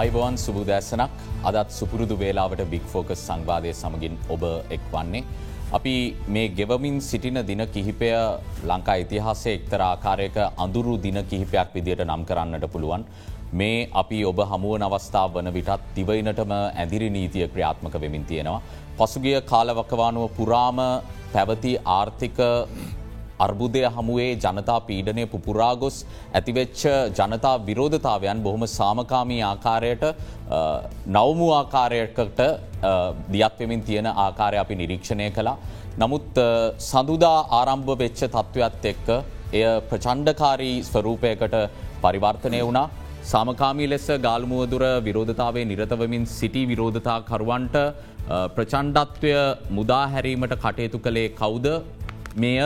අයිබවන් 0.00 0.34
සුබුදෑසනක් 0.42 1.14
අදත් 1.48 1.70
සුපුරුදු 1.76 2.16
වේලාවට 2.20 2.60
බික් 2.72 2.84
ෆෝකස් 2.92 3.22
සංවාදය 3.28 3.70
සමගින් 3.78 4.14
ඔබ 4.34 4.42
එක් 4.76 4.84
වන්නේ. 4.92 5.22
අපි 5.78 5.94
මේ 6.34 6.52
ගෙවමින් 6.58 6.96
සිටින 7.08 7.38
දින 7.48 7.62
කිහිපය 7.74 8.10
ලංකා 8.70 8.96
ඉතිහාසේ 9.04 9.54
එක්තර 9.58 9.82
ආකාරයක 9.88 10.36
අඳුරු 10.64 10.94
දින 11.06 11.18
කිහිපයක් 11.30 11.74
විදියට 11.76 12.04
නම් 12.06 12.22
කරන්නට 12.28 12.66
පුළුවන්. 12.74 13.04
මේ 13.52 13.88
අපි 14.02 14.20
ඔබ 14.30 14.38
හමුව 14.52 14.86
අවස්ථාව 14.88 15.34
වන 15.36 15.50
විටත් 15.56 15.88
දිවයිනටම 15.96 16.54
ඇදිරි 16.54 17.10
නීතිය 17.16 17.48
ක්‍රියාත්මක 17.54 17.96
වෙමින් 18.04 18.28
තියෙනවා. 18.30 18.62
පසුගිය 18.98 19.38
කාලවකවානුව 19.52 20.30
පුරාම 20.38 20.78
පැවති 21.34 21.72
ආර්ථික 21.98 22.38
අර්බුදය 23.46 23.82
හමුවේ 23.96 24.30
ජනතා 24.44 24.78
පීඩනය 24.88 25.24
පුපුරාගොස් 25.32 25.96
ඇතිවෙච්ච 26.38 26.82
ජනතා 27.18 27.54
විරෝධතාවයන් 27.68 28.42
බොහොම 28.46 28.64
සාමකාමී 28.76 29.40
ආකාරයට 29.50 30.04
නවමු 31.16 31.48
ආකාරයකට 31.60 32.40
දියත්වෙමින් 33.34 33.82
තියෙන 33.88 34.08
ආකාරය 34.26 34.58
අපි 34.64 34.80
නිරීක්ෂණය 34.82 35.28
කළා. 35.38 35.56
නමුත් 36.02 36.38
සඳුදා 36.90 37.38
ආරම්භ 37.58 37.92
වෙච්ච 38.02 38.20
තත්ත්වයක්ත් 38.26 38.88
එක්ක 38.92 39.08
එය 39.58 39.64
ප්‍රචණ්ඩකාරී 39.90 40.76
ස්වරූපයකට 40.90 41.54
පරිවර්තනය 42.04 42.60
වුණා. 42.66 42.88
සාමකාමී 43.32 43.88
ලෙස 43.92 44.06
ගාල්මුවදුර 44.26 44.84
විරෝධතාවේ 45.06 45.64
නිරතවමින් 45.70 46.24
සිටි 46.38 46.62
විරෝධතා 46.70 47.18
කරුවන්ට 47.30 47.76
ප්‍රචණ්ඩත්වය 48.56 49.32
මුදාහැරීමට 49.78 50.54
කටයුතු 50.64 50.98
කළේ 51.06 51.28
කවුද 51.40 51.66
මෙය 52.42 52.56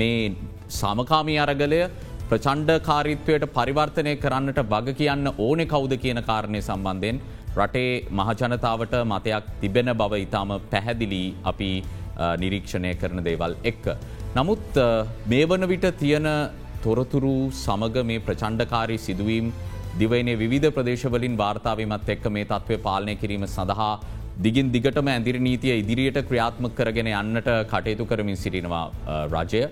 මේ 0.00 0.34
සාමකාමී 0.80 1.38
අරගලය 1.44 1.80
ප්‍රචණ්ඩ 2.30 2.72
කාරිත්වයට 2.88 3.44
පරිවර්තනය 3.56 4.12
කරන්නට 4.24 4.60
වග 4.72 4.96
කියන්න 5.00 5.32
ඕනෙ 5.46 5.64
කවුද 5.72 5.94
කියන 6.04 6.20
කාරණය 6.30 6.60
සම්බන්ධයෙන් 6.68 7.18
රටේ 7.56 7.90
මහජනතාවට 8.18 8.94
මතයක් 9.12 9.50
තිබෙන 9.62 9.90
බව 10.00 10.22
ඉතාම 10.26 10.52
පැහැදිලි 10.72 11.24
අපි 11.50 11.70
නිරීක්ෂණය 12.42 12.92
කරන 13.02 13.20
දේවල් 13.28 13.54
එක්ක. 13.70 13.86
නමුත් 14.38 14.80
මේ 15.32 15.44
වන 15.50 15.68
විට 15.72 15.86
තියෙන 16.02 16.28
තොරතුරු 16.86 17.36
සමග 17.64 18.06
මේ 18.10 18.24
ප්‍රචණ්ඩකාරී 18.28 19.04
සිදුවීම් 19.06 19.52
දිවයිනේ 20.00 20.40
විධ 20.54 20.70
ප්‍රදේශවලින් 20.78 21.36
වාර්තාවීමත් 21.42 22.10
එක්ක 22.16 22.26
මේ 22.36 22.48
තත්ත්වය 22.52 22.78
පාලනය 22.88 23.14
කිරීම 23.22 23.46
සඳහා 23.56 23.92
දිගින් 24.44 24.68
දිගටම 24.74 25.08
ඇදිරි 25.14 25.40
නීතිය 25.46 25.74
ඉදිරියට 25.82 26.18
ක්‍රියාත්ම 26.28 26.66
කරගෙන 26.78 27.08
යන්නට 27.12 27.48
කටයුතු 27.72 28.04
කරමින් 28.10 28.38
සිටිනවා 28.44 28.84
රජය. 29.34 29.62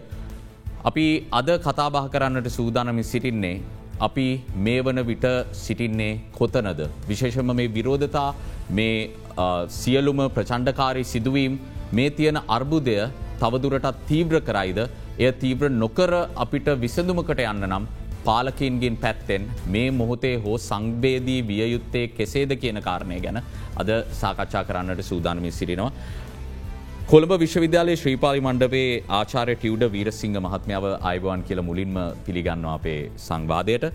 අපි 0.82 1.06
අද 1.30 1.48
කතාබහ 1.58 2.08
කරන්නට 2.08 2.48
සූදානමින් 2.50 3.04
සිටින්නේ. 3.04 3.60
අපි 4.00 4.26
මේ 4.56 4.80
වන 4.82 5.00
විට 5.04 5.26
සිටින්නේ 5.54 6.20
කොතනද. 6.32 6.80
විශේෂම 7.08 7.52
මේ 7.54 7.68
විරෝධතා 7.68 8.28
මේ 8.70 9.10
සියලුම 9.70 10.20
ප්‍රචණ්ඩකාරී 10.36 11.04
සිදුවීම් 11.04 11.58
මේ 11.92 12.10
තියෙන 12.10 12.38
අර්බුදය 12.48 12.96
තවදුරටත් 13.40 13.98
තීව්‍ර 14.08 14.40
කරයිද 14.40 14.78
එය 15.18 15.32
තීව්‍ර 15.34 15.68
නොකර 15.74 16.12
අපිට 16.36 16.68
විසඳුමකට 16.80 17.42
යන්න 17.44 17.68
නම් 17.68 17.84
පාලකින්ගෙන් 18.24 18.96
පැත්තෙන් 18.96 19.44
මේ 19.66 19.90
මොහොතේ 19.90 20.36
හෝ 20.36 20.56
සංවේදී 20.60 21.40
වියයුත්තේ 21.42 22.06
කෙසේද 22.10 22.52
කියන 22.62 22.80
කාරණය 22.80 23.20
ගැන 23.20 23.40
අද 23.76 23.90
සාකච්ඡා 24.12 24.64
කරන්නට 24.64 25.02
සූදානමින් 25.02 25.52
සිටිනවා. 25.52 25.92
කොළඹ 27.12 27.32
විශ්වවිද්‍යාලයේ 27.42 27.98
ශ්‍රීපාලි 28.00 28.40
මණ්ඩවේ 28.46 28.90
ආචාරය 29.16 29.54
ටියවඩ 29.60 29.84
වීරසිංහ 29.94 30.34
මහත්මාව 30.44 30.84
අයිබවන් 31.10 31.40
කියල 31.48 31.60
මුලින්ම 31.68 31.94
පිළිගන්නවා 32.26 32.74
අපේ 32.78 33.00
සංවාදයට. 33.24 33.86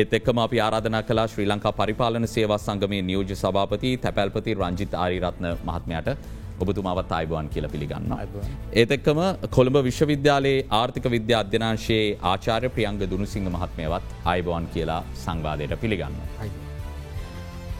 ඒත් 0.00 0.10
එක්කම 0.18 0.40
අපි 0.42 0.58
ආරාධනා 0.64 1.00
කලා 1.10 1.24
ශ්‍රී 1.32 1.46
ලංකා 1.52 1.72
පරිපාලන 1.78 2.28
සේවා 2.32 2.58
සංගමේ 2.64 2.98
නියෝජ 3.10 3.32
සභාපති 3.42 3.92
තැපැල්පති 4.02 4.56
රංජිත් 4.58 4.96
ආරිරත්න 5.04 5.46
මහත්මයට 5.68 6.10
ඔබතුමාවත් 6.64 7.14
අයිබවන් 7.20 7.48
කියල 7.54 7.68
පිළිගන්න. 7.74 8.12
ඒත් 8.82 8.92
එක්කම 8.98 9.20
කොළඹ 9.56 9.78
විශ්වවිද්‍යාලයේ 9.88 10.58
ආර්ථික 10.80 11.08
විද්‍යා 11.16 11.40
අධ්‍යනාංශයේ 11.46 12.04
ආචාර්ය 12.32 12.70
ප්‍රියංග 12.76 13.00
දුනුසිංහ 13.14 13.48
මහත්මයවත් 13.56 14.12
අයිබවන් 14.34 14.68
කියලා 14.76 15.00
සංවාදයට 15.24 15.74
පිළිගන්න. 15.86 16.20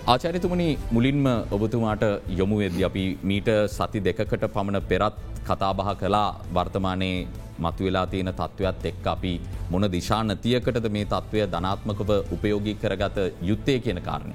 ආචාරිතුමනි 0.04 0.64
මුලින්ම 0.90 1.26
ඔබතුමාට 1.56 2.00
යොමු 2.38 2.56
වෙද 2.60 2.78
අපි 2.82 3.04
මීට 3.22 3.48
සති 3.68 4.00
දෙකකට 4.00 4.44
පමණ 4.48 4.80
පෙරත් 4.82 5.20
කතාබහ 5.48 5.90
කලා 6.00 6.24
වර්තමානයේ 6.56 7.28
මතුවෙලා 7.58 8.06
තියෙන 8.06 8.30
තත්ත්වයක් 8.32 8.88
එක් 8.90 9.06
අපි 9.06 9.34
මොන 9.70 9.86
දිශානතියකටද 9.88 10.88
මේ 10.96 11.06
තත්ත්වය 11.06 11.46
ධනාත්මකව 11.46 12.10
උපයෝගී 12.34 12.76
කරගත 12.76 13.18
යුත්තේ 13.42 13.78
කියන 13.78 14.00
කාරණය. 14.00 14.34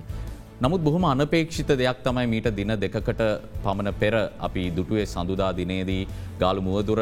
නමුත් 0.62 0.82
බොහොම 0.82 1.04
අනපේක්ෂිත 1.06 1.72
දෙයක් 1.76 2.00
තමයි 2.02 2.28
මීට 2.28 2.50
දින 2.56 2.74
දෙකකට 2.78 3.22
පමණ 3.62 3.94
පෙර 3.94 4.16
අපි 4.40 4.66
දුටුවේ 4.72 5.06
සඳුදා 5.06 5.52
දිනේදී 5.54 6.02
ගාලු 6.40 6.62
මුවදුර 6.64 7.02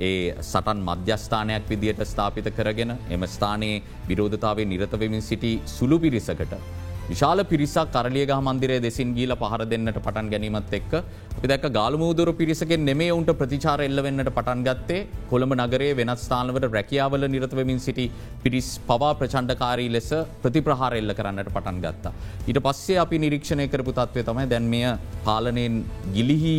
ඒ 0.00 0.16
සටන් 0.42 0.86
මධ්‍යස්ථානයක් 0.86 1.70
විදියට 1.70 2.02
ස්ථාපිත 2.06 2.48
කරගෙන 2.56 2.92
එම 3.10 3.24
ස්ථානයේ 3.28 3.82
විරෝධතාවේ 4.08 4.70
නිරතවමින් 4.72 5.22
සිටි 5.22 5.52
සුළු 5.68 5.98
පිරිසකට 5.98 6.62
විශාල 7.10 7.40
පිරිසක් 7.50 7.92
කරලියග 7.94 8.30
මන්දිරය 8.46 8.76
දෙසින් 8.86 9.10
ගීල 9.18 9.32
පහර 9.42 9.62
දෙන්නට 9.72 9.98
පටන් 10.06 10.26
ගැනීමත් 10.32 10.72
එක්ක. 10.78 10.92
අපි 11.36 11.46
දැක 11.52 11.64
ගාලමුදුර 11.78 12.30
පිරිසගෙන් 12.40 12.82
නෙමේ 12.88 13.14
උන්ට 13.18 13.30
ප්‍රතිචාර 13.40 13.78
එල්ලවෙන්නට 13.86 14.30
පටන් 14.38 14.62
ගත්තේ. 14.68 15.06
කොළඹ 15.30 15.54
නගරේ 15.58 15.96
වෙනත් 16.00 16.20
ස්ථානවට 16.24 16.68
රැකියාවල 16.76 17.24
නිරතවමින් 17.34 17.80
සිටි 17.86 18.06
පිරිස් 18.44 18.68
පවා 18.88 19.12
ප්‍රචණ්ඩකාරී 19.20 19.90
ලෙස 19.96 20.10
ප්‍රතිප්‍රහාර 20.44 20.92
එල්ල 21.00 21.14
කරන්නට 21.20 21.50
පටන් 21.56 21.80
ගත්තා. 21.86 22.12
ඊට 22.48 22.60
පස්සේ 22.66 22.98
අපි 23.04 23.22
නිරීක්ෂණය 23.24 23.66
කරපු 23.74 23.96
තත්වය 24.00 24.26
තමයි 24.28 24.46
දැන්මය 24.52 24.82
පාලනයෙන් 25.28 25.80
ගිලිහි 26.18 26.56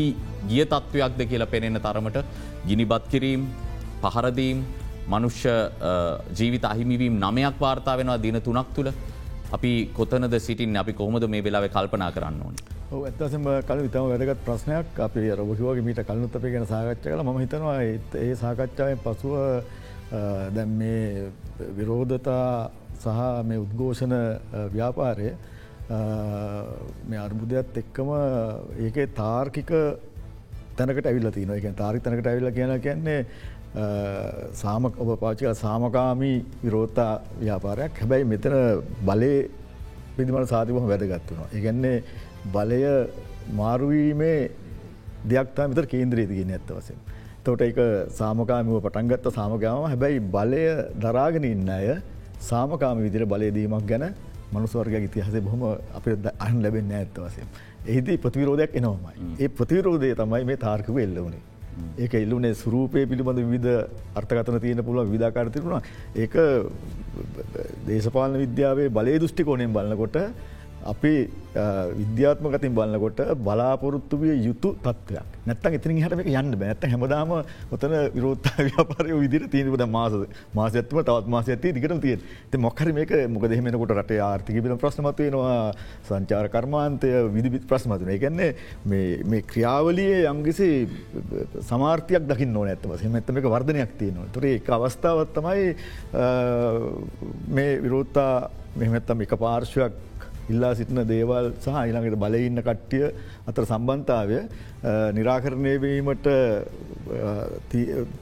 ගිය 0.51 0.65
තත්ත්වයක්ද 0.73 1.21
කියලා 1.31 1.51
පෙනෙන 1.53 1.79
තරමට 1.85 2.25
ගිනිබත් 2.69 3.05
කිරීම් 3.13 3.45
පහරදීම් 4.03 4.65
මනුෂ්‍ය 5.13 5.53
ජීවිත 6.39 6.65
අහිමිවීම් 6.73 7.15
නමයක් 7.23 7.55
වාර්තා 7.63 7.97
වෙනවා 8.01 8.19
දින 8.25 8.41
තුනක් 8.49 8.75
තුළ. 8.75 8.91
අපි 9.51 9.71
කොතනද 9.93 10.35
සිටින් 10.39 10.77
අපි 10.77 10.93
කොහොමද 10.93 11.27
මේ 11.27 11.43
වෙලාව 11.43 11.65
කල්පනා 11.69 12.11
කරන්න 12.11 12.41
ඕන. 12.45 12.55
ඇත්තසම 13.01 13.45
කල 13.67 13.79
විතම 13.85 14.09
වැදගත් 14.11 14.43
ප්‍රශ්නයක්. 14.45 14.99
අපි 14.99 15.29
රොබහිවගේ 15.33 15.85
මීට 15.87 16.01
කලනුත් 16.05 16.35
අපේ 16.35 16.51
ගැන 16.51 16.67
සාකච්ඡ 16.67 17.05
කල 17.05 17.23
ම 17.23 17.39
හිතනවා 17.39 17.77
ඒ 17.81 18.35
සාකච්ඡාවෙන් 18.35 18.99
පසුව 18.99 19.33
දැම් 20.55 20.75
මේ 20.81 21.31
විරෝධතා 21.77 22.71
සහ 22.95 23.21
මේ 23.45 23.63
උද්ඝෝෂණ 23.65 24.15
ව්‍යාපාරය 24.75 25.31
මේ 27.07 27.19
අර්බුදයක්ත් 27.19 27.81
එක්කම 27.83 28.09
ඒකේ 28.79 29.07
තාර්කික 29.15 29.71
තැනකට 30.77 31.05
ඇවිල්ල 31.05 31.31
තින 31.31 31.51
එක 31.51 31.69
තාරි 31.75 31.99
තැනකට 31.99 32.27
ඇවිල්ල 32.27 32.51
කියන 32.51 32.75
කියන්නේ 32.81 33.19
සාම 33.73 34.85
ඔබ 34.85 35.19
පාචික 35.19 35.53
සාමකාමී 35.55 36.45
විරෝත්තා 36.63 37.21
ව්‍යාපාරයක් 37.39 37.99
හැබැයි 38.01 38.25
මෙතන 38.25 38.55
බලය 39.05 39.49
පිදිමට 40.17 40.49
සාතිබහ 40.49 40.81
වැදගත්වනවා. 40.91 41.49
ඉගන්නේ 41.53 42.03
බලය 42.53 42.81
මාරුවීමේ 43.53 44.51
දෙයක්තා 45.29 45.67
මෙතර 45.67 45.85
කේන්ද්‍රේතිගෙන 45.85 46.51
ඇත්ත 46.51 46.71
වසෙන්. 46.71 46.97
තොට 47.43 47.61
එක 47.61 47.77
සාමකාමිව 48.11 48.81
පටන්ගත්ත 48.81 49.29
සාමකාම 49.31 49.85
හැබැයි 49.85 50.19
බලය 50.19 50.63
දරාගෙන 50.97 51.45
ඉන්න 51.45 51.69
අය 51.69 52.01
සාමකාම 52.41 53.05
විදිර 53.05 53.25
බලයදීමක් 53.25 53.85
ගැන 53.85 54.05
මනුස්වර්ග 54.53 54.97
ඉතිහසේ 55.09 55.41
බොහොම 55.41 55.61
අප 55.93 56.05
අහන් 56.39 56.57
ලැබෙන්න 56.63 56.91
ඇත්ත 56.91 57.21
වසෙන්. 57.25 57.47
එහිදී 57.85 58.17
ප්‍රතිවිරෝධයක් 58.17 58.73
එනවමයි. 58.73 59.13
ඒ 59.39 59.47
ප්‍රතිවිරෝධය 59.47 60.15
තමයි 60.15 60.43
මේ 60.43 60.57
තාර්කව 60.57 60.97
එල්ලවනේ. 61.05 61.48
ඒක 61.97 62.13
එල්ලුනේ 62.15 62.53
සුරූපය 62.55 63.05
පිළිබඳ 63.05 63.41
විධ 63.47 63.69
අර්ථකතන 64.15 64.59
තියෙන 64.59 64.83
පුළුව 64.83 65.11
විධාකාරතිරුණා 65.15 65.81
ඒක 66.15 66.37
දේශපාලන 67.87 68.39
විද්‍යාවේ 68.39 68.89
බලය 68.91 69.17
දෘෂ්ටි 69.17 69.43
කෝණයෙන් 69.43 69.73
බලන්නකොට 69.73 70.17
අපි 70.85 71.13
විද්‍යාත්මකතින් 71.97 72.73
බලන්නකොට 72.73 73.19
බලාපොරොත්තු 73.37 74.17
විය 74.17 74.35
යුතු 74.45 74.75
තත්වයක් 74.77 75.39
නැත්තන් 75.45 75.75
ඉතින් 75.75 75.99
හටක 75.99 76.29
යන්න 76.31 76.53
බැනැත්ත 76.53 76.85
හැමදාම 76.85 77.31
ඔතන 77.71 77.95
විරෝත්තා 78.13 78.65
ව්‍යාපාරය 78.67 79.17
විදිර 79.19 79.47
තියනපද 79.47 79.83
මාස 79.87 80.13
මාසඇත්ම 80.53 81.01
තවත් 81.01 81.27
මාස 81.27 81.49
ඇති 81.49 81.73
දිගට 81.73 81.95
තිය 82.01 82.17
ති 82.51 82.57
මොක්හර 82.57 82.93
මේක 82.93 83.11
මොක 83.29 83.47
දෙහෙමෙනකොට 83.49 83.93
රට 83.95 84.19
ආර්ථික 84.21 84.61
බිල 84.63 84.75
ප්‍රශ්නමත්වයෙනවා 84.77 85.73
සංචාර 86.07 86.49
කර්මාන්තය 86.49 87.11
විදිබිත් 87.33 87.67
ප්‍රශ්මතුන 87.67 88.13
එකන්නේ 88.15 88.51
මේ 88.85 89.41
ක්‍රියාවලිය 89.43 90.25
යම්ගිසි 90.25 90.69
සමාර්ථයක් 91.65 92.29
දකින්න 92.29 92.55
ඕන 92.55 92.69
ඇත්තව 92.69 92.95
හෙමඇත්තම 92.99 93.41
එක 93.41 93.49
වර්ධනයක් 93.49 93.97
තියෙනවා 93.99 94.29
තුරේ 94.31 94.55
එක 94.61 94.69
අවස්ථාවත් 94.69 95.33
තමයි 95.33 95.73
මේ 97.49 97.71
විරෝත්තා 97.81 98.33
මෙහමැත්තම 98.77 99.25
එක 99.25 99.35
පාර්ශවයක් 99.39 100.08
ඉල්ලා 100.49 100.73
සිටින 100.75 101.01
දේවල් 101.07 101.51
සහ 101.55 101.77
ඊළඟට 101.79 102.19
බලඉන්න 102.23 102.61
කට්ටිය 102.61 103.05
අතර 103.49 103.63
සම්බන්ධාවය 103.65 104.39
නිරාකරණය 105.13 105.73
වීමට 105.77 106.27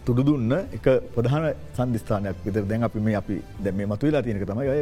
තුඩු 0.05 0.23
දුන්න 0.23 0.55
එක 0.77 0.87
ප්‍රධාන 1.13 1.49
සන්ධස්ථානයක් 1.73 2.39
විතර 2.45 2.65
දැන් 2.65 2.83
අපි 2.83 2.99
මේ 2.99 3.15
අපි 3.15 3.37
දැම 3.59 3.83
මතුවෙලා 3.87 4.23
තියෙනක 4.23 4.47
තමයි 4.47 4.71
ඔය 4.75 4.81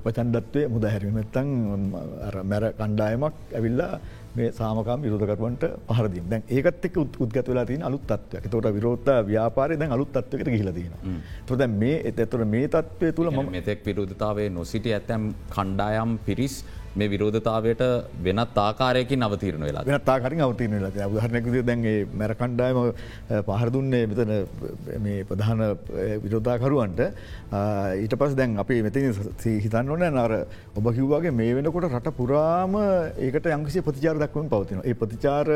ප්‍රචන්ඩත්වය 0.00 0.64
මුද 0.68 0.84
හැරීමත්තං 0.86 1.54
මැර 2.44 2.64
කණ්ඩායමක් 2.72 3.36
ඇවිල්ලා 3.52 3.92
මේ 4.34 4.50
සාමකම් 4.50 5.02
විරෝධකරුවන්ට 5.04 5.64
පහරදින් 5.88 6.28
දැන් 6.28 6.44
ඒකත් 6.50 6.86
එක් 6.88 6.96
උද්ගත 6.98 7.48
වෙලා 7.48 7.64
තින 7.64 7.82
අලුත් 7.82 8.04
තත්වයක් 8.08 8.46
තොට 8.48 8.68
විරෝධ 8.76 9.10
ව්‍යාපාරය 9.28 9.76
දැන් 9.76 9.92
අලුත් 9.92 10.12
තත්වකට 10.12 10.52
ගහිලදන 10.54 11.18
තොද 11.46 11.64
මේ 11.74 11.98
එතතුර 12.10 12.44
මේ 12.46 12.68
තත්වය 12.68 13.12
තුළ 13.12 13.30
ම 13.30 13.50
මෙතෙක් 13.50 13.84
විරෝධතාවේ 13.84 14.48
නොසිට 14.50 14.88
ඇතැම් 14.90 15.34
කණ්ඩායම් 15.50 16.16
පිරිස් 16.26 16.56
මේ 16.94 17.08
විරෝධතාවයට 17.08 17.82
වෙනත් 18.22 18.58
ආකාරයකින් 18.58 19.22
අවතීරණ 19.22 19.64
වෙලා 19.64 19.84
වෙන 19.84 20.00
තාකරින් 20.02 20.42
අවතීරණ 20.42 20.76
වෙලා 20.78 21.08
උදහරනැකද 21.08 21.58
දැන්ගේ 21.64 21.96
මැර 22.14 22.34
කණ්ඩායම 22.34 22.80
පහරදුන්නේ 23.48 24.02
මෙතන 24.06 24.32
මේ 25.00 25.24
ප්‍රධාන 25.24 25.62
විරෝධාකරුවන්ට. 26.24 27.00
ඊට 27.96 28.14
පස් 28.14 28.34
දැන් 28.34 28.58
අපි 28.58 28.82
මෙතින් 28.82 29.08
හිතන්න 29.58 29.90
ඕන 29.90 30.04
නර 30.06 30.34
ඔබ 30.74 30.86
කිව්වාගේ 30.90 31.32
මේ 31.32 31.54
වෙනකොට 31.54 31.88
රට 31.90 32.12
පුරාම 32.12 32.76
ඒකට 33.18 33.48
යංකිසි 33.48 33.82
ප්‍රතිචාර 33.82 34.16
දක්වම 34.16 34.48
පවතින 34.48 34.84
ඒ 34.84 34.94
ප්‍රතිචාර 34.94 35.48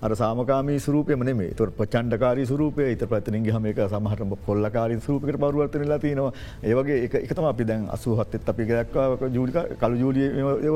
අර 0.00 0.12
සාමකාමී 0.14 0.78
සරූපයම 0.80 1.24
නෙමේ 1.24 1.54
තුර 1.54 1.70
ප්‍රචන්්ඩකාරී 1.72 2.46
සරූපය 2.46 2.88
ඉත 2.90 3.04
ප්‍රතිනින්ගේ 3.06 3.52
හමක 3.52 3.88
සමහට 3.88 4.46
කොල්ලකාරී 4.46 5.00
සරූපකට 5.00 5.38
පරුවර්තනලා 5.38 5.98
තිනවා 5.98 6.32
ඒවගේ 6.64 6.98
එකතම 7.20 7.46
අපි 7.46 7.64
දැන් 7.64 7.86
අසුහත්තත් 7.90 8.48
අපි 8.48 8.66
ගක්වා 8.66 9.30
ජූලික 9.30 9.58
කළු 9.76 9.96
ජූලිය 9.96 10.28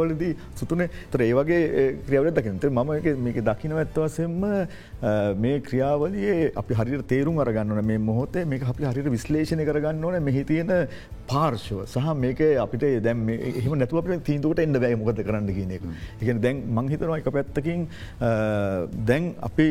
වලදී 0.09 0.33
සුතුනේ. 0.61 0.89
තර 1.13 1.21
ඒවගේ 1.29 1.61
ක්‍රියාවට 2.07 2.41
දකිනත 2.41 2.65
මම 2.71 2.91
මේක 3.27 3.39
දකිනව 3.51 3.79
ඇත්තවසෙන්ම 3.85 4.43
මේ 5.45 5.61
ක්‍රියාවලියේ 5.69 6.53
අපි 6.63 6.81
හරි 6.81 7.03
තේරුම් 7.13 7.39
අරගන්නන 7.45 7.85
මේ 7.93 7.99
මොහොතේ 8.09 8.45
මේ 8.53 8.61
අපි 8.73 8.91
හරිට 8.91 9.11
විශ්ලේෂණය 9.17 9.65
කරගන්න 9.71 10.05
ඕන. 10.05 10.23
මෙහි 10.29 10.45
තියෙන 10.51 10.71
පාර්ශව 11.31 11.79
සහ 11.87 12.15
මේක 12.25 12.41
අපිට 12.65 12.85
දැම් 13.07 13.21
එහම 13.29 13.75
නැතුව 13.81 14.01
අපට 14.01 14.25
තීන්දුවට 14.29 14.63
එන්න 14.65 14.79
බැයි 14.85 14.99
මොකද 15.03 15.21
කරන්න 15.29 15.49
කියන 15.59 15.73
එක. 15.77 15.83
එකන 16.23 16.41
දැන් 16.45 16.63
මංහිතනවා 16.79 17.19
එක 17.21 17.29
පැත්තකින් 17.37 17.87
දැන් 19.11 19.25
අපි 19.49 19.69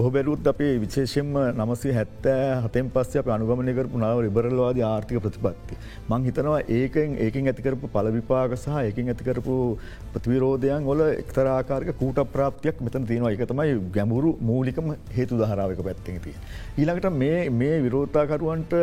බොහබැලුත් 0.00 0.50
අපේ 0.52 0.72
විශේෂෙන්ම 0.84 1.32
නමසේ 1.60 1.94
හැත්තෑ 1.98 2.48
හතෙන් 2.66 2.90
පස්ස 2.94 3.20
අප 3.22 3.30
අනුගමනය 3.36 3.74
කරපු 3.78 4.02
නාව 4.04 4.22
රිබරලවාද 4.26 4.82
ආර්ථික 4.90 5.22
ප්‍රතිපත්ති. 5.26 5.78
මං 6.10 6.26
හිතනවා 6.28 6.60
ඒකෙන් 6.78 7.16
ඒකින් 7.26 7.52
ඇතිකරපු 7.52 7.92
පලවිපාක 7.96 8.56
සහ 8.58 8.78
ඒකින් 8.88 9.12
ඇතිකරපු 9.42 9.78
ප්‍රතිවිරෝධයන් 10.14 10.86
ඔල 10.86 11.00
එක්තරාකාරක 11.02 11.90
කූට 11.98 12.18
ප්‍රාප්තියක් 12.32 12.80
මෙතන 12.80 13.06
තියෙනවා. 13.06 13.32
එක 13.32 13.48
තමයි 13.48 13.76
ගැඹුරු 13.92 14.36
මූලිකම 14.40 14.94
හේතු 15.10 15.38
දහරාවක 15.38 15.80
පැත්තිෙන 15.80 16.20
තිය. 16.20 16.34
ඊළඟට 16.78 17.08
මේ 17.12 17.50
මේ 17.52 17.76
විරෝධතාකරුවන්ට 17.86 18.74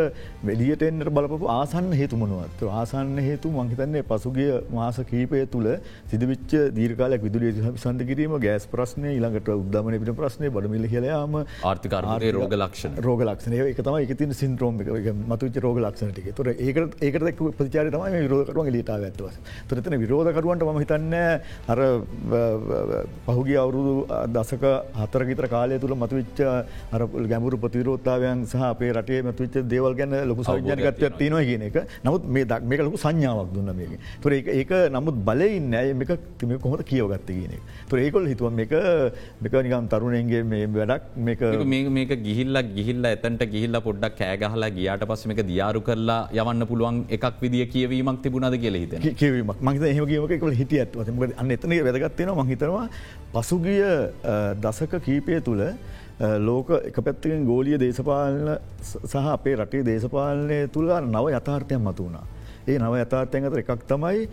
වෙලියට 0.43 0.81
එන්නට 0.81 1.09
බලපු 1.09 1.49
ආසන්න 1.49 1.91
හේතුමනුවත් 1.93 2.63
ආසන්න 2.73 3.17
හේතු 3.19 3.51
මංහිතන්නේ 3.51 4.03
පසුගිය 4.03 4.51
මාස 4.71 4.99
කීපය 5.11 5.43
තුළ 5.47 5.69
සිදුවිච්ච 6.11 6.55
දීර්කාලයක් 6.77 7.21
විදුලිය 7.21 7.53
සන්ධ 7.75 8.05
කිරීම 8.09 8.35
ගෑස් 8.39 8.67
ප්‍රශ්නය 8.73 9.13
ඊළඟට 9.13 9.53
උද්දමන 9.55 9.99
පිට 10.01 10.15
ප්‍රශ්නය 10.21 10.49
බඩමිල 10.49 10.87
හලයාම 10.87 11.39
ආර්ථිකාරය 11.39 12.33
රෝග 12.33 12.57
ලක්ෂණ. 12.57 12.99
රෝග 13.01 13.23
ලක්ෂණය 13.23 13.61
එක 13.67 13.83
තම 13.83 13.99
එක. 13.99 14.17
තින 14.19 14.33
සින්ද්‍රෝම 14.33 14.81
මතුච 15.29 15.61
රෝග 15.61 15.77
ලක්ෂණටික 15.79 16.33
තුර 16.35 16.49
ඒකට 16.49 16.99
ඒකට 17.01 17.45
ප්‍රචාර 17.59 17.93
තම 17.93 18.17
විරෝධකරුවන් 18.17 18.73
ලිටා 18.73 18.97
ඇත්වස 18.99 19.37
තුරතන 19.69 19.95
විරෝධකරුවන්ට 20.49 20.63
ම 20.65 20.79
හිතන්න 20.83 21.13
අර 21.67 21.79
පහුගේ 23.27 23.57
අවුරුදු 23.63 23.93
දසක 24.35 24.63
හතරගිතර 25.01 25.47
කාලය 25.53 25.79
තුළ 25.79 25.95
මතුවිච්ච 25.95 26.39
අර 26.95 27.01
ගැඹුරු 27.31 27.57
ප්‍රතිරෝත්තාවයන් 27.63 28.45
සහ 28.47 28.63
අපේ 28.71 28.91
රටේ 28.93 29.21
මතුවිච්ච 29.23 29.67
දේවල් 29.73 29.93
ගැන 29.99 30.15
ලොකු 30.29 30.43
සෞඥානිකත්වයක් 30.43 31.17
තියෙනවා. 31.17 31.45
කියන 31.49 31.61
එක. 31.69 31.77
නමුත් 32.05 32.23
මේ 32.35 32.45
දක් 32.45 32.61
මේක 32.69 32.81
ලොකු 32.87 32.97
සංඥාවක් 33.05 33.53
දුන්න 33.55 33.71
මේක 33.79 33.91
තුර 34.23 34.31
ඒක 34.33 34.71
නමුත් 34.95 35.15
බලයින්න 35.29 35.73
ඇය 35.81 35.93
මේක 35.93 36.11
තිම 36.39 36.55
කොහොට 36.65 36.83
කියවගත්ත 36.91 37.29
කියන 37.37 37.53
එක. 37.57 37.61
තුර 37.89 37.99
ඒකොල් 38.05 38.27
හිතුව 38.31 38.53
මේක 38.59 38.73
මේක 39.43 39.53
නිකම් 39.67 39.89
තරුණයන්ගේ 39.93 40.43
මේ 40.53 40.67
වැඩක් 40.79 41.03
මේක 41.27 41.41
මේක 41.97 42.11
ගිහිල්ල 42.27 42.61
ගිහිල්ල 42.77 43.11
එතන්ට 43.13 43.45
ගිහිල්ල 43.53 43.81
පොඩ්ඩක් 43.87 44.19
කෑගහලා 44.21 44.73
ගියාට 44.79 45.07
පස්ස 45.09 45.29
මේක 45.31 45.43
දියාරු 45.51 45.81
කරලා 45.89 46.21
යවන්න 46.39 46.67
පුළුවන් 46.71 47.01
එකක් 47.17 47.41
විදිිය 47.43 47.67
කියවීමක් 47.73 48.21
තිබුණද 48.23 48.59
කියල 48.63 48.77
හිත 48.81 48.93
කියවීමක්. 49.21 49.61
මහිත 49.67 49.83
හමගේමක 50.39 50.59
හිටිය 50.59 50.81
ඇත්ව 50.81 50.99
අන්න 51.37 51.51
එතන 51.51 51.75
වැදගත්වෙන 51.87 52.33
මහිතනවා 52.39 52.87
පසුගිය 53.35 53.83
දසක 54.61 54.99
කීපය 55.05 55.41
තුළ 55.41 55.63
ලෝක 56.39 56.71
එක 56.81 56.97
පැත්තකින් 56.97 57.45
ගෝලිය 57.45 57.79
දේශපාලන 57.79 58.57
සහ 58.81 59.15
අපේ 59.35 59.55
රටේ 59.55 59.85
දේශපාලනය 59.85 60.67
තුළ 60.69 60.91
නව 60.91 61.25
යථාර්ථයක් 61.37 61.79
මතු 61.79 62.03
වුණා. 62.03 62.25
ඒ 62.67 62.77
නව 62.77 63.01
යථාර්ථයන් 63.03 63.47
අතර 63.47 63.61
එකක් 63.61 63.85
තමයි 63.87 64.27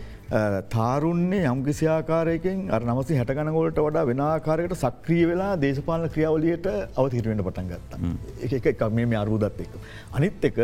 තාරුන්නේ 0.69 1.43
යම්කිසිආකාරයකින් 1.51 2.67
අර 2.71 2.81
නමසි 2.83 3.19
හැටගනගොලට 3.19 3.79
වඩා 3.79 4.05
වෙනකාරයට 4.11 4.75
සක්‍රිය 4.75 5.23
වෙලා 5.31 5.53
දේශපාලන 5.63 6.09
ක්‍රියාවලියට 6.09 6.67
අවතිරුවෙන්ට 6.95 7.47
පටන් 7.47 7.67
ගත්තා. 7.71 7.99
එක 8.45 8.71
එකක් 8.73 8.83
මේ 8.93 9.19
අරුදත් 9.23 9.61
එක්. 9.63 9.71
අනිත් 10.11 10.45
එක 10.51 10.59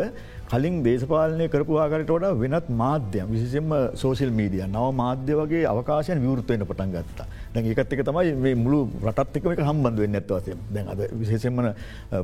කලින් 0.54 0.76
දේශපාලනය 0.86 1.46
කරපු 1.54 1.78
ආකාරයට 1.84 2.12
වඩා 2.16 2.34
වෙනත් 2.42 2.68
මාධ්‍යම් 2.82 3.30
විශෂෙන්ම 3.36 3.72
සෝසිල් 4.02 4.32
මීඩිය 4.40 4.66
නව 4.68 4.90
මාධ්‍ය 5.02 5.38
වගේ 5.40 5.64
අවකාශයන් 5.72 6.20
විවෘත්තවෙන්න 6.26 6.66
පටන් 6.70 6.92
ගත්තා. 6.96 7.28
දැන් 7.54 7.66
ඒකත් 7.66 7.94
එක 7.94 8.04
තමයි 8.04 8.34
මේ 8.36 8.56
මුළු 8.56 8.80
රටත්ක 9.02 9.48
එක 9.54 9.62
හම්බන්ද 9.62 10.02
වෙන්න 10.04 10.20
ඇත්වසය 10.20 10.56
දැන් 10.70 10.92
අද 10.94 11.02
විශේෂෙන්මන 11.14 11.70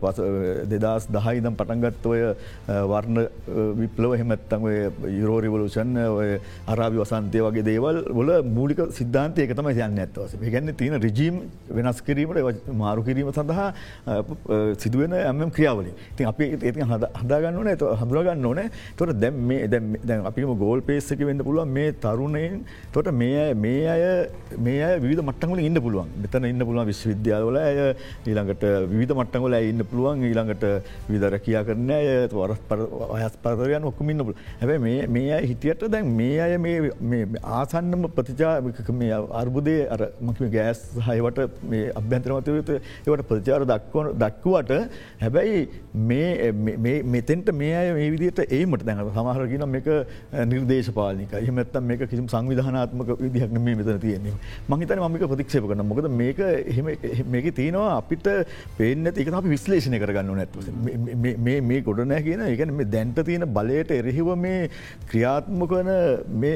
පස 0.03 0.21
දෙදස් 0.73 1.07
දහයිදම් 1.09 1.57
පටන්ගත්තවය 1.59 2.19
වර්ණ 2.91 3.17
විප්ලව 3.81 4.15
හෙමත්තන් 4.21 4.67
යුරෝරිවලූෂන් 5.15 5.97
ඔය 6.05 6.37
අරාවි 6.67 7.01
වසන්තය 7.01 7.43
වගේ 7.47 7.65
දේවල් 7.69 8.01
වල 8.11 8.33
මූලික 8.49 8.83
සිද්ධාන්තය 8.91 9.47
එක 9.47 9.55
තමයි 9.57 9.75
යන්න 9.79 10.03
ඇත්වස 10.05 10.37
ගැන්න 10.45 10.75
තියෙන 10.75 11.01
රිජීම් 11.01 11.41
වෙනස් 11.71 12.03
කිරීමට 12.05 12.71
මාරු 12.83 13.03
කිරීම 13.03 13.33
සඳහා 13.33 13.69
සිදුවෙන 14.77 15.17
ඇම 15.17 15.45
ක්‍රියාවලින් 15.49 15.97
ති 16.15 16.29
අපි 16.31 16.51
ඒ 16.61 16.89
හදාගන්න 17.23 17.57
ඕන 17.57 17.73
හඳුර 17.99 18.19
හඳුරගන්න 18.19 18.45
ඕන. 18.45 18.69
තොට 18.97 19.13
දැම් 19.15 19.35
මේ 19.41 19.67
දැන් 19.67 20.25
අපිම 20.25 20.51
ගෝල් 20.57 20.81
පේස්සක 20.81 21.19
වෙන්න 21.19 21.39
පුළුවන් 21.39 21.67
මේ 21.69 21.91
තරුණයෙන්. 21.93 22.65
තොට 22.91 23.11
මේ 23.11 23.53
මේ 23.55 23.87
අය 23.87 24.29
මේ 24.57 24.83
අය 24.83 24.99
විධ 24.99 25.18
මට්ටගල 25.21 25.61
ඉන්න 25.61 25.79
පුළුවන්. 25.79 26.09
මෙතන 26.23 26.49
ඉන්න 26.51 26.65
පුළුවන් 26.67 26.89
විශ්වවිද්‍යාවල 26.91 27.59
ඇය 27.61 27.79
ඊළඟට 28.25 28.63
විධ 28.93 29.13
මට්ටගල 29.15 29.57
ඉන්න 29.61 29.85
පුළුවන් 29.91 30.25
ඊළඟට 30.29 30.65
විදර 31.09 31.37
කියා 31.39 31.63
කරන 31.63 31.91
අය 31.91 32.09
වරස් 32.31 32.61
පර 32.69 32.85
අයස් 33.17 33.37
පරතරයන් 33.43 33.87
ඔක්කම 33.91 34.13
ඉන්න 34.13 34.25
පුල 34.25 34.35
හැබ 34.61 34.73
මේ 35.09 35.27
අය 35.37 35.49
හිටියට 35.51 35.85
දැන් 35.89 36.11
මේ 36.15 36.39
අය 36.39 36.57
මේ 36.57 37.25
ආසන්නම 37.59 38.07
ප්‍රතිචාක 38.15 38.91
මේ 38.93 39.19
අර්බුදය 39.41 39.77
අර 39.87 40.01
මකිම 40.21 40.51
ගෑස් 40.55 40.81
හයවට 41.07 41.61
මේ 41.71 41.91
අභ්‍යන්තරමතවත 42.01 42.71
ඒවට 42.75 43.27
ප්‍රචාර 43.29 43.67
දක්වන 43.71 44.11
දක්වට 44.23 44.71
හැබැයි 45.21 45.61
මේ 46.03 46.97
මෙතෙන්ට 47.05 47.53
මේ 47.53 47.73
අය 47.75 47.93
මේ 47.93 48.09
විදිට 48.15 48.43
ඒමට 48.49 48.85
දැන 48.85 49.03
සමහරගෙන 49.09 49.67
මේක 49.69 49.89
නිර්දේශපාලික 50.45 51.33
එහමත්තම් 51.41 51.83
මේක 51.83 52.05
කිසිම 52.09 52.27
සංවිධානාත්මක 52.27 53.09
විදිහක් 53.19 53.57
මේ 53.59 53.75
මෙතන 53.75 53.99
තියෙන්නේ. 53.99 54.35
මහිතන 54.69 55.03
මමික 55.09 55.25
ප්‍රතික්ෂප 55.31 55.67
කරන 55.69 55.85
මොකද 55.85 56.09
මේක 56.13 56.39
මේක 57.27 57.47
තියෙනවා 57.55 57.97
අපිට 57.97 58.27
පේන 58.77 59.05
ඒක 59.07 59.33
අපි 59.33 59.53
විශ්ලේෂණය 59.55 59.99
කරගන්න 59.99 60.39
නැත්ව 60.39 61.69
මේ 61.69 61.81
ගොඩනෑ 61.81 62.21
කියන 62.23 62.45
එකන 62.47 62.73
මේ 62.73 62.89
දැන්ට 62.95 63.21
තියෙන 63.25 63.47
බලයට 63.49 63.91
එරෙහිව 63.91 64.31
මේ 64.37 64.69
ක්‍රියාත්මකන 65.09 65.91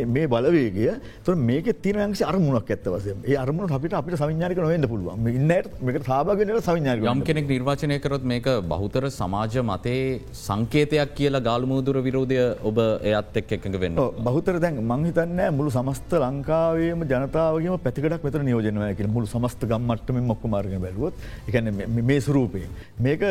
මේ 0.09 0.27
බලවේගය. 0.27 0.87
තු 1.25 1.35
මේක 1.43 1.69
තිනංශ 1.81 2.23
අරමුණක් 2.23 2.69
ඇත්තවස 2.69 3.07
ඒ 3.09 3.37
අරමුණ 3.37 3.71
අපිට 3.71 3.93
අපිට 3.93 4.17
සවිඥානික 4.17 4.59
නොවෙන්න 4.59 4.87
පුළුවන්. 4.87 5.27
ඉන්නට 5.29 5.81
මේක 5.81 6.01
සාභගෙනට 6.03 6.61
සවිඥානික 6.61 7.09
යම් 7.13 7.23
කෙනෙක් 7.23 7.47
නිර්වාචනය 7.47 7.99
කරොත් 7.99 8.23
මේක 8.25 8.49
බහුතර 8.69 9.09
සමාජ 9.11 9.59
මතේ 9.63 10.21
සංකේතයක් 10.43 11.15
කියලා 11.15 11.43
ගාල්මුදුර 11.43 12.01
විරෝධය 12.03 12.39
ඔබ 12.63 12.79
එයත් 13.03 13.41
එක් 13.41 13.55
එකඟ 13.57 13.79
වෙන්න 13.79 14.01
බහතර 14.21 14.59
දැන් 14.59 14.81
මංහිතන්න 14.83 15.41
මුළු 15.57 15.71
සමස්ත 15.71 16.17
ලංකාවේම 16.19 17.05
ජනතාවගේ 17.05 17.79
පැතිකටක් 17.85 18.27
මෙතර 18.27 18.42
නියෝජනය 18.47 18.95
කියෙන 18.97 19.13
මුළු 19.15 19.27
සමස්ත 19.27 19.65
ගම්මටම 19.71 20.19
මොක්ක 20.31 20.43
මාර්ග 20.53 20.75
බැලුවොත් 20.85 21.13
එකන 21.47 21.71
මේ 22.09 22.19
සුරූපයෙන්. 22.21 22.69
මේක 22.99 23.21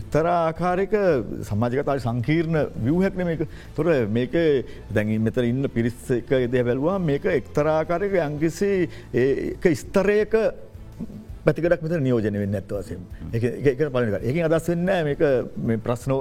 ඉත්තරාආකාරයක 0.00 0.94
සමාජකතා 1.50 1.98
සංකීර්ණ 2.06 2.58
වියහක්න 2.84 3.24
මේක 3.30 3.46
තොර 3.76 3.92
මේක 4.18 4.36
දැඟින් 4.94 5.26
මෙතර 5.28 5.44
ඉන්න 5.52 5.68
පිරිස් 5.76 5.98
එක 6.20 6.30
එදය 6.42 6.62
බැලවා 6.68 6.98
මේක 6.98 7.24
එක්තරාකාරයක 7.38 8.16
යංකිසි 8.26 8.72
ස්තරයක 9.82 10.34
පැතිකටක් 11.46 11.82
මෙත 11.82 11.94
නියෝජන 12.00 12.36
වෙන්න 12.36 12.58
ඇත්වසම 12.58 13.02
එක 13.32 13.82
පලක 13.88 14.20
එක 14.22 14.40
අදස් 14.48 14.68
වෙන්න 14.70 14.90
මේක 15.08 15.22
ප්‍රශ්න 15.82 16.14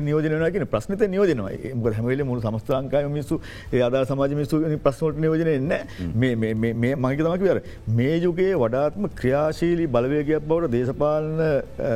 නියෝජනයන 0.00 0.66
ප්‍රශ්නත 0.68 1.04
නියෝජනවා 1.06 1.50
ම 1.74 1.88
හැමල 1.90 2.24
මුළු 2.24 2.42
සමස්ථාංකාය 2.42 3.08
මිසු 3.10 3.40
අදා 3.80 4.04
සමාජ 4.04 4.34
මිසු 4.34 4.62
ප්‍රශ්නට 4.80 5.18
නියෝජන 5.18 5.50
එන්න 5.50 5.74
මේ 6.16 6.94
මහික 6.96 7.20
තමක 7.20 7.42
වර 7.42 7.60
මේ 7.92 8.16
යුගේ 8.18 8.52
වඩාත්ම 8.56 9.08
ක්‍රියාශීලී 9.14 9.88
බලවේගයක් 9.88 10.48
බවට 10.48 10.72
දේශපාලන 10.74 11.42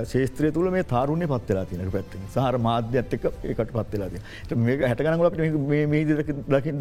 ශේත්‍රය 0.07 0.53
තුළ 0.53 0.71
මේ 0.71 0.87
තාරුණය 0.87 1.27
පත්වෙලා 1.29 1.67
තිනක 1.67 1.93
පැත්ති 1.93 2.23
සහර 2.29 2.61
මාධ්‍යත්තක 2.61 3.29
එකට 3.45 3.73
පත්වෙලා 3.73 4.11
මේ 4.59 4.79
හැටගනගලට 4.85 5.39
මේ 5.87 6.05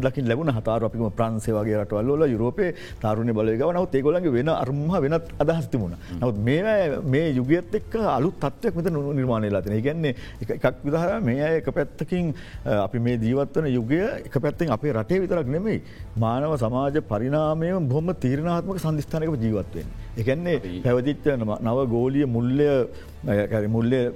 දකින් 0.00 0.28
ලැබුණ. 0.28 0.52
හතාර 0.58 0.80
අපිම 0.84 1.10
ප්‍රන්සේ 1.12 1.54
වගේ 1.54 1.78
රටවල්ල 1.78 2.26
යුරෝපේ 2.28 2.70
තාරුණය 3.00 3.32
බලගව 3.32 3.72
නවත් 3.72 3.94
ඒගොලගේ 3.94 4.32
වෙන 4.32 4.54
අරම 4.54 4.84
වෙනත් 4.98 5.34
අදහස් 5.38 5.68
තිබුණ 5.88 6.20
නවත් 6.20 6.38
මේ 6.38 7.00
මේ 7.12 7.32
යුගයත් 7.38 7.74
එක් 7.74 7.94
අලු 8.16 8.32
තත්වයක් 8.42 8.74
මෙත 8.76 8.90
නො 8.92 9.12
නිර්මාණය 9.12 9.50
ලාතින 9.50 9.82
ගැන්නේ 9.82 10.14
එකක් 10.40 10.82
විදහර 10.84 11.20
මේ 11.20 11.42
අය 11.48 11.56
එක 11.60 11.70
පැත්තකින් 11.78 12.34
අපි 12.64 12.98
මේ 12.98 13.16
ජීවත්වන 13.18 13.66
යුගය 13.74 14.00
එක 14.28 14.38
පැත්තෙන් 14.44 14.74
අපේ 14.76 14.92
රටේ 14.92 15.20
විතරක් 15.20 15.46
නෙමෙයි 15.46 15.82
මානව 16.16 16.56
සමාජ 16.64 17.00
පරිනාමය 17.12 17.72
බොහොම 17.92 18.14
තීරණාත්මක 18.24 18.78
සන්ධස්ථානක 18.78 19.40
ජීවත්වෙන්. 19.44 19.86
එකන්නේ 20.20 20.82
පැවදිච්ච 20.84 21.26
නව 21.36 21.78
ගෝලිය 21.94 22.26
මුල්ලය 22.26 22.68
මුල්ලේ 23.68 24.12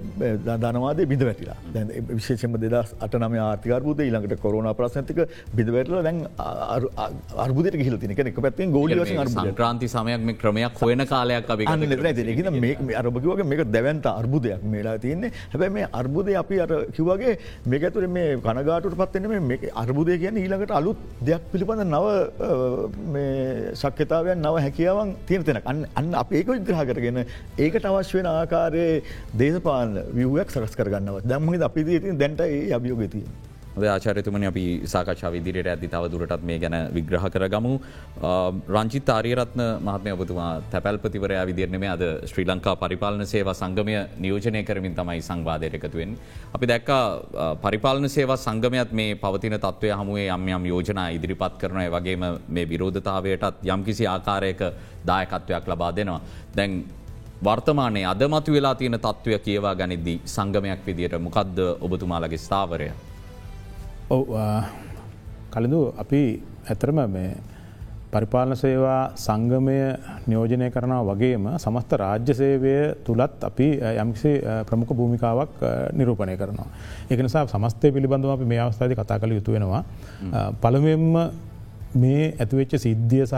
ධනවාදේ 0.47 1.07
බිඳ 1.13 1.23
වැටිලා. 1.29 1.57
දැ 1.75 2.03
විශේෂම 2.19 2.57
දෙදස් 2.65 2.95
අට 3.01 3.15
නම 3.21 3.35
ආර්තිකරබුද 3.47 3.99
ඊළඟට 4.07 4.41
කොරුණ 4.45 4.69
ප්‍රශ්නතික 4.81 5.19
බිඳවැටල 5.57 6.03
දැන් 6.09 6.19
අර්බුදට 7.47 7.79
හිල 7.87 7.97
තිනක 8.05 8.19
එක 8.27 8.41
පැත්තෙන් 8.47 8.73
ගෝලි 8.77 8.95
ක්‍රාන්ති 9.61 9.89
සමයක් 9.95 10.27
මේ 10.29 10.39
ක්‍රමයක් 10.43 10.79
හොයන 10.83 11.07
කාලයක් 11.13 11.51
අපි 11.55 11.65
අරබකිවගේ 13.03 13.49
මේක 13.53 13.65
දැවන්ත 13.77 14.07
අර්බුදයක් 14.07 14.63
මේලා 14.75 14.99
තියන්නේ. 15.05 15.33
හැබැ 15.53 15.71
මේ 15.77 15.89
අර්බුදය 16.01 16.37
අපි 16.43 16.61
අර 16.65 16.71
කිවගේ 16.97 17.39
මේකතුර 17.67 18.07
මේ 18.17 18.37
කනගාටට 18.47 18.97
පත්වන්න 19.01 19.49
මේ 19.51 19.73
අර්බුදය 19.83 20.19
කියන 20.23 20.37
ඊළඟට 20.43 20.77
අලුත් 20.81 20.99
දෙයක් 21.29 21.43
පිළිබඳ 21.53 21.85
නව 21.87 22.07
ශක්්‍යතාවයන් 23.83 24.39
නව 24.47 24.55
හැකියාවන් 24.67 25.15
තියෙනතෙන 25.29 25.61
අන්න 26.01 26.15
අප 26.23 26.33
ඒක 26.39 26.49
විග්‍රහ 26.55 26.83
කරගෙන 26.91 27.19
ඒකට 27.25 27.85
අවශ්‍ය 27.91 28.19
වෙන 28.19 28.29
ආකාරයේ 28.33 28.92
දේශපාල 29.45 29.95
වියුවක් 30.19 30.51
සකස් 30.57 30.77
කරගන්නව 30.83 31.25
දැම්මහි 31.31 31.65
අපි 31.71 31.89
දී 31.89 32.19
දැන්ට 32.25 32.45
ඒ 32.49 32.61
අභියෝගතිය. 32.81 33.25
ආචාරතුමන 33.93 34.45
අපි 34.49 34.65
සාකච්ඡා 34.93 35.31
විදිරයට 35.35 35.69
ඇති 35.73 35.89
තව 35.93 36.09
දුරටත් 36.13 36.43
මේ 36.49 36.59
ගැන 36.63 36.75
විග්‍රහ 36.97 37.25
කර 37.35 37.45
ගමු. 37.55 37.73
රංචිත් 38.77 39.09
ආරියරත්න 39.15 39.63
මහත්මය 39.87 40.13
ඔබතුමා 40.17 40.51
තැපැල්පතිවරයා 40.73 41.47
විදිරනම 41.51 41.87
අද 41.95 42.05
ශ්‍රී 42.31 42.47
ලංකා 42.51 42.77
පරිපාලන 42.83 43.27
සේවා 43.33 43.57
සංගමය 43.61 43.97
නියෝජනය 44.25 44.63
කරමින් 44.69 44.95
තමයි 45.01 45.21
සංවාධයට 45.29 45.79
එකතුවෙන්. 45.81 46.17
අපි 46.57 46.67
දැක්ක 46.73 46.91
පරිපාලන 47.65 48.09
සේවා 48.17 48.41
සංගමයත් 48.47 48.93
මේ 49.01 49.19
පවතින 49.25 49.59
තත්වය 49.67 49.93
හමුවේ 50.01 50.29
යම් 50.37 50.49
යම් 50.57 50.67
යෝජනා 50.73 51.09
ඉදිරිපත් 51.19 51.55
කරනය 51.63 51.89
වගේම 51.97 52.25
මේ 52.49 52.69
විරෝධතාවයටත් 52.73 53.65
යම්කිසි 53.75 54.07
ආකාරයක 54.17 54.61
දායකත්වයක් 55.11 55.65
ලබා 55.73 55.93
දෙනවා. 55.97 56.21
දැන් 56.57 56.85
වර්තමානයේ 57.45 58.07
අදමතු 58.07 58.53
වෙලා 58.53 58.75
තියෙන 58.75 58.99
තත්ත්වය 58.99 59.39
කියවා 59.39 59.75
ගනිද්දී 59.75 60.19
සංගමයක් 60.25 60.87
විදියට 60.87 61.19
මොකක්ද 61.19 61.59
ඔබතුමාලගේ 61.81 62.39
ස්ථාවරය. 62.39 62.91
ඔව 64.11 64.23
කලඳු 65.55 65.81
අපි 66.03 66.23
ඇතරම 66.71 66.99
මේ 67.15 67.31
පරිපාලන 68.13 68.57
සේවා 68.57 69.03
සංගමය 69.17 69.77
නියෝජනය 70.27 70.71
කරනවා 70.71 71.03
වගේම 71.11 71.49
සමස්ත 71.59 71.93
රාජ්‍ය 72.03 72.35
සේවය 72.35 72.75
තුළත් 73.05 73.45
අපි 73.51 73.69
යම්කිසි 74.03 74.33
ප්‍රමුඛ 74.69 74.95
භූමිකාවක් 74.99 75.55
නිරූපණය 75.99 76.37
කරනවා. 76.37 76.69
එක 77.11 77.21
නිසා 77.27 77.47
සමස්තය 77.47 77.93
පිළිබඳව 77.93 78.35
අපි 78.37 78.45
මේ 78.45 78.61
අවස්ථාද 78.61 78.95
කතා 78.95 79.19
කළ 79.19 79.39
යුතු 79.39 79.53
වෙනවා. 79.53 79.83
පළමෙන්ම 80.63 81.15
මේ 81.95 82.25
ඇතිවෙච්ච 82.41 82.79
සිද්ධිය 82.79 83.27
සහ 83.27 83.37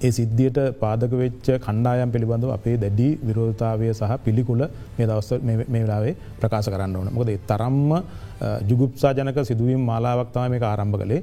ඒ 0.00 0.10
සිද්ධියට 0.16 0.58
පාදක 0.82 1.12
වෙච්ච 1.20 1.48
කණ්ඩායම් 1.64 2.10
පිළිබඳව 2.14 2.50
අපේ 2.56 2.76
දැඩි 2.82 3.08
විරෝධතාවය 3.28 3.88
සහ 3.92 4.12
පිළිකුල 4.24 4.62
මේ 4.96 5.06
දවස්ස 5.10 5.30
මේ 5.46 5.82
වෙලාවේ 5.84 6.14
ප්‍රකාශ 6.40 6.68
කරන්න 6.74 6.96
ඕන. 6.96 7.08
මොකද 7.16 7.30
තරම්ම 7.50 7.90
ජුගුප්සා 8.70 9.12
ජනක 9.18 9.38
සිදුවීම් 9.50 9.82
මාලාවක්තම 9.90 10.50
මේ 10.54 10.62
ආරම්භ 10.70 10.98
කළේ. 11.02 11.22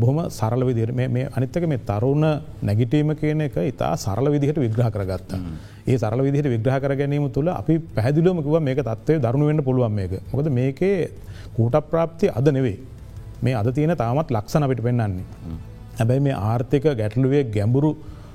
බොහොම 0.00 0.18
සරල 0.38 0.62
විදිර 0.70 0.92
මේ 1.16 1.26
අනිත්තක 1.36 1.66
මේ 1.72 1.82
තරුණ 1.90 2.24
නැගිටීම 2.68 3.10
කියන 3.20 3.44
එක 3.48 3.56
ඉතා 3.72 3.92
සරල 4.04 4.28
විදිහට 4.36 4.62
විග්‍රහ 4.64 4.90
කරගත්තා. 4.96 5.40
ඒ 5.90 5.98
සරල 5.98 6.22
විදිහට 6.28 6.52
විග්‍රහ 6.54 6.78
කර 6.84 6.94
ගැනීම 7.02 7.28
තුළ 7.36 7.48
අපි 7.60 7.74
පැදිලුවමකිව 7.98 8.56
මේක 8.68 8.80
තත්වය 8.90 9.20
දරුණු 9.26 9.50
වෙන්න 9.50 9.66
පුළුවන් 9.68 9.94
මේක. 10.00 10.12
මොකද 10.32 10.48
මේකේ 10.60 10.96
කූට 11.56 11.76
ප්‍රාප්ති 11.92 12.26
අද 12.38 12.48
නෙවේ 12.58 12.78
මේ 13.44 13.54
අද 13.60 13.68
තියෙන 13.76 13.96
තාමත් 14.02 14.28
ලක්ෂණ 14.36 14.66
අපිට 14.66 14.82
පෙන්න්නන්නේ. 14.88 15.24
හැබැයි 15.98 16.26
මේ 16.26 16.36
ආර්ථික 16.42 16.84
ගැටලුවේ 16.94 17.44
ගැඹුරු 17.46 17.92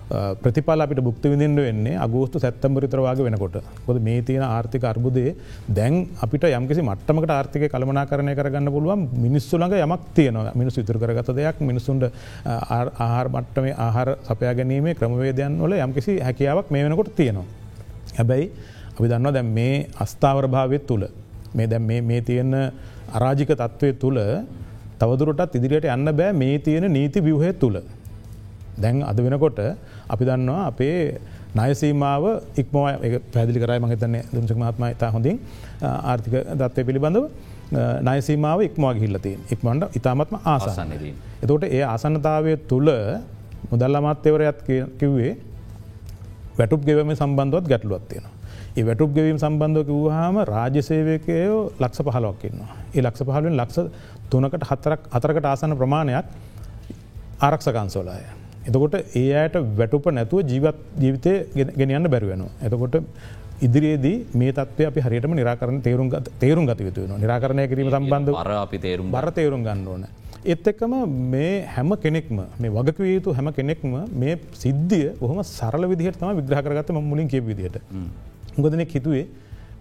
ප්‍රතිඵල 0.10 0.82
අපිට 0.82 1.00
බුක්ති 1.00 1.30
විඳින්ට 1.30 1.60
වෙන්නේ 1.60 1.96
අගෝස්තු 1.98 2.40
සැත්තම්බරිතරවාගේ 2.40 3.26
වෙනකොට. 3.26 3.62
කොද 3.86 3.98
මේ 4.02 4.22
තියෙන 4.22 4.44
ආර්ථික 4.44 4.84
අර්බුදේ 4.84 5.36
දැන් 5.70 6.08
අපිට 6.20 6.44
යම්කිසි 6.50 6.82
මට්ටමට 6.82 7.30
ආර්ථික 7.30 7.70
කළමනා 7.70 8.06
කරණය 8.06 8.34
කරගන්න 8.36 8.72
පුළුවන්. 8.72 9.10
මිනිස්සුළඟ 9.16 9.76
යමක් 9.78 10.02
තියනවා. 10.16 10.54
මිනිස් 10.56 10.76
විතුර 10.76 10.98
කරගත 10.98 11.30
දෙයක් 11.36 11.62
මිනිසුන්ට 11.62 12.04
ආහාර 12.46 13.28
මට්ටම 13.30 13.66
ආහාර 13.78 14.10
සපයා 14.24 14.54
ගැනීමේ 14.54 14.96
ක්‍රමවේදයන් 14.96 15.62
වල 15.62 15.74
යම්කිසි 15.78 16.20
හැකියාවක් 16.20 16.72
මේ 16.72 16.84
වෙනකොට 16.84 17.14
තියෙනවා. 17.16 17.46
හැබැයි 18.18 18.52
අපි 18.92 19.08
දන්නවා 19.08 19.34
දැම් 19.34 19.50
මේ 19.54 19.76
අස්ථාවර 19.96 20.48
භාවත් 20.48 20.88
තුළ 20.88 21.06
මේ 21.54 21.68
දැම් 21.68 21.86
මේ 22.04 22.22
තියෙන 22.22 22.54
අරාජික 23.10 23.54
තත්ත්වය 23.54 23.94
තුළ 23.94 24.20
තවදුරටත් 25.00 25.56
ඉදිරියට 25.56 25.88
යන්න 25.88 26.12
බෑ 26.14 26.32
මේ 26.34 26.56
තියෙන 26.60 26.88
නීති 26.94 27.20
විවහය 27.22 27.52
තුළ. 27.56 27.78
දැන් 28.78 29.04
අද 29.04 29.20
වෙනකොට 29.20 29.60
අපි 30.08 30.24
දන්නවා 30.26 30.66
අපේ 30.68 30.96
නයසීමාව 31.56 32.24
ඉක්මෝ 32.58 32.86
පැදිලි 33.34 33.60
කරයි 33.60 33.80
මහිතන්නේ 33.80 34.24
දුම්සක 34.34 34.58
මහත්ම 34.58 34.86
ඉතා 34.88 35.12
හොඳින් 35.12 35.38
ආර්ථික 35.82 36.36
දත්වය 36.54 36.84
පිළිබඳව 36.90 37.26
නයසීමාව 38.02 38.60
ඉක්මවා 38.62 38.94
ගිල්ලතින් 38.94 39.40
ඉක්මන්ට 39.52 39.96
ඉතාමත්ම 39.96 40.36
ආසන්නදී. 40.46 41.14
එතකොට 41.44 41.64
ඒ 41.70 41.84
ආසන්නතාවය 41.86 42.58
තුළ 42.70 42.90
මුදල් 43.72 43.96
අමාත්‍යවරයත් 43.96 44.60
කිව්වේ 45.00 45.34
වැටුප් 46.60 46.82
ගෙවම 46.86 47.12
සම්බන්ධවත් 47.14 47.66
ගැටලුවත් 47.68 48.06
තියෙනවා. 48.10 48.36
ඒ 48.72 48.86
වැටුප් 48.86 49.12
ගෙවීම 49.14 49.38
සම්බන්ධව 49.38 49.84
කිව්හම 49.90 50.36
රාජ්‍යසේවකයෝ 50.46 51.60
ලක්ෂ 51.80 52.02
පහලොක්කින්නවා. 52.08 52.72
ඒ 52.96 53.02
ලක්ෂ 53.02 53.24
පහලුවෙන් 53.24 53.56
ලක්ෂ 53.58 53.78
තුනකට 54.32 54.64
හතරක් 54.70 55.02
අතරකට 55.18 55.46
ආසන 55.46 55.76
ප්‍රමාණයක් 55.82 56.26
ආරක්ෂකන්සෝලාය. 57.40 58.24
එතකොට 58.68 58.96
ඒ 59.16 59.28
අයට 59.42 59.56
වැටුප 59.80 60.08
නැතුව 60.18 60.40
ජීවත් 60.52 60.80
ජීවිතය 61.04 61.34
ගෙනයන්න 61.80 62.10
බැරිවෙනවා. 62.14 62.52
එතකොට 62.66 62.96
ඉදිරියේදී 63.68 64.16
මේ 64.40 64.52
තත්ව 64.58 64.88
අපි 64.92 65.00
හරියටම 65.06 65.34
නිරාකරන 65.40 65.82
තේරුම් 65.88 66.08
තේරුම් 66.44 66.66
ගත 66.70 66.80
යුතු 66.88 67.02
වෙන 67.04 67.22
නිරාකරණය 67.24 67.66
කිරීම 67.72 67.92
සම්බන්ධ 67.92 68.40
අර 68.44 68.52
අපි 68.66 68.78
තේරුම් 68.86 69.12
බර 69.16 69.28
තේරුම් 69.40 69.64
ගන්න 69.68 69.88
ඕන. 69.88 70.06
එත් 70.54 70.68
එක්කම 70.72 70.94
මේ 71.34 71.52
හැම 71.76 71.92
කෙනෙක්ම 72.06 72.40
මේ 72.62 72.72
වගකවිය 72.78 73.14
යුතු 73.18 73.36
හැම 73.38 73.50
කෙනෙක්ම 73.60 73.94
මේ 74.22 74.36
සිද්ධිය 74.64 75.06
ඔහොම 75.20 75.40
සරල 75.50 75.86
විදිහට 75.94 76.20
තම 76.22 76.36
විග්‍රහ 76.40 76.62
කරගත්ත 76.66 76.92
මුලින් 77.12 77.28
කිය 77.28 77.44
විදිහට. 77.50 77.80
ගොදනෙක් 78.58 78.92
හිතුවේ 78.98 79.26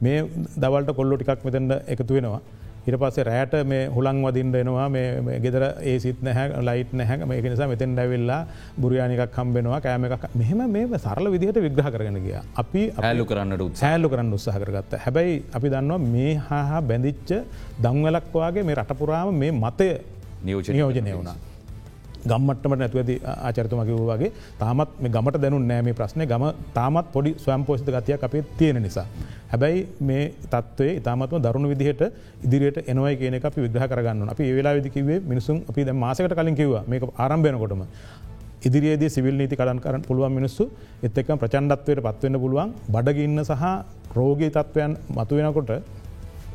මේ 0.00 0.18
දවල්ට 0.62 0.96
කොල්ලො 0.98 1.14
ටිකක් 1.16 1.44
මෙතැට 1.46 1.92
එකතු 1.94 2.14
වෙනවා 2.16 2.40
ඉට 2.86 2.96
පස්සේ 3.02 3.24
රෑට 3.28 3.54
මේ 3.72 3.82
හුළං 3.96 4.20
වදින්ට 4.26 4.58
එනවා 4.60 4.88
මේ 4.96 5.38
ගෙදර 5.44 5.64
ඒ 5.90 5.96
සිත් 6.04 6.22
නැහැ 6.26 6.62
ලයිට් 6.68 6.92
නැහැ. 7.00 7.26
මේක 7.30 7.48
නිසා 7.52 7.68
මෙතෙන් 7.72 7.94
ඩැවෙල්ලා 7.96 8.40
බුරයානිකක් 8.82 9.34
කම්බෙනවා 9.36 9.80
කෑම 9.86 10.04
එකක්. 10.08 10.28
මෙහෙම 10.40 10.62
මේ 10.76 11.00
සරල 11.04 11.30
විදිහට 11.34 11.60
විග්‍රහ 11.66 11.90
කරගෙන 11.96 12.20
ගිය. 12.26 12.38
අපි 12.62 12.82
ඇලු 13.10 13.26
කරන්නට 13.32 13.82
සෑල්ලු 13.82 14.08
කරන්න 14.12 14.32
උත්සාහ 14.38 14.56
කරගත්ත. 14.62 14.94
හැබැයි 15.04 15.42
අපි 15.58 15.74
දන්නවා 15.74 16.00
මේ 16.14 16.32
හා 16.48 16.80
බැඳිච්ච 16.90 17.30
දංවලක්වාගේ 17.84 18.66
මේ 18.70 18.78
රටපුරාම 18.80 19.34
මේ 19.42 19.52
මතය 19.64 19.90
නියෝජනය 20.44 21.12
වුණා. 21.18 21.36
ගම්මටමට 22.24 22.80
නැතුවද 22.82 23.10
ආචරතුම 23.48 23.80
කිව් 23.88 23.98
වගේ 24.10 24.30
තාමත් 24.60 24.94
මේ 25.02 25.12
ගමට 25.16 25.40
දැනු 25.44 25.58
නෑ 25.62 25.82
මේ 25.86 25.96
ප්‍රශ්නය 26.00 26.26
ගම 26.32 26.44
තාමත් 26.74 27.10
පොඩි 27.14 27.32
ස්වයම් 27.44 27.64
පෝෂිත 27.64 27.90
ගතියක් 27.96 28.24
අපේ 28.28 28.44
තියෙන 28.58 28.82
නිසා. 28.82 29.06
හැබැයි 29.52 29.86
මේ 30.00 30.22
තත්වේ 30.52 30.92
ඉතාමත්ම 31.00 31.42
දරුණු 31.46 31.68
විදිහට 31.72 32.02
ඉදිරියට 32.46 32.78
එනවයි 32.92 33.14
කියන 33.20 33.36
අපි 33.42 33.60
විග්‍රහ 33.66 33.86
කරගන්න 33.92 34.32
අපි 34.34 34.42
ඒවෙලා 34.50 34.74
විදිකිවේ 34.78 35.20
මිනිසුන් 35.30 35.58
අපි 35.70 35.84
ද 35.84 35.94
මාසකට 35.94 36.34
කලින් 36.40 36.56
කිව 36.56 36.74
මේ 36.86 37.00
ආරම්භයනකොටම. 37.18 37.84
ඉදිරියේදී 38.66 39.10
සිවිල් 39.10 39.36
නීති 39.40 39.56
කඩන් 39.56 39.80
කරන්න 39.84 40.02
පුළුවන් 40.08 40.32
මිනිස්සු 40.38 40.64
එත්තක 41.06 41.28
ප්‍රචන්ඩත්වයට 41.42 42.00
පත්වන්න 42.06 42.38
පුළුවන් 42.44 42.70
බඩගඉන්න 42.94 43.40
සහ 43.44 43.64
රෝගී 44.16 44.50
තත්ත්වයන් 44.50 44.92
මතුවෙනකොට 45.16 45.70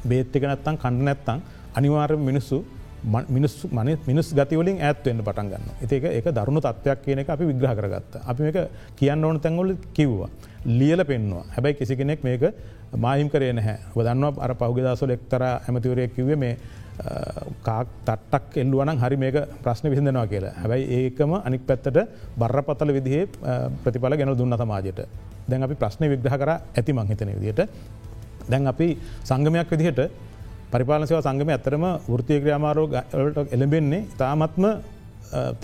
බේත්තක 0.10 0.44
නැත්තන් 0.44 0.78
කණ්ඩ 0.84 1.06
නැත්තං 1.08 1.40
අනිවාර්ය 1.78 2.18
මිනිස්සු 2.30 2.58
මිනිස් 3.04 3.54
මන 3.68 3.98
මිනිස් 4.08 4.28
ගතිවලින් 4.34 4.78
ඇත්වෙන්න්න 4.80 5.24
පටන් 5.24 5.50
ගන්න 5.52 5.66
ඒක 5.84 6.04
එක 6.20 6.28
දරුණු 6.30 6.62
තත්වයක් 6.62 7.00
කියන 7.06 7.20
එක 7.20 7.30
අපි 7.30 7.46
විග්‍රහ 7.46 7.76
කරගත්ත. 7.76 8.14
අපි 8.26 8.44
මේක 8.44 8.58
කියන්න 8.96 9.24
ඕන 9.24 9.40
තැන්ගොල 9.40 9.76
කිව්වා. 9.94 10.30
ලියල 10.66 11.04
පෙන්වා 11.06 11.44
හැබැයි 11.56 11.78
කිසි 11.80 11.96
කෙනෙක් 11.96 12.24
මේක 12.24 12.44
මාහිම් 12.96 13.30
කරේ 13.30 13.54
නැහැ. 13.54 13.78
දන්නවා 13.98 14.40
අර 14.40 14.56
පහුගෙදසල 14.56 15.12
එක්තර 15.12 15.44
ඇමතිවරයක් 15.44 16.16
කිවේ 16.16 16.36
මේ 16.36 16.58
කාක් 17.64 17.88
තට්ටක් 18.06 18.58
එල්ලුවනම් 18.58 18.98
හරි 18.98 19.18
මේක 19.18 19.36
ප්‍රශ්න 19.64 19.90
විසිදෙනවා 19.90 20.28
කියලා. 20.28 20.54
හැබැයි 20.62 20.86
ඒකම 20.98 21.34
අනික් 21.44 21.68
පැත්තට 21.68 21.98
බරපතල 22.38 22.94
විදිහේ 22.94 23.28
ප්‍රතිඵල 23.84 24.16
ගැන 24.16 24.38
දුන්න 24.38 24.56
සමාජයට. 24.56 25.02
දැන් 25.50 25.64
අපි 25.64 25.76
ප්‍රශ්න 25.76 26.10
විග්‍රහ 26.10 26.38
කර 26.38 26.52
ඇති 26.52 26.94
මංහිතන 26.94 27.34
විදියට 27.36 27.62
දැන් 28.50 28.68
අපි 28.68 28.88
සංගමයක් 29.24 29.70
විදිහට 29.72 30.02
පරිපාලනසව 30.74 31.20
සංගම 31.26 31.50
ඇතරම 31.56 31.86
වෘතිය 32.14 32.40
ක්‍රියාමාරෝගලට 32.44 33.54
එළඹෙන්නේ 33.56 34.02
ඉතාමත්ම 34.14 34.66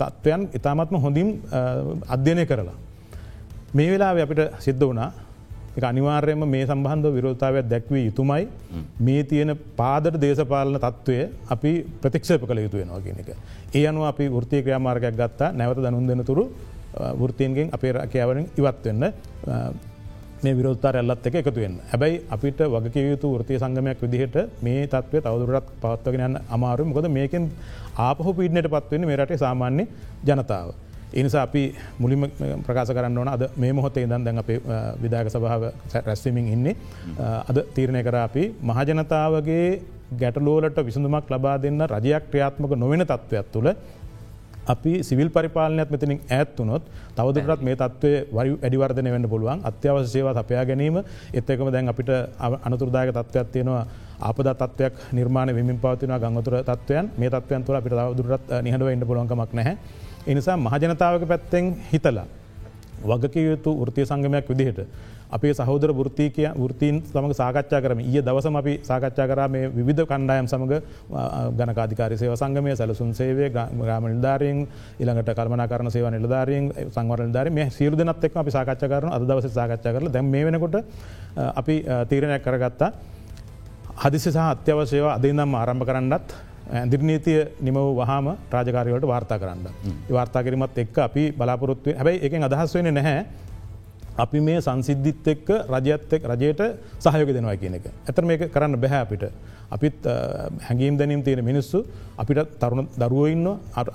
තත්ත්වයන් 0.00 0.42
ඉතාමත්ම 0.58 0.96
හොඳින් 1.04 1.28
අධ්‍යනය 2.14 2.44
කරලා. 2.50 2.76
මේ 3.76 3.90
වෙලා 3.92 4.12
අපිට 4.24 4.40
සිද්ධ 4.66 4.86
වනා 4.90 5.10
එක 5.78 5.84
අනිවාර්යම 5.90 6.42
මේ 6.54 6.64
සම්බන්ධ 6.66 7.12
විරෝධතාවයක් 7.16 7.66
දැක්වී 7.72 8.04
යුතුමයි 8.08 8.44
මේ 9.06 9.22
තියෙන 9.30 9.52
පාදට 9.80 10.16
දේශපාලන 10.24 10.78
තත්ත්වය 10.86 11.18
අපි 11.54 11.72
ප්‍රතික්ෂප 12.02 12.42
කළ 12.48 12.62
යුතු 12.66 12.80
වෙනවා 12.80 13.00
කියන 13.04 13.20
එක. 13.22 13.30
ඒ 13.78 13.84
අනුව 13.90 14.04
අපි 14.12 14.24
ෘතිය 14.44 14.62
ක්‍රියාමාර්ගයක් 14.64 15.14
ගත්තා 15.20 15.52
නැවත 15.52 15.78
දනුන් 15.84 16.06
දෙන 16.10 16.24
තුරු 16.30 16.44
වෘතියන්ගෙන් 17.20 17.68
අපේ 17.76 17.92
රැකයාවරින් 17.98 18.46
ඉවත්වෙන්න 18.60 19.02
මේ 20.42 20.54
විරෝධතාර 20.56 20.96
ඇල්ලත් 20.96 21.26
එක 21.26 21.34
එකතුවෙන් 21.40 21.74
හැබැයි 21.90 22.20
අපිට 22.30 22.60
වගකිව 22.66 23.06
යුතු 23.10 23.28
ෘතිය 23.40 23.58
සංගමයක් 23.58 24.00
විදිහට 24.04 24.36
මේ 24.62 24.86
තත්ව 24.86 25.22
තවදුරටත් 25.24 25.72
පවත්වගෙන 25.82 26.38
අමාරු 26.50 26.84
මොකද 26.84 27.08
මේකෙන් 27.10 27.50
ආපහු 27.98 28.32
පිඩ්නට 28.34 28.68
පත්වවෙන්න 28.68 29.06
මේ 29.06 29.18
රටේ 29.18 29.38
සාමාන්‍ය 29.38 29.84
ජනතාව. 30.24 30.68
එනිසා 31.12 31.42
අපි 31.42 31.62
මුලිම 31.98 32.22
ප්‍රකාශ 32.66 32.92
කරන්න 32.96 33.18
ඕන 33.18 33.28
අද 33.28 33.42
මේ 33.56 33.72
මොහොතේ 33.72 34.06
දන් 34.06 34.24
දැන් 34.24 34.38
අපේ 34.38 34.58
විදාග 35.02 35.28
සභාව 35.28 35.62
රැස්වමින් 36.06 36.48
ඉන්නේ. 36.48 36.76
අද 37.50 37.58
තීරණය 37.74 38.02
කර 38.02 38.18
අපි 38.18 38.44
මහජනතාවගේ 38.62 39.64
ගැටලෝලට 40.12 40.78
විසඳුමක් 40.80 41.30
ලබා 41.30 41.56
දෙන්න 41.58 41.82
රජයක් 41.86 42.24
ක්‍රියාත්මක 42.30 42.72
නොවෙන 42.76 43.04
තත්ත්වයක් 43.04 43.48
තුළ 43.52 43.68
අපි 44.66 45.02
සිවිල් 45.02 45.30
පරිපාලනයක් 45.30 45.90
මෙතනින් 45.90 46.20
ඇත්තුනොත් 46.30 46.82
තවදුරටත් 47.16 47.62
මේ 47.62 47.76
තත්වය 47.76 48.12
වරි 48.32 48.50
වැඩිවර්ධන 48.54 49.10
වෙන්න 49.14 49.28
පුළුවන්. 49.28 49.60
අත්‍යවශ්‍ය 49.64 50.08
සේවා 50.14 50.34
සපයා 50.34 50.64
ගැනීම 50.64 51.02
එත්තකම 51.34 51.70
දැන් 51.72 51.88
අපිට 51.88 52.10
අනතුරදායක 52.66 53.14
තත්ත්වයක් 53.14 53.48
තියෙනවා. 53.52 53.86
ආපද 54.20 54.48
තත්වයක් 54.62 54.94
නිර්මාණ 55.12 55.54
විමින් 55.54 55.78
පවතින 55.78 56.12
ගංගතුර 56.24 56.54
තත්වයන් 56.62 57.10
මේ 57.18 57.30
තත්වයන් 57.30 57.64
තුළ 57.64 57.76
අපිට 57.76 57.94
තවදුරත් 57.94 58.44
නිහඬව 58.62 58.92
ඉන්න 58.94 59.06
පුළුවන්කමක් 59.06 59.52
නැහැ. 59.52 59.76
එනිසා 60.26 60.56
මහජනතාවක 60.56 61.24
පැත්තෙන් 61.28 61.76
හිතලා 61.92 62.26
වගකිව 63.02 63.44
යුතු 63.50 63.70
ෘතිය 63.88 64.04
සංගමයක් 64.04 64.48
විදිහට 64.48 64.80
අපේ 65.30 65.52
සහෝදර 65.52 65.90
ෘතිකය 66.00 66.44
ෘතීන් 66.62 67.02
සමඟ 67.04 67.34
සාකච්ඡා 67.34 67.80
කරම 67.80 68.00
ඒ 68.00 68.22
දවසම 68.22 68.56
අපි 68.56 68.72
සාකච්ඡා 68.82 69.26
කරා 69.26 69.48
මේ 69.48 69.68
විධ 69.80 70.02
කණ්ඩායම් 70.04 70.46
සමඟ 70.46 70.74
ගනකාධිකාරි 71.58 72.18
සේව 72.18 72.34
සංගමය 72.34 72.74
සැලසුන් 72.74 73.14
සේවේ 73.14 73.50
ග්‍රාම 73.50 74.04
නිධාරයෙන් 74.06 74.66
ඉළඟට 74.98 75.32
කල්මනා 75.32 75.68
කරන 75.68 75.90
සේව 75.90 76.10
නිලධාරයෙන් 76.10 76.72
සංවර 76.88 77.22
නිධාර 77.22 77.50
මේ 77.50 77.70
සිරදනත් 77.70 78.24
එක් 78.24 78.36
අපි 78.36 78.50
සාකච්ඡා 78.50 78.90
කරන 78.90 79.10
අද 79.10 79.22
දවස 79.22 79.54
සාකච්ඡා 79.54 79.94
කරල 79.94 80.08
දැම් 80.08 80.26
මේ 80.26 80.44
වෙනකොට 80.44 80.76
අපි 81.54 81.74
තීරණයක් 82.08 82.42
කරගත්තා. 82.42 82.92
හදිසි 83.96 84.30
සහ 84.30 84.38
අත්‍යවශයව 84.44 85.06
අදනම් 85.08 85.54
ආරම්භ 85.54 85.84
කරන්නත් 85.84 86.28
ඇදිරනීතිය 86.72 87.38
නිම 87.60 87.76
වහම 87.98 88.26
රාජකාරයට 88.50 89.04
වාර්තා 89.04 89.38
කරන්න. 89.38 89.66
වාර්තා 90.08 90.42
කිරීමත් 90.42 90.78
එක් 90.78 90.98
අපි 91.00 91.22
බලාපොරොත්තුව 91.32 91.94
හැබයි 91.94 92.18
එක 92.20 92.32
අදහස් 92.42 92.74
වෙන 92.74 92.94
නැහැ 92.94 93.24
අපි 94.18 94.40
මේ 94.40 94.60
සංසිද්ධිත් 94.60 95.28
එක්ක 95.34 95.48
රජයත්තෙක් 95.74 96.22
රජයට 96.32 96.60
සහයක 97.00 97.30
දෙනවා 97.36 97.56
කියන 97.56 97.74
එක. 97.78 97.86
ඇතර 98.08 98.24
මේක 98.24 98.52
කරන්න 98.54 98.76
බැහැ 98.80 99.02
අපිට. 99.06 99.24
අපිත් 99.70 99.98
හැඟීම් 100.66 100.96
දැනීම් 100.98 101.22
තියෙන 101.22 101.44
මිනිස්සු 101.44 101.84
අපිට 102.18 102.58
තරුණ 102.60 102.88
දරුවඉන්න 102.98 103.48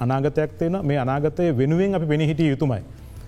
අනාගතයක් 0.05 0.51
තියෙන 0.59 0.77
මේ 0.83 0.97
අනාගතය 0.97 1.51
වෙනුවෙන් 1.61 1.95
අපි 1.95 2.05
පෙනහිටිය 2.05 2.49
යුතුමයි. 2.53 2.81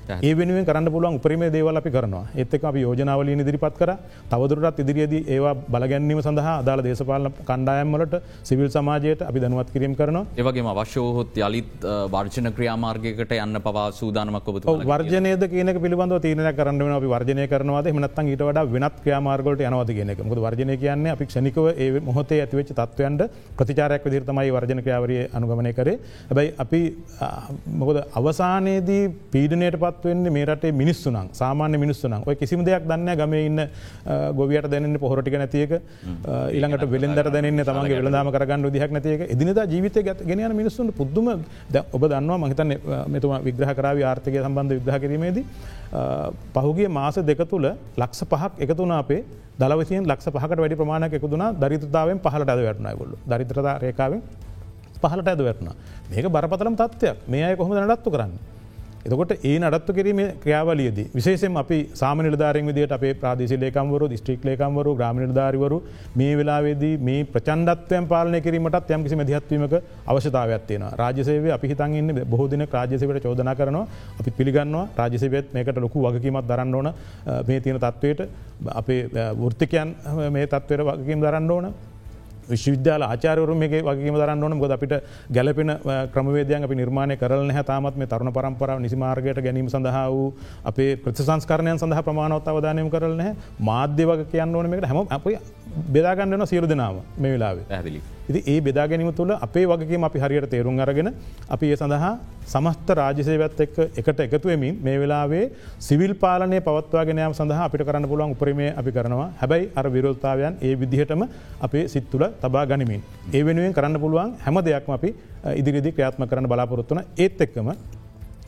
ඒ 0.10 0.34
වෙනුවෙන් 0.40 0.66
කරන්න 0.70 0.90
පුළුවන් 0.96 1.18
උපරිම 1.20 1.44
දේවල් 1.56 1.78
අපි 1.82 1.92
කරනවා. 1.96 2.26
එත්තක 2.44 2.64
අපි 2.72 2.82
යෝජනාවල 2.88 3.30
ඉදිරිපත් 3.34 3.78
කර. 3.82 3.92
තවදුරටත් 4.32 4.80
ඉදිරියේද 4.84 5.14
ඒවා 5.36 5.54
බලගැන්වීම 5.74 6.22
සඳහා 6.28 6.56
අදාළ 6.62 6.84
දේශපාලන 6.88 7.32
කණ්ඩායම්වලට 7.50 8.16
සිවිල් 8.50 8.70
සමාජයට 8.78 9.22
අපි 9.30 9.40
දැනුවත් 9.44 9.72
කිරීම 9.76 9.96
කරනවා. 10.00 10.26
ඒවගේ 10.40 10.66
අවශ්‍යෝහොත් 10.74 11.38
යළිත් 11.48 11.88
වර්ජන 12.16 12.52
ක්‍රියාමාර්ගයකට 12.58 13.34
යන්න 13.44 13.62
පවා 13.68 13.88
සූදානමක් 14.00 14.48
ඔබ 14.48 14.84
වර්ජනයද 14.92 15.44
කියන 15.54 15.74
පිළිබඳ 15.86 16.16
තීරණ 16.26 16.52
කරන්න 16.60 16.84
වෙන 16.86 16.96
අපි 17.00 17.10
වර්ජනය 17.16 17.48
කරනවාද? 17.54 17.92
මනත්තන් 17.98 18.32
ඊට 18.34 18.44
වඩා 18.50 18.66
වෙනත් 18.76 18.98
ක්‍රියාමාර්ගලට 19.04 19.66
යනවද 19.70 19.92
කියන 19.98 20.14
එක. 20.14 20.24
මොකද 20.30 20.42
වර්ජනය 20.48 20.78
කියන්නේ 20.84 21.16
අපි 21.16 21.26
ක්ෂණිකව 21.30 21.68
ඒ 21.74 22.00
මොහොතේ 22.10 22.40
ඇතිවෙච්ච 22.44 22.72
තත්වයන්ට 22.80 23.22
ප්‍රතිචාරයක් 23.60 24.08
විදිහට 24.08 24.30
තමයි 24.32 24.52
වර්ජන 24.58 24.84
ක්‍රියාවරිය 24.86 25.22
අනුගමනය 25.38 25.74
කරේ. 25.80 25.98
හැබැයි 26.30 26.54
අපි 26.64 26.82
මොකද 27.82 27.98
අවසානයේදී 28.20 29.04
පීඩනයට 29.34 29.80
පත් 29.84 29.97
පත්වවෙන්නේ 29.98 30.32
මේ 30.32 30.46
රටේ 30.46 30.72
මිනිස්සුනම් 30.74 31.30
සාමාන්‍ය 31.34 31.78
මිනිස්සුනම් 31.78 32.26
ඔය 32.26 32.36
කිසිම 32.36 32.64
දෙයක් 32.64 32.84
දන්න 32.84 33.10
ගම 33.20 33.34
ඉන්න 33.40 33.62
ගොවියට 34.36 34.70
දැනන්න 34.70 35.00
පොහොටික 35.00 35.38
නැතියක 35.42 35.74
ඉළඟට 36.52 36.86
වෙලෙන්දර 36.94 37.30
දැනන්න 37.30 37.64
තමන්ගේ 37.64 38.00
වෙළදාම 38.00 38.32
කරගන්න 38.36 38.68
දිහක් 38.70 38.92
නැතියක 38.92 39.26
එදිනද 39.28 39.62
ජීවිතය 39.74 40.04
ගෙනයන 40.24 40.56
මිනිස්සුන්ට 40.56 40.96
පුද්දුම 40.96 41.28
ඔබ 41.32 42.04
දන්නවා 42.06 42.40
මහිතන්න 42.44 42.74
මෙතුම 43.08 43.36
විග්‍රහ 43.44 43.74
කරාව 43.74 44.04
ආර්ථකය 44.04 44.38
සම්බන්ධ 44.40 44.78
විග්‍රහ 44.78 45.00
කිරීමේදී 45.04 45.46
පහුගේ 46.56 46.90
මාස 46.90 47.20
දෙක 47.24 47.44
තුළ 47.46 47.68
ලක්ෂ 47.98 48.24
පහක් 48.26 48.54
එකතුන 48.60 48.92
අපේ 48.94 49.22
දලවසියෙන් 49.60 50.06
ලක්ෂ 50.06 50.30
පහකට 50.30 50.60
වැඩි 50.60 50.82
ප්‍රමාණයක් 50.82 51.18
එකතුන 51.20 51.46
දරිතතාවෙන් 51.56 52.20
පහලට 52.20 52.50
අද 52.50 52.62
වැටනය 52.62 52.94
ගොල්ල 53.00 53.16
දරිත්‍රතා 53.26 53.80
රේකාවෙන් 53.80 54.22
පහලට 54.98 55.28
ඇද 55.28 55.42
වැටන 55.42 55.70
මේක 56.10 56.28
බරපතලම් 56.28 56.76
තත්වයක් 56.76 57.26
මේ 57.28 57.44
අය 57.44 57.56
කොහොම 57.56 57.74
නඩත්තු 57.78 58.10
කරන්න. 58.10 58.34
එතකොට 59.06 59.32
ඒ 59.42 59.58
නඩත්තු 59.60 59.92
කිරීම 59.94 60.20
ක්‍රියාවලියද 60.44 60.98
විශේෂෙන් 61.14 61.58
අපි 61.58 61.78
සාම 61.94 62.20
නිලධාරෙන් 62.20 62.70
විදිට 62.70 62.92
අපේ 62.92 63.14
ප්‍රාදේශ 63.16 63.54
ලේකම්වරු 63.56 64.06
දිස්ත්‍රික් 64.08 64.42
ලේකම්වරු 64.44 64.92
ග්‍රාම 64.96 65.18
නිලධාරිවරු 65.18 65.78
මේ 66.16 66.34
වෙලාවේදී 66.38 66.94
මේ 67.00 67.22
ප්‍රචන්ඩත්වයන් 67.26 68.08
පාලනය 68.08 68.42
කිරීමටත් 68.42 68.92
යම් 68.92 69.04
කිසි 69.04 69.20
මැදිහත්වීමක 69.22 69.76
අවශ්‍යතාවයක් 70.08 70.68
තියෙන 70.68 70.86
රාජසේවේ 70.94 71.54
අපි 71.54 71.68
හිතන්ඉන්න 71.68 72.24
බොහෝදින 72.26 72.66
රාජසවට 72.70 73.24
චෝදනා 73.24 73.56
කරනවා. 73.56 73.86
අපි 74.20 74.32
පිළිගන්නවා 74.32 74.88
රාජසේවත් 74.98 75.54
මේකට 75.54 75.78
ලොකු 75.78 76.06
වගකීමත් 76.06 76.48
දරන්න 76.48 76.76
ඕන. 76.76 76.90
මේ 77.48 77.60
තියෙන 77.60 77.80
තත්වයට 77.80 78.22
අපේ 78.74 79.02
වෘත්තිකයන් 79.36 79.96
මේ 80.32 80.48
තත්වයට 80.48 80.88
වගකීම් 80.90 81.22
දරන්න 81.22 81.52
ඕන. 81.52 81.68
විශ්වවිද්‍යාල 82.50 83.04
ආචාරවරු 83.04 83.56
මේ 83.56 83.82
වගේම 83.82 84.18
දරන්න 84.22 84.44
ඕන. 84.44 84.60
ගොද 84.60 84.72
අපිට 84.72 84.94
ගැලපෙන 85.32 85.72
ක්‍රමවේදයන් 86.14 86.64
අපි 86.64 86.76
නිර්මාණය 86.82 87.18
කරල 87.18 87.52
හැතාමත් 87.52 87.98
මේ 87.98 88.08
තරුණ 88.08 88.34
පරම්පරාව 88.34 88.84
නිසිමාර්ගයට 88.86 89.42
ගැනීම 89.48 89.70
සඳහා 89.70 90.06
වූ 90.10 90.28
අපේ 90.66 90.92
ප්‍රතිසංස්කරණයන් 90.98 91.80
සඳහ 91.80 92.04
ප්‍රමාණවත් 92.10 92.52
අවධානයම 92.54 92.90
කරලන 92.90 93.24
මාධ්‍ය 93.72 94.06
වග 94.12 94.30
කියන්න 94.34 94.56
ඕන 94.56 94.70
මේකට 94.70 94.92
හැම 94.92 95.02
අප 95.10 95.26
බෙදාගන්නන 95.96 96.48
සියරු 96.48 96.70
දෙනාව 96.70 97.02
මේ 97.18 97.34
වෙලාවේ. 97.34 97.68
ඇදිලි. 97.72 98.02
ඉති 98.30 98.40
ඒ 98.46 98.58
බෙදා 98.62 98.88
ගැනීම 98.88 99.12
තුළ 99.14 99.32
අපේ 99.38 99.66
වගේම 99.66 100.04
අපි 100.04 100.20
හරියට 100.20 100.50
තේරුම් 100.50 100.80
අරගෙන 100.80 101.10
අපි 101.50 101.72
ඒ 101.72 101.78
සඳහා 101.82 102.12
සමස්ත 102.46 102.90
රාජසේවත් 103.00 103.60
එක්ක 103.66 103.78
එකට 104.00 104.20
එකතුවමින් 104.26 104.76
මේ 104.84 104.98
වෙලාවේ 105.02 105.44
සිවිල් 105.80 106.14
පාලනය 106.16 106.60
පවත්වාගෙනයම් 106.62 107.36
සඳහා 107.40 107.68
අපිට 107.68 107.84
කරන්න 107.88 108.10
පුළුවන් 108.12 108.36
උපරීමේ 108.36 108.72
අපි 108.82 108.92
කරනවා 108.92 109.30
හැබැයි 109.42 109.70
අර 109.76 109.88
විරෝධතාවයන් 109.96 110.58
ඒ 110.62 110.74
විදිහටම 110.82 111.24
අපේ 111.62 111.86
සිත්තුල 111.88 112.26
තබා 112.44 112.66
ගනිමින්. 112.66 113.02
ඒ 113.34 113.46
වෙනුවෙන් 113.46 113.74
කරන්න 113.74 114.00
පුළුවන් 114.00 114.36
හැම 114.46 114.60
දෙයක්ම 114.68 114.92
අපි 114.92 115.10
ඉදිරිදි 115.56 115.92
ක්‍රියාත්ම 115.92 116.28
කරන්න 116.30 116.52
බලාපොරොත්තුන 116.54 117.02
ඒත් 117.18 117.42
එක්කම 117.42 117.70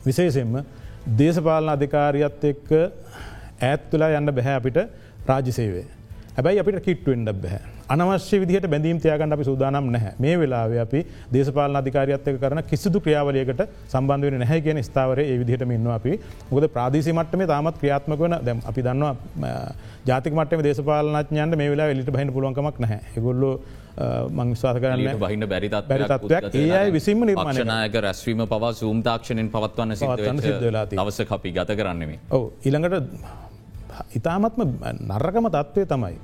විශේෂෙන්ම 0.06 0.54
දේශපාලන 1.18 1.72
අධිකාරියත් 1.76 2.44
එක්ක 2.44 2.70
ඈත් 3.62 3.90
තුලා 3.90 4.12
යන්න 4.18 4.36
බැහැ 4.36 4.56
අපිට 4.60 4.78
රාජසේවේ. 5.28 5.86
හැබැයි 6.36 6.60
අපිට 6.62 6.84
කිට්ටුවෙන්ඩ 6.86 7.32
බැහැ. 7.42 7.79
අනවශ්‍ය 7.94 8.38
විදිහට 8.42 8.66
බැඳීම් 8.72 8.98
තියාගන්න 9.04 9.34
අපි 9.36 9.44
සූදානම් 9.48 9.90
නැහැ. 9.94 10.12
මේ 10.24 10.34
වෙලාව 10.42 10.72
අපි 10.84 11.00
දේශපාලන 11.34 11.80
අධිකාරියත්තක 11.80 12.38
කරන 12.42 12.62
කිසිදු 12.70 12.98
ක්‍රියාවලයකට 13.06 13.62
සම්බන්ධ 13.92 14.26
වෙන 14.28 14.38
නැහැ 14.44 14.60
කියන 14.66 14.80
ස්ථාවර 14.88 15.20
ඒ 15.24 15.36
විදිහට 15.42 15.66
ඉන්නවා 15.78 15.98
අපි. 16.00 16.12
මොකද 16.50 16.68
ප්‍රාදේශි 16.76 17.16
මට්ටමේ 17.18 17.50
තාමත් 17.52 17.82
ක්‍රියාත්මක 17.82 18.22
වන 18.24 18.36
දැම් 18.48 18.62
අපි 18.72 18.86
දන්නවා 18.88 19.14
ජාතික 20.10 20.32
මටම 20.38 20.64
දේශපාලනඥයන්ට 20.68 21.60
මේ 21.62 21.70
වෙලා 21.74 21.90
එලිට 21.94 22.12
බහින 22.16 22.32
පුළුවන්කමක් 22.38 22.78
නැහැ. 22.86 23.00
එගොල්ලෝ 23.18 23.54
මංස්වාස 24.38 24.80
කරන්න 24.82 25.20
බහින්න 25.26 25.46
බැරිතත් 25.52 25.76
තත්වයක් 26.14 26.54
ඒයි 26.54 26.94
විසිම 26.96 27.26
නිර්මාණයක 27.30 28.00
රැස්වීම 28.06 28.46
පවා 28.54 28.72
සූම් 28.80 29.02
තාක්ෂණයෙන් 29.08 29.50
පවත්වන්න 29.54 30.42
සිදවෙලා 30.46 30.86
අවස 31.04 31.20
අපි 31.38 31.56
ගත 31.58 31.80
කරන්නෙමේ 31.80 32.18
ඔව. 32.30 32.50
ඉළඟට 32.64 34.18
ඉතාමත්ම 34.18 34.62
නර්රකම 35.10 35.54
තත්ත්වය 35.56 35.84
තමයි 35.94 36.16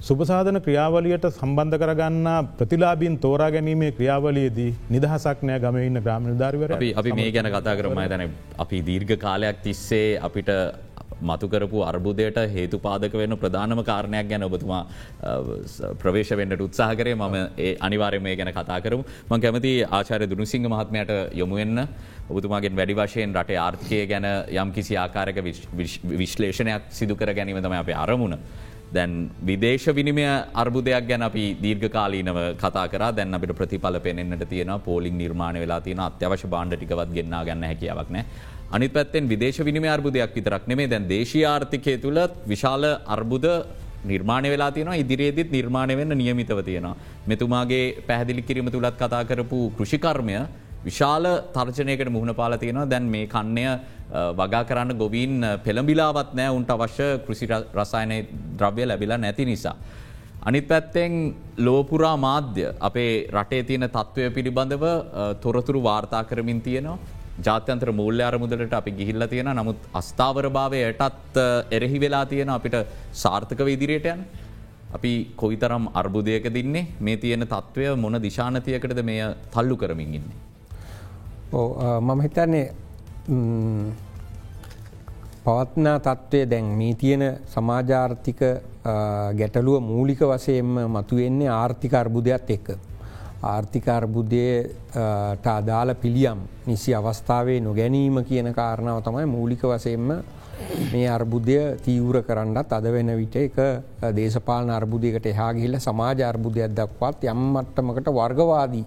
සුපසාධන 0.00 0.58
ක්‍රියාවලියට 0.64 1.24
සම්බන්ධ 1.30 1.76
කරගන්න 1.80 2.28
ප්‍රතිලාබීන් 2.58 3.16
තෝරා 3.24 3.48
ගැනීමේ 3.54 3.90
ක්‍රියාවලියේදී 3.96 4.68
නිදහසක් 4.94 5.42
නෑ 5.48 5.60
ගම 5.64 5.76
ඉන්න 5.80 6.00
ග්‍රාම 6.06 6.28
නිධාරවර 6.28 6.72
අපි 6.72 7.12
මේ 7.12 7.32
ගැන 7.32 7.48
කතා 7.54 7.74
කරම. 7.78 7.98
තැන 8.12 8.30
අපි 8.64 8.78
දීර්ඝ 8.86 9.12
කාලයක් 9.24 9.58
තිස්සේ 9.66 10.06
අපිට 10.18 10.48
මතුකරපු 11.22 11.82
අර්බුදයට 11.82 12.38
හේතු 12.54 12.78
පාදක 12.78 13.16
වෙන 13.22 13.36
ප්‍රධානම 13.42 13.82
කාරණයක් 13.84 14.30
ගැන 14.30 14.46
ඔබතුමා 14.48 14.80
ප්‍රවේශ 15.98 16.32
වෙන්ට 16.32 16.64
උත්සාහ 16.68 16.90
කරේ. 16.94 17.14
මම 17.14 17.36
ඒ 17.58 17.76
අනිවාරය 17.80 18.20
මේ 18.20 18.34
ගැන 18.36 18.52
කතා 18.52 18.80
කරමු. 18.80 19.04
මං 19.30 19.40
කැමති 19.40 19.74
ආචාරය 19.90 20.30
දුනුසිංහ 20.32 20.64
මහත්මයට 20.66 21.12
යොමුවෙන්න 21.34 21.84
ඔබතුමාගෙන් 22.30 22.74
වැඩි 22.74 22.98
වශයෙන් 23.02 23.36
රට 23.36 23.60
ආර්ථකය 23.66 24.00
ගැන 24.06 24.30
යම් 24.56 24.72
කිසි 24.72 24.96
ආකාරක 24.96 25.44
විශ්ලේෂණයක් 26.16 26.90
සිදුකර 26.90 27.34
ගැනීම 27.34 27.62
තම 27.62 27.78
අපේ 27.82 28.00
අරමුණ. 28.06 28.40
දැන් 28.92 29.30
විදේශ 29.48 29.88
විනිමය 29.98 30.24
අර්බුදයක් 30.62 31.04
ගැන 31.08 31.22
අපි 31.22 31.44
දීර්ඝ 31.64 31.88
කාලීනව 31.96 32.38
කතා 32.62 32.86
කර. 32.92 33.02
දැන් 33.18 33.34
අපිට 33.34 33.52
ප්‍රතිඵල 33.58 33.98
පෙනෙන්න්නට 34.06 34.48
තියෙන 34.48 34.72
පෝලිින් 34.86 35.18
නිර්මාණ 35.18 35.60
වෙලා 35.64 35.80
තියෙන 35.80 36.00
අත්‍යවශ 36.00 36.46
බාණ්ඩ 36.54 36.78
ටිකවත් 36.78 37.12
ගෙන්න්න 37.18 37.36
ගන්න 37.48 37.68
හැකියාවක් 37.70 38.10
නෑ 38.16 38.24
අනිත් 38.72 38.92
පැත්තෙන් 38.92 39.28
විදේශ 39.28 39.60
විනිම 39.68 39.84
අර්බුදයක් 39.96 40.34
විතරක් 40.34 40.66
නෙමේ 40.66 40.90
දැන් 40.92 41.06
දේශී 41.08 41.44
ආර්ථිකය 41.52 41.94
තුළ 42.04 42.20
විශාල 42.46 42.84
අර්බුද 43.16 43.46
නිර්මාණ 44.04 44.50
වෙලා 44.54 44.70
තියෙන 44.72 44.92
ඉදිරියේදත් 45.02 45.50
නිර්මාණය 45.50 45.96
වෙන්න 45.96 46.16
නියමිතව 46.22 46.60
තියෙනවා. 46.64 46.96
මෙතුමාගේ 47.26 48.02
පැහදිලි 48.08 48.42
කිරීම 48.42 48.70
තුළත් 48.70 48.96
කතා 48.96 49.24
කරපු 49.24 49.58
කෘෂිකර්මය 49.78 50.36
විශාල 50.84 51.24
තර්ජනයකට 51.54 52.10
මුහුණ 52.10 52.34
පාල 52.34 52.56
තියෙනවා. 52.56 52.90
දැන් 52.92 53.10
මේ 53.14 53.26
කන්නය 53.26 53.64
වගා 54.40 54.64
කරන්න 54.68 54.98
ගොවීන් 55.02 55.34
පෙළඹිලාවත් 55.64 56.34
නෑ 56.38 56.50
උන්ට 56.58 56.70
අවශ්‍ය 56.76 57.08
කෘසි 57.26 57.46
රසායනය 57.78 58.18
ද්‍රව්‍ය 58.58 58.86
ලැබිලා 58.90 59.18
නැති 59.18 59.44
නිසා. 59.44 59.76
අනිත් 60.48 60.66
පැත්තෙන් 60.68 61.14
ලෝපුරා 61.66 62.16
මාධ්‍ය 62.26 62.66
අපේ 62.88 63.12
රටේ 63.36 63.62
තියෙන 63.68 63.86
තත්ත්වය 63.96 64.30
පිළිබඳව 64.36 64.84
තොරතුරු 65.44 65.82
වාර්තා 65.88 66.24
කරමින් 66.24 66.60
තියෙනවා. 66.60 66.98
ජාත්‍යන්ත්‍ර 67.46 67.90
මූල්‍ය 68.00 68.22
අරමුදලට 68.28 68.74
අපි 68.80 68.90
ගිහිල්ල 68.98 69.26
තියෙන 69.32 69.50
නමුත් 69.60 69.88
අස්ථාවර 70.00 70.46
භාවයටත් 70.58 71.36
එරෙහි 71.76 71.98
වෙලා 72.04 72.24
තියෙන 72.26 72.50
අපිට 72.56 72.76
සාර්ථකව 73.22 73.68
ඉදිරියට 73.76 74.08
යන. 74.14 74.22
අපි 74.96 75.12
කොයිතරම් 75.36 75.84
අර්බුදයක 76.00 76.46
දින්නේ 76.56 76.86
මේ 77.00 77.16
තියෙන 77.16 77.46
තත්ත්වය 77.46 77.96
මොන 78.04 78.16
දිශානතියකටද 78.26 79.00
මේ 79.10 79.34
තල්ලු 79.54 79.76
කරමින් 79.82 80.14
ඉන්නේ. 80.18 80.38
මම 82.00 82.20
හිතන්නේ 82.26 82.64
පවත්නා 85.44 85.98
තත්ත්වය 86.00 86.40
දැන් 86.46 86.64
මේ 86.74 86.94
තියෙන 86.94 87.22
සමාජාර්ථික 87.46 88.40
ගැටලුව 89.36 89.80
මූලික 89.82 90.20
වසයෙන්ම 90.22 90.74
මතුවෙන්නේ 90.88 91.48
ආර්ථික 91.50 91.94
අර්බුදයක් 91.94 92.50
එක්ක. 92.50 92.68
ආර්ථික 93.42 93.88
අර්බුදයට 93.88 95.46
අදාළ 95.46 95.94
පිළියම් 95.94 96.38
නිසි 96.66 96.94
අවස්ථාවේ 96.94 97.60
නොගැනීම 97.60 98.24
කියන 98.24 98.52
කාරණාව 98.52 99.02
තමයි 99.02 99.26
මූලික 99.26 99.62
වසයෙන්ම 99.64 100.08
මේ 100.92 101.08
අර්බුදය 101.08 101.58
තීවර 101.78 102.22
කරන්නත් 102.22 102.72
අද 102.72 102.84
වෙන 102.86 103.16
විට 103.16 103.36
එක 103.36 103.56
දේශපාලන 104.12 104.70
අර්බුදයකට 104.70 105.26
එහා 105.26 105.52
ගිහිල්ල 105.52 105.78
සමාජ 105.78 106.22
අර්බුදයක් 106.22 106.70
දක්වත් 106.72 107.24
යම් 107.26 107.40
මට්ටමකට 107.52 108.12
වර්ගවාදී 108.12 108.84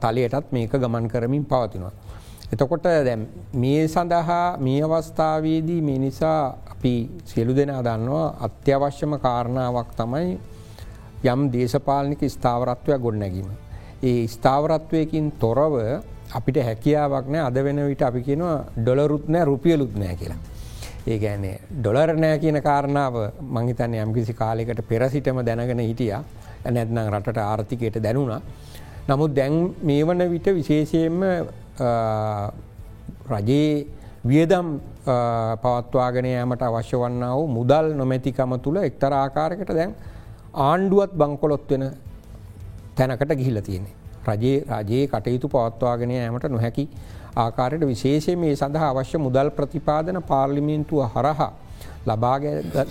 තලයටත් 0.00 0.52
මේක 0.52 0.72
ගමන් 0.72 1.08
කරමින් 1.08 1.44
පවතිනවා. 1.44 2.07
එතකොට 2.52 2.82
දැම් 2.82 3.26
මේ 3.54 3.80
සඳහා 3.86 4.56
මේ 4.58 4.82
අවස්ථාවේදී 4.82 5.80
මේ 5.82 5.98
නිසා 5.98 6.42
අපි 6.72 6.92
සියලු 7.24 7.56
දෙනා 7.56 7.82
දන්නවා 7.82 8.28
අත්‍යවශ්‍යම 8.40 9.12
කාරණාවක් 9.18 9.90
තමයි 9.96 10.30
යම් 11.24 11.40
දේශපාලනික 11.52 12.22
ස්ථාවරත්වයක් 12.26 13.02
ගොඩනැගීම. 13.02 13.50
ඒ 14.02 14.22
ස්ථාවරත්වයකින් 14.26 15.26
තොරව 15.38 15.74
අපිට 16.30 16.58
හැකියාවක් 16.60 17.28
නෑ 17.28 17.44
අද 17.48 17.58
වෙන 17.64 17.82
විට 17.86 18.02
අපි 18.02 18.22
කියනවා 18.22 18.56
ඩොලරුත් 18.78 19.28
නෑ 19.28 19.44
රුපියලුත් 19.44 19.94
නෑ 19.94 20.16
කියලා. 20.16 20.40
ඒ 21.06 21.18
ගැන්නේ 21.18 21.54
ඩොලර් 21.74 22.16
නෑ 22.16 22.38
කියන 22.38 22.62
කාරණාව 22.62 23.14
මංහිතන්න 23.50 24.00
යම්කිසි 24.00 24.32
කාලෙකට 24.34 24.82
පෙරසිටම 24.88 25.44
දැනගෙන 25.44 25.80
හිටිය 25.80 26.12
නැත්නම් 26.66 27.06
රටට 27.06 27.44
ආර්ථිකයට 27.44 28.02
දැනුණා. 28.02 28.40
නමුත් 29.08 29.32
දැන් 29.34 29.54
මේ 29.82 30.02
වන 30.02 30.30
විට 30.30 30.48
විශේෂයෙන්ම 30.54 31.20
රජයේ 33.32 33.86
වියදම් 34.26 34.66
පවත්වාගෙන 35.62 36.26
යාමට 36.26 36.62
අවශ්‍ය 36.62 36.96
වන්න 36.96 37.24
වූ 37.30 37.46
මුදල් 37.58 37.86
නොමැතිකම 38.00 38.52
තුළ 38.64 38.78
එක්තර 38.88 39.12
ආකාරකට 39.14 39.70
දැන් 39.78 39.94
ආණ්ඩුවත් 40.54 41.12
බංකොලොත් 41.14 41.70
වෙන 41.70 41.84
තැනකට 42.96 43.32
ගිහිල 43.40 43.60
තියෙන්නේ. 43.62 43.94
රජයේ 44.28 44.64
රජයේ 44.80 45.06
කටයුතු 45.06 45.48
පවත්වාගෙන 45.48 46.10
ෑමට 46.16 46.48
නොහැකි 46.54 46.84
ආකාරයට 47.36 47.86
විශේෂය 47.86 48.36
මේ 48.36 48.56
සඳහා 48.56 48.90
අවශ්‍ය 48.92 49.18
මුදල් 49.18 49.50
ප්‍රතිපාදන 49.50 50.18
පාර්ලිමින්තුව 50.30 51.00
හරහා 51.14 51.52
ලබාග 52.06 52.42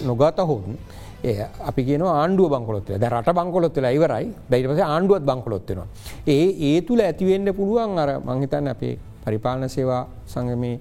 නොගත 0.06 0.40
හොන් 0.50 0.78
ඒ 1.24 1.46
අපි 1.62 1.84
කියන 1.84 2.02
ආණ්ඩුව 2.04 2.50
බංකොලොත්ව 2.50 2.94
ද 2.94 3.04
රට 3.06 3.34
බංකොලොත්වල 3.34 3.86
ඉවරයි 3.90 4.26
බයිට 4.50 4.68
පස 4.68 4.82
ආණ්ඩුවත් 4.86 5.24
බංකොලොත්වෙනවා. 5.24 5.88
ඒ 6.28 6.48
ඒ 6.70 6.82
තුළ 6.82 7.02
ඇතිවෙන්න 7.02 7.54
පුළුවන් 7.54 7.98
අර 7.98 8.10
මංහිතන් 8.22 8.68
අපේ 8.68 9.00
පරිපාලන 9.24 9.70
සේවා 9.70 10.04
සංගමේ 10.28 10.80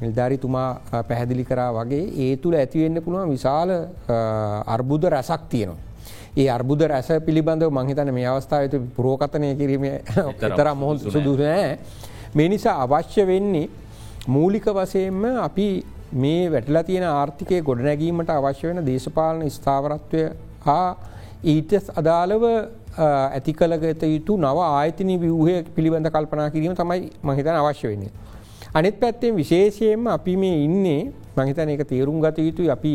නිල්ධාරිතුමා 0.00 1.02
පැහැදිලි 1.02 1.44
කරා 1.44 1.72
වගේ 1.74 2.04
ඒ 2.18 2.36
තුළ 2.36 2.54
ඇතිවෙන්න 2.54 3.02
පුළුවන් 3.02 3.30
විශාල 3.30 3.70
අර්බුද 4.66 5.02
රැසක් 5.06 5.48
තියෙනවා. 5.48 5.82
ඒ 6.36 6.48
අර්බුද 6.48 6.80
රැස 6.82 7.08
පිළිබඳව 7.26 7.70
මංහිතන 7.70 8.12
මේ 8.14 8.26
අවස්ථාවත 8.26 8.78
පුරෝකතනය 8.96 9.54
කිරීම 9.56 9.84
තර 10.38 10.68
මොහොත් 10.74 11.00
සුදු 11.08 11.36
නෑ. 11.36 11.78
මේ 12.34 12.48
නිසා 12.48 12.76
අවශ්‍ය 12.78 13.26
වෙන්නේ 13.26 13.68
මූලික 14.28 14.66
වසයෙන්ම 14.68 15.24
අපි 15.40 15.68
මේ 16.12 16.50
වැටලා 16.52 16.82
තියෙන 16.82 17.04
ආර්ථිකය 17.04 17.62
ගොඩනැගීමට 17.62 18.30
අවශ්‍ය 18.30 18.68
වෙන 18.68 18.84
දේශපාලන 18.86 19.50
ස්ථාවරත්වය 19.50 20.22
හා 20.66 20.96
ඊට 21.44 21.72
අදාළව 22.00 22.44
ඇති 22.98 23.52
කළගත 23.52 24.02
යුතු 24.02 24.36
නව 24.36 24.58
ආයතන 24.66 25.10
විවහය 25.24 25.56
පිළිබඳ 25.76 26.10
කල්පනා 26.10 26.50
කිරීම 26.50 26.74
තමයි 26.74 27.10
මහිතන 27.22 27.58
අවශ්‍ය 27.62 27.88
වෙන්නේ. 27.88 28.12
අනිත් 28.74 29.00
පැත්තෙන් 29.00 29.36
විශේෂයෙන්ම 29.36 30.06
අපි 30.06 30.36
මේ 30.36 30.64
ඉන්නේ 30.64 31.12
මහිතන 31.36 31.68
එක 31.74 31.82
තේරුම් 31.88 32.20
ගත 32.20 32.38
යුතුයි 32.38 32.70
අපි 32.70 32.94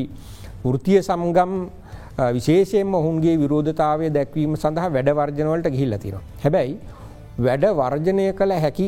වෘතිය 0.63 1.01
සම්ගම් 1.01 1.53
විශේෂයෙන්ම 2.37 2.93
ඔහුන්ගේ 2.93 3.35
විරෝධතාවය 3.43 4.09
දැක්වීම 4.09 4.55
සඳහා 4.55 4.89
වැඩවර්ජනවලට 4.95 5.69
ගිහිල්ල 5.75 5.97
තිනවා. 5.97 6.23
හැබැයි 6.43 6.79
වැඩ 7.39 7.65
වර්ජනය 7.81 8.25
කළ 8.39 8.53
හැකි 8.65 8.87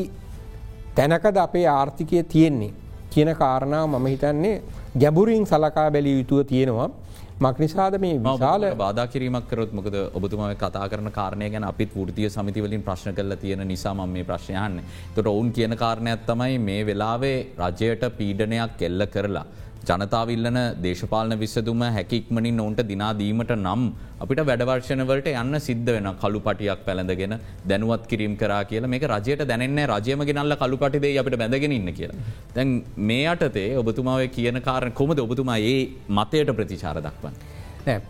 තැනකද 0.96 1.36
අපේ 1.44 1.66
ආර්ථිකය 1.66 2.22
තියෙන්නේ 2.22 2.72
කියන 3.14 3.30
කාරණාව 3.36 3.88
මම 3.90 4.06
හිතන්නේ 4.06 4.56
ගැබුරින් 4.96 5.46
සලකා 5.46 5.88
බැලිය 5.90 6.18
යුතුව 6.18 6.46
තියෙනවා 6.46 6.90
මක්නිසාද 7.36 7.94
මේ 7.98 8.18
විශාල 8.20 8.64
බාධ 8.76 9.00
කිරීමක් 9.12 9.48
කරොත් 9.50 9.72
මොකද 9.72 9.96
ඔබතුම 10.14 10.42
කතා 10.54 10.86
කරන 10.88 11.10
කාරණය 11.10 11.48
ගැන 11.50 11.64
අපිත් 11.64 11.90
ෘතිය 12.00 12.28
සමිතිවලින් 12.28 12.82
ප්‍රශ්න 12.82 13.14
කල 13.14 13.34
තියෙන 13.36 13.66
නිසා 13.66 13.94
ම 13.94 14.06
මේ 14.08 14.24
ප්‍රශ්නයන්න 14.24 14.78
තොට 15.14 15.26
ඔවුන් 15.26 15.50
කියන 15.50 15.76
කාරණයක් 15.76 16.22
තමයි 16.28 16.58
මේ 16.60 16.86
වෙලාවේ 16.86 17.38
රජයට 17.58 18.04
පීඩනයක් 18.18 18.78
කෙල්ල 18.78 19.06
කරලා. 19.06 19.46
ජනතාවිල්ලන 19.88 20.58
දේශපාලන 20.84 21.34
විසදුම 21.42 21.82
හැකික්මනින් 21.96 22.60
ඔවුන්ට 22.62 22.80
දිනාදීමට 22.90 23.52
නම් 23.56 23.82
අපිට 24.24 24.40
වැඩවර්ශනවලට 24.48 25.28
යන්න 25.32 25.56
සිද්ධ 25.66 25.90
වෙන 25.96 26.08
කළු 26.22 26.40
පටියක් 26.46 26.84
පැළඳගෙන 26.86 27.34
දැනුවත් 27.70 28.04
කිරීම් 28.10 28.34
කරා 28.42 28.62
කියලා 28.70 28.92
මේක 28.94 29.06
රජයට 29.14 29.44
දැනන්න 29.50 29.80
රජයම 29.92 30.24
ගෙනල්ල 30.30 30.56
කළු 30.62 30.78
පටිදේ 30.82 31.18
අපිට 31.22 31.38
බැඳගෙන 31.42 31.76
ඉන්න 31.78 31.90
කියලා. 31.98 32.22
දැන් 32.56 32.72
මේ 33.10 33.26
අටතේ 33.26 33.68
ඔබතුමාව 33.82 34.22
කියන 34.36 34.60
කාරණ 34.68 34.96
කොමද 35.00 35.18
ඔබතුමා 35.26 35.58
ඒ 35.72 35.78
මතයට 36.10 36.56
ප්‍රතිචාර 36.58 36.96
දක්වන්න. 37.00 37.36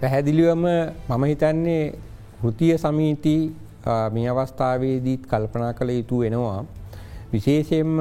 පැහැදිලිවම 0.00 0.64
මම 1.10 1.24
හිතන්නේ 1.24 1.82
කෘතිය 2.40 2.72
සමීති 2.78 3.36
මේ 4.14 4.30
අවස්ථාවේදීත් 4.30 5.22
කල්පනා 5.26 5.72
කළ 5.74 5.90
යුතු 5.90 6.18
වෙනවා. 6.24 6.64
විශේෂයෙන්ම 7.32 7.94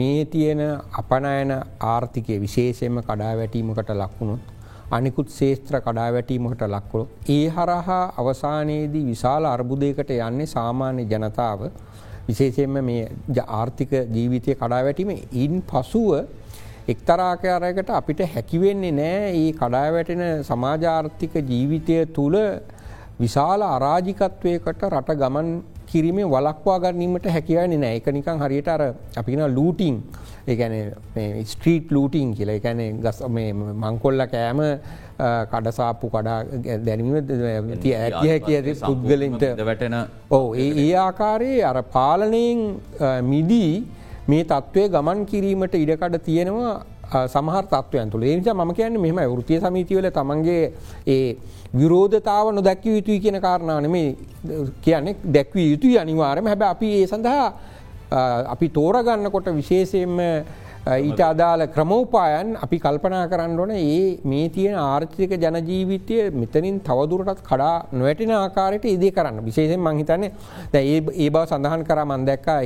මේ 0.00 0.24
තියෙන 0.26 0.62
අපනයන 0.94 1.52
ආර්ථිකය 1.88 2.40
විශේෂයෙන්ම 2.40 3.02
කඩා 3.02 3.34
වැටීමකට 3.36 3.94
ලක්වුණොත් 3.94 4.56
අනිකුත් 4.90 5.28
ශේත්‍ර 5.30 5.80
කඩා 5.80 6.10
වැටීමකට 6.12 6.62
ලක්කොළො. 6.66 7.06
ඒ 7.28 7.46
හරහා 7.50 8.02
අවසානයේදී 8.16 9.04
විශාල 9.04 9.44
අර්බුදයකට 9.46 10.10
යන්නේ 10.12 10.46
සාමාන්‍ය 10.48 11.04
ජනතාව 11.06 11.60
විශේෂයෙන්ම 12.28 12.78
මේ 12.82 13.02
ආර්ථික 13.52 13.92
ජීවිතය 14.10 14.56
කඩා 14.56 14.82
වැටීම 14.82 15.10
ඉන් 15.36 15.62
පසුව 15.64 16.10
එක්තරාකාරයකට 16.88 17.90
අපිට 17.92 18.20
හැකිවෙන්නේ 18.28 18.92
නෑ 18.92 19.30
ඒ 19.34 19.52
කඩා 19.54 19.86
වැටෙන 19.92 20.22
සමාජාර්ථික 20.44 21.34
ජීවිතය 21.44 21.98
තුළ 22.08 22.38
විශාල 23.20 23.62
අරාජිකත්වයකට 23.64 24.82
රට 24.88 25.16
ගමන් 25.16 25.50
කිරීමේ 25.92 26.26
වලක්වා 26.34 26.78
ගන්නීමට 26.84 27.26
හැකිවන 27.36 27.74
නෑ 27.82 28.00
එක 28.00 28.08
නිකං 28.16 28.42
හරියට 28.44 28.68
අර 28.74 28.82
අපින 29.20 29.42
ලූටිං 29.56 29.96
ඒගැන 30.46 30.74
ස්ට්‍රීට් 31.44 31.92
ලූටිං 31.96 32.34
කියලා. 32.36 32.56
එකැන 32.60 33.00
ගස් 33.04 33.22
මංකොල්ල 33.84 34.26
කෑම 34.34 34.60
කඩසාප්පු 35.52 36.10
කඩා 36.14 36.38
දැනීම 36.86 37.14
ඇති 37.16 37.94
ඇතිය 37.94 38.38
කිය 38.46 38.74
පුද්ගලින්ට. 38.82 39.44
වැටෙන 39.70 39.96
ඕ 40.30 40.46
ඒ 40.54 40.90
ආකාරයේ 41.06 41.64
අර 41.70 41.82
පාලනයෙන් 41.96 42.62
මිදී 43.32 43.72
මේ 44.28 44.44
තත්ත්වය 44.44 44.88
ගමන් 44.94 45.26
කිරීමට 45.32 45.74
ඉඩකඩ 45.82 46.16
තියෙනවා 46.28 46.74
සමහර 47.10 47.64
තත්වයන් 47.66 48.10
තුළ. 48.10 48.22
ඒනිසා 48.22 48.54
ම 48.54 48.74
කියන්න 48.74 49.00
මෙම 49.00 49.18
වෘතිය 49.32 49.60
සමීතිවල 49.60 50.10
තමන්ගේ 50.10 50.72
ඒ 51.06 51.36
විරෝධතාව 51.74 52.54
නොදැක්ව 52.54 52.86
යුතුයි 52.86 53.20
කියන 53.20 53.40
කාරණාව 53.40 53.82
නෙමේ 53.82 54.16
කියන්නේ 54.82 55.16
දැක්විය 55.26 55.66
යුතුයි 55.72 55.98
අනිවාරම 55.98 56.46
හැබ 56.46 56.62
අපි 56.64 56.88
ඒ 56.94 57.06
සඳහා 57.06 57.46
අපි 58.46 58.68
තෝරගන්නකොට 58.70 59.50
විශේෂයෙන්ම 59.54 60.18
ඊට 60.86 61.20
අදාළ 61.20 61.66
ක්‍රමෝපායන් 61.68 62.56
අපි 62.56 62.78
කල්පනා 62.78 63.28
කරන්න 63.28 63.58
ඕන 63.60 63.70
ඒ 63.72 64.18
මේ 64.24 64.48
තියෙන 64.48 64.76
ආර්ථික 64.76 65.32
ජනජීවිතය 65.34 66.30
මෙතනින් 66.32 66.80
තවදුරටත් 66.80 67.42
කඩා 67.44 67.84
නොවැටින 67.92 68.32
ආකාරයට 68.32 68.86
ඉදේ 68.86 69.10
කරන්න. 69.10 69.44
විශේෂෙන් 69.44 69.80
මංහිතන්නේ 69.80 70.32
දැ 70.72 70.84
ඒ 70.86 71.02
ඒ 71.16 71.28
බව 71.30 71.44
සඳහන් 71.44 71.84
කර 71.84 72.00
මන්දැක්කා 72.06 72.58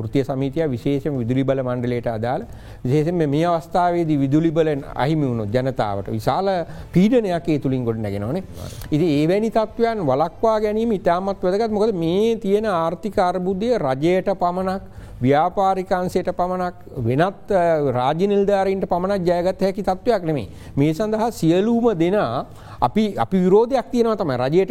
වෘතිය 0.00 0.24
සමීතිය 0.24 0.66
විශේෂම 0.74 1.18
විදුලි 1.22 1.44
බල 1.44 1.62
මණ්ඩලයට 1.62 2.08
අදාළ. 2.08 2.46
විශේෂෙන් 2.84 3.14
මේ 3.14 3.46
අවස්ථාවේදී 3.46 4.18
විදුලි 4.18 4.50
බලෙන් 4.50 4.84
අහිමි 4.96 5.26
වුණු 5.26 5.46
ජනතාවට 5.46 6.10
විශාල 6.10 6.50
පීඩනයක් 6.92 7.48
ඒ 7.48 7.58
තුළින් 7.58 7.84
ගොඩ 7.84 8.02
නැගෙනවනේ. 8.06 8.42
ඉති 8.90 9.06
ඒවැනි 9.18 9.50
තත්ත්වයන් 9.50 10.06
වලක්වා 10.10 10.60
ගැනීම 10.60 10.92
ඉතාමත් 10.92 11.42
වැදගත්. 11.42 11.70
මොකද 11.70 11.94
මේ 11.94 12.36
තියෙන 12.36 12.66
ආර්ථික 12.66 13.18
අර්බුද්ධය 13.20 13.76
රජයට 13.78 14.34
පමණක් 14.42 14.98
ව්‍යාපාරිකාන්සයට 15.22 16.30
පමණක් 16.38 16.76
වෙනත් 17.06 17.52
රාජනිල්ධාරීන්ට 17.98 18.88
පමණක් 18.92 19.26
ජයගත 19.28 19.62
හැකි 19.66 19.82
තත්ත්වයක් 19.82 20.22
නෙමේ. 20.24 20.48
මේ 20.76 20.92
සඳහා 20.94 21.30
සියලූම 21.30 21.86
දෙනා 21.98 22.46
අපි 22.80 23.04
අපි 23.24 23.36
විරෝධයක් 23.44 23.86
තියෙනව 23.92 24.16
තමයි. 24.20 24.36
රජයට 24.44 24.70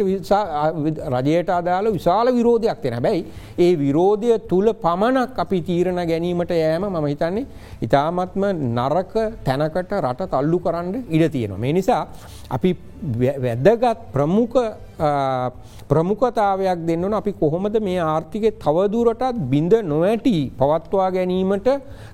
රජයට 1.14 1.50
අදාළ 1.58 1.92
විශාල 1.96 2.32
විරෝධයක් 2.38 2.82
තියෙන 2.82 2.96
හැබැයි 2.98 3.24
ඒ 3.58 3.72
විරෝධය 3.82 4.38
තුළ 4.50 4.72
පමණක් 4.84 5.38
අපි 5.44 5.60
තීරණ 5.68 6.02
ගැනීමට 6.10 6.52
යෑම 6.60 6.84
මම 6.90 7.06
හිතන්නේ 7.12 7.46
ඉතාමත්ම 7.86 8.44
නරක 8.76 9.14
තැනකට 9.48 9.92
රට 10.04 10.30
තල්ලු 10.34 10.58
කරන්න 10.66 10.94
ඉඩ 11.08 11.32
තියෙනවා. 11.32 11.62
මේ 11.64 11.72
නිසා 11.72 12.02
අපි 12.50 12.70
වැදගත් 13.44 14.00
ප්‍රමුඛ 14.14 14.56
ප්‍රමුඛතාවයක් 15.90 16.80
දෙන්නන 16.88 17.14
අපි 17.14 17.32
කොහොමද 17.32 17.76
මේ 17.86 18.00
ආර්ථිකය 18.00 18.50
තවදුරටත් 18.64 19.38
බිඳ 19.52 19.72
නොවැටි 19.92 20.34
පවත්වා 20.60 21.08
ගැනීමට 21.16 21.68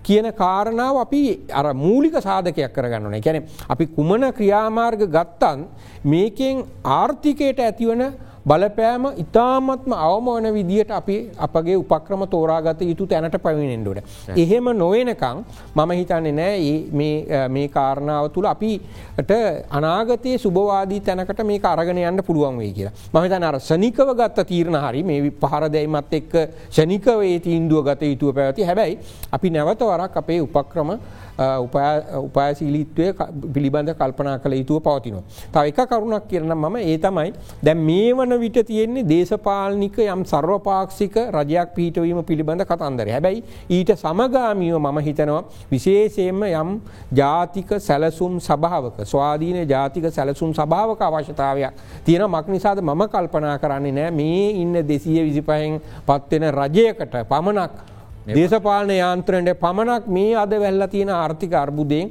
කියන 0.07 0.29
කාරණාව 0.33 0.97
අපි 1.05 1.21
අර 1.61 1.67
මූලික 1.75 2.17
සාධකයක් 2.29 2.73
කරගන්නන 2.77 3.19
එකැන 3.19 3.43
අපි 3.69 3.87
කුමන 3.97 4.25
ක්‍රියාමාර්ග 4.39 5.03
ගත්තන් 5.17 5.67
මේකෙන් 6.05 6.65
ආර්ථිකයට 6.85 7.61
ඇතිවන 7.61 8.05
බලපෑම 8.47 9.07
ඉතාමත්ම 9.23 9.93
අවමෝන 9.93 10.45
විදිහට 10.57 10.91
අපි 10.99 11.15
අපගේ 11.47 11.77
උපක්‍රම 11.81 12.21
තෝරාගත 12.35 12.83
යුතු 12.89 13.07
තැනට 13.07 13.37
පවිනෙන්ඩුවට. 13.45 14.05
එහෙම 14.43 14.67
නොවෙනකං 14.83 15.39
මම 15.75 15.91
හිතන්නේ 16.01 16.33
නෑ 16.33 17.49
මේ 17.49 17.67
කාරණාව 17.69 18.29
තුළ 18.31 18.47
අපිට 18.53 19.33
අනාගතයේ 19.79 20.39
සුභවාදී 20.45 21.01
තැනකට 21.01 21.43
මේ 21.51 21.59
අරගෙන 21.73 21.99
යන්න 21.99 22.23
පුළුවන් 22.29 22.63
වේ 22.63 22.73
කියලා. 22.77 22.95
මහිතන 23.15 23.49
අර 23.51 23.59
සනිකව 23.61 24.15
ගත්ත 24.15 24.47
තීරණ 24.47 24.79
හරි 24.85 25.03
මේ 25.03 25.35
පහර 25.43 25.67
දැයිමත් 25.75 26.17
එක්ක 26.21 26.33
ෂනිකවේ 26.71 27.37
තීන්දුව 27.49 27.85
ගත 27.91 28.03
යුතුව 28.13 28.35
පැවති 28.39 28.69
හැබැයි 28.71 28.99
අපි 29.33 29.51
නැවත 29.51 29.83
වරක් 29.91 30.23
අපේ 30.23 30.41
උපක්‍රම 30.47 30.99
උපායශීලීත්වය 31.39 33.07
පිළිබඳ 33.53 33.93
කල්පනා 33.95 34.39
කළ 34.39 34.55
යුතුව 34.55 34.81
පවතිනවා. 34.81 35.23
තව 35.53 35.65
එක 35.67 35.81
කරුණක් 35.89 36.29
කියරන 36.29 36.53
මම 36.55 36.77
ඒ 36.79 36.99
තමයි 36.99 37.33
දැම් 37.63 37.79
මේ 37.81 38.13
වන 38.13 38.41
විට 38.41 38.59
තියෙන්නේ 38.67 39.05
දේශපාලනික 39.05 39.99
යම් 39.99 40.25
සර්වපාක්ෂික 40.25 41.17
රජයක් 41.31 41.75
පිහිටවීම 41.75 42.23
පිළිබඳ 42.25 42.65
කතන්දර 42.65 43.09
හැබැයි 43.09 43.45
ඊට 43.71 43.93
සමගාමියෝ 43.97 44.81
මම 44.81 44.99
හිතනවා 45.01 45.43
විශේෂයෙන්ම 45.71 46.43
යම් 46.45 46.71
ජාතික 47.13 47.69
සැලසුම් 47.81 48.41
සභාවක 48.41 49.05
ස්වාධීන 49.05 49.69
ජාතික 49.69 50.11
සැලසුම් 50.11 50.55
සභාවක 50.55 51.01
අවශ්‍යතාවයක් 51.01 51.75
තියෙන 52.05 52.25
මක් 52.27 52.47
නිසාද 52.49 52.81
මම 52.81 53.03
කල්පනා 53.09 53.59
කරන්නේ 53.59 53.93
නෑ. 53.93 54.11
මේ 54.11 54.51
ඉන්න 54.53 54.75
දෙසිය 54.83 55.21
විසිපහෙන් 55.23 55.81
පත්වෙන 56.07 56.51
රජයකට 56.53 57.15
පමණක් 57.29 57.96
දේශපාලන 58.35 58.91
යාන්ත්‍රණයට 58.93 59.61
පමණක් 59.61 60.07
මේ 60.17 60.31
අද 60.45 60.55
වැල්ල 60.63 60.87
තියෙන 60.95 61.11
ආර්ථික 61.17 61.53
අර්බුදයෙන් 61.65 62.09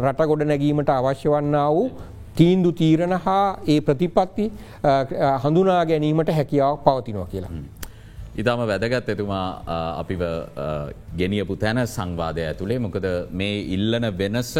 රට 0.00 0.26
ගොඩ 0.30 0.44
නැගීමට 0.50 0.90
අවශ්‍ය 0.96 1.30
වන්න 1.34 1.56
වූ 1.76 1.86
තීන්දු 2.40 2.72
තීරණ 2.80 3.16
හා 3.26 3.46
ඒ 3.74 3.78
ප්‍රතිපත්ති 3.86 4.50
හඳුනා 5.44 5.80
ගැනීමට 5.90 6.34
හැකියාවක් 6.38 6.84
පවතිනවා 6.88 7.28
කියලා. 7.32 7.52
ඉතාම 8.42 8.60
වැදගත් 8.70 9.08
එතුමා 9.14 9.46
අපිව 10.02 10.22
ගෙනියපු 11.20 11.56
තැන 11.56 11.80
සංවාදය 11.86 12.44
ඇතුළේ 12.50 12.78
මොකද 12.86 13.06
මේ 13.40 13.56
ඉල්ලන 13.76 14.06
වෙනස 14.20 14.52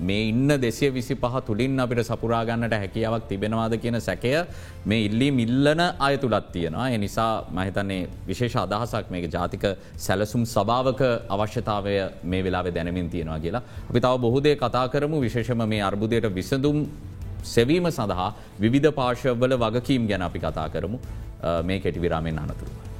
මේ 0.00 0.28
ඉන්න 0.28 0.48
දෙසිය 0.60 0.90
විසි 0.90 1.14
පහ 1.14 1.44
තුළින් 1.46 1.78
අපිට 1.78 2.00
සපුරාගන්නට 2.02 2.74
හැකියාවක් 2.74 3.28
තිබෙනවාද 3.28 3.76
කියන 3.76 4.00
සැකය 4.00 4.32
මේ 4.84 5.04
ඉල්ලි 5.06 5.30
මිල්ලන 5.30 5.80
අය 5.98 6.18
තුළත් 6.18 6.52
තියෙනවා. 6.52 6.88
එනිසා 6.88 7.44
මහිතන්නේ 7.50 8.08
විශේෂ 8.26 8.56
අදහසක් 8.56 9.10
මේ 9.10 9.28
ජාතික 9.28 9.64
සැලසුම් 9.96 10.44
සභාවක 10.46 11.02
අවශ්‍යතාවය 11.28 11.96
මේ 12.24 12.44
වෙලා 12.44 12.64
දැනමින් 12.68 13.10
තියෙනවා 13.10 13.38
කියලා. 13.38 13.62
අපි 13.90 14.00
තව 14.00 14.18
බොහෝදේ 14.18 14.56
කතා 14.56 14.86
කරමු 14.88 15.20
විශේෂම 15.20 15.66
මේ 15.66 15.82
අර්බුදයට 15.82 16.34
විසඳුම් 16.34 16.86
සෙවීම 17.44 17.90
සඳහා 17.90 18.30
විධ 18.60 18.90
පාර්ශවල 18.92 19.52
වගකීම් 19.56 20.06
ගැන 20.06 20.22
අපි 20.22 20.38
කතා 20.38 20.68
කරමු 20.68 20.98
මේ 21.62 21.80
කෙටිවිරාමෙන් 21.80 22.38
අනතුරුව. 22.38 22.91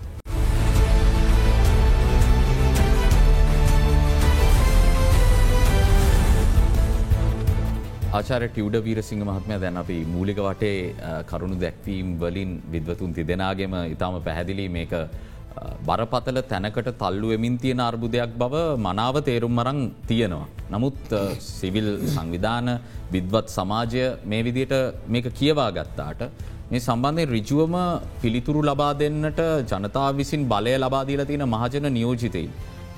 ආචාර 8.16 8.42
ටියවඩ 8.44 8.77
වීරසිංහ 8.87 9.20
මහත්මය 9.29 9.57
දැන් 9.62 9.77
අපි 9.83 9.94
මූලික 10.14 10.38
වටේ 10.46 10.72
කරුණු 11.31 11.57
දැක්වීම් 11.62 12.09
වලින් 12.22 12.51
විද්වතුන් 12.72 13.12
තිදෙනගේම 13.18 13.75
ඉතාම 13.94 14.16
පැහැදිලි 14.27 14.66
මේක 14.75 14.92
බරපතල 15.88 16.38
තැනකට 16.51 16.90
තල්ලුවමින් 17.03 17.55
තියෙන 17.62 17.81
අර්බුදයක් 17.87 18.35
බව 18.42 18.55
මනාව 18.87 19.16
තේරුම් 19.29 19.55
මරං 19.59 19.81
තියෙනවා. 20.11 20.46
නමුත් 20.75 21.01
සිවිල් 21.48 21.88
සංවිධාන 22.14 22.68
විද්වත් 23.14 23.48
සමාජය 23.57 24.05
මේ 24.33 24.42
විදියට 24.48 24.75
මේක 25.14 25.29
කියවා 25.40 25.70
ගත්තාට 25.79 26.20
මේ 26.72 26.85
සම්බන්ධය 26.87 27.25
රිජුවම 27.37 27.77
පිළිතුරු 28.25 28.62
ලබා 28.70 28.92
දෙන්නට 29.03 29.40
ජනතා 29.72 30.11
විසින් 30.20 30.44
බලය 30.53 30.77
ලබාදීලා 30.85 31.29
තියෙන 31.31 31.46
මහජන 31.55 31.88
නියෝජිතයි. 31.98 32.46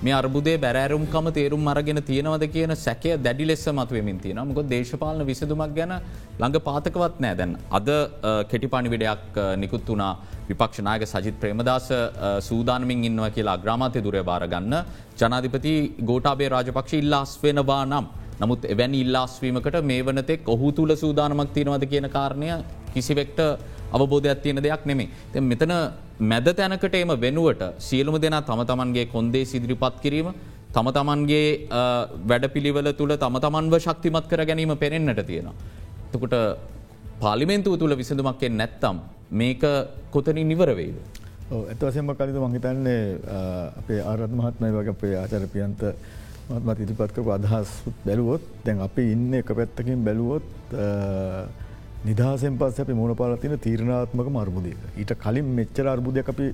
මේ 0.02 0.12
අර්බුදේ 0.12 0.56
බැරෑරුම්කම 0.58 1.26
තේරුම් 1.36 1.68
අරගෙන 1.68 2.00
තියෙනවද 2.02 2.44
කියන 2.54 2.72
සැකය 2.76 3.10
දැඩි 3.16 3.46
ලෙස 3.46 3.64
මතුවමින් 3.78 4.18
තියෙන 4.20 4.40
මොක 4.48 4.60
දේශපාලන 4.68 5.26
විසඳුමක් 5.26 5.74
ගැන 5.78 5.94
ළඟ 6.40 6.58
පාතකවත් 6.68 7.20
නෑ 7.24 7.36
දැන් 7.36 7.52
අද 7.70 7.88
කෙටිපනිවිඩයක් 8.50 9.38
නිකුත් 9.56 9.86
වුණා 9.88 10.12
විපක්ෂනායක 10.48 11.06
සජිත් 11.06 11.38
ප්‍රේමදාස 11.40 11.88
සූදානමින් 12.40 13.04
ඉන්නවා 13.04 13.30
කියලා 13.30 13.56
අග්‍රාමාතය 13.58 14.04
දුරය 14.06 14.22
භාරගන්න 14.30 14.74
ජනාධිපති 15.20 15.74
ගෝටාබේ 16.10 16.48
රාජපක්ෂ 16.48 17.00
ඉල්ලාස් 17.02 17.32
වෙනවා 17.42 17.84
නම්. 17.86 18.06
නමුත් 18.40 18.64
එවැනි 18.64 19.00
ඉල්ලාස්වීමකට 19.04 19.76
මේ 19.90 20.02
වනතෙක් 20.02 20.48
ඔහු 20.54 20.72
තුළ 20.72 20.92
සූදානමක් 20.96 21.52
තියෙනවද 21.56 21.84
කියන 21.92 22.08
කාරණය 22.16 22.48
කිසිවෙක්ට 22.94 23.38
අවබෝධයක් 23.92 24.42
තියෙන 24.42 24.62
දෙයක් 24.62 24.82
නෙමේ. 24.86 25.08
මෙතන 25.50 25.72
මැද 26.24 26.48
තැනකට 26.58 26.94
එම 26.96 27.12
වෙනුවට 27.20 27.62
සියලුම 27.80 28.16
දෙනා 28.24 28.42
තම 28.42 28.62
තමන්ගේ 28.70 29.06
කොන්දේ 29.14 29.44
සිදිරිපත් 29.44 29.96
කිරීම 30.04 30.28
තම 30.74 30.88
තමන්ගේ 30.90 31.42
වැඩ 32.26 32.46
පිළිවල 32.54 32.90
තුළ 33.00 33.14
තම 33.16 33.36
තමන්ව 33.38 33.74
ශක්තිමත් 33.78 34.28
කර 34.30 34.44
ගැනීම 34.44 34.74
පෙනෙන්න්නට 34.76 35.26
තියෙනවා. 35.26 35.54
තකොට 36.12 36.34
පාලිමෙන්තුව 37.20 37.78
තුළ 37.78 37.96
විසඳුමක්ෙන් 37.96 38.56
නැත්තම් 38.60 38.96
මේක 39.32 39.62
කොතනින් 40.10 40.48
නිවරවේද. 40.48 40.96
ඇත්වසෙන්ම 41.52 42.10
කලිත 42.12 42.36
මහිතන්නේ 42.44 43.00
අපේ 43.80 44.00
ආරත් 44.02 44.32
මහත්මය 44.32 44.70
වගේ 44.70 44.90
අපේ 44.90 45.14
ආචරපියන්ත 45.16 45.82
මත් 46.58 46.78
ඉදිපත්කපු 46.78 47.30
අදහස් 47.30 47.70
බැලුවොත් 48.04 48.42
දැන් 48.64 48.80
අපි 48.80 49.02
ඉන්න 49.12 49.34
එක 49.34 49.50
පැත්තකින් 49.50 50.04
බැලුවොත් 50.04 50.46
නිදහසෙන් 52.04 52.56
පස් 52.58 52.78
අපි 52.80 52.94
මුණ 52.94 53.12
පාලතින 53.14 53.52
තීරණාත්මක 53.58 54.26
මර්බුදය 54.30 54.72
ඊට 54.94 55.12
කලින් 55.18 55.46
මෙච්චර 55.58 55.86
අර්බුදය 55.86 56.20
අපි 56.24 56.46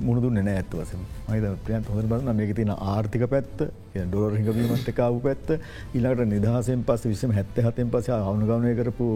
මුණදු 0.00 0.30
නෑ 0.30 0.54
ඇත්වසම 0.54 1.04
මහිත 1.28 1.46
ප්‍රියන් 1.64 1.86
හොඳ 1.88 2.10
බන්න 2.10 2.36
මේක 2.36 2.52
තින 2.54 2.72
ආර්ථික 2.86 3.24
පැත්ත 3.26 3.62
ඩොර 3.94 4.30
හිඟවීමත් 4.32 4.88
එකකාව 4.88 5.20
පැත්ත. 5.22 5.48
ඉලාට 5.92 6.22
නිදහසෙන් 6.24 6.84
පස් 6.84 7.04
විසම 7.04 7.32
හැත්ත 7.32 7.56
හතෙන් 7.58 7.90
පස 7.90 8.08
අවුණගවනය 8.10 8.74
කරපු 8.76 9.08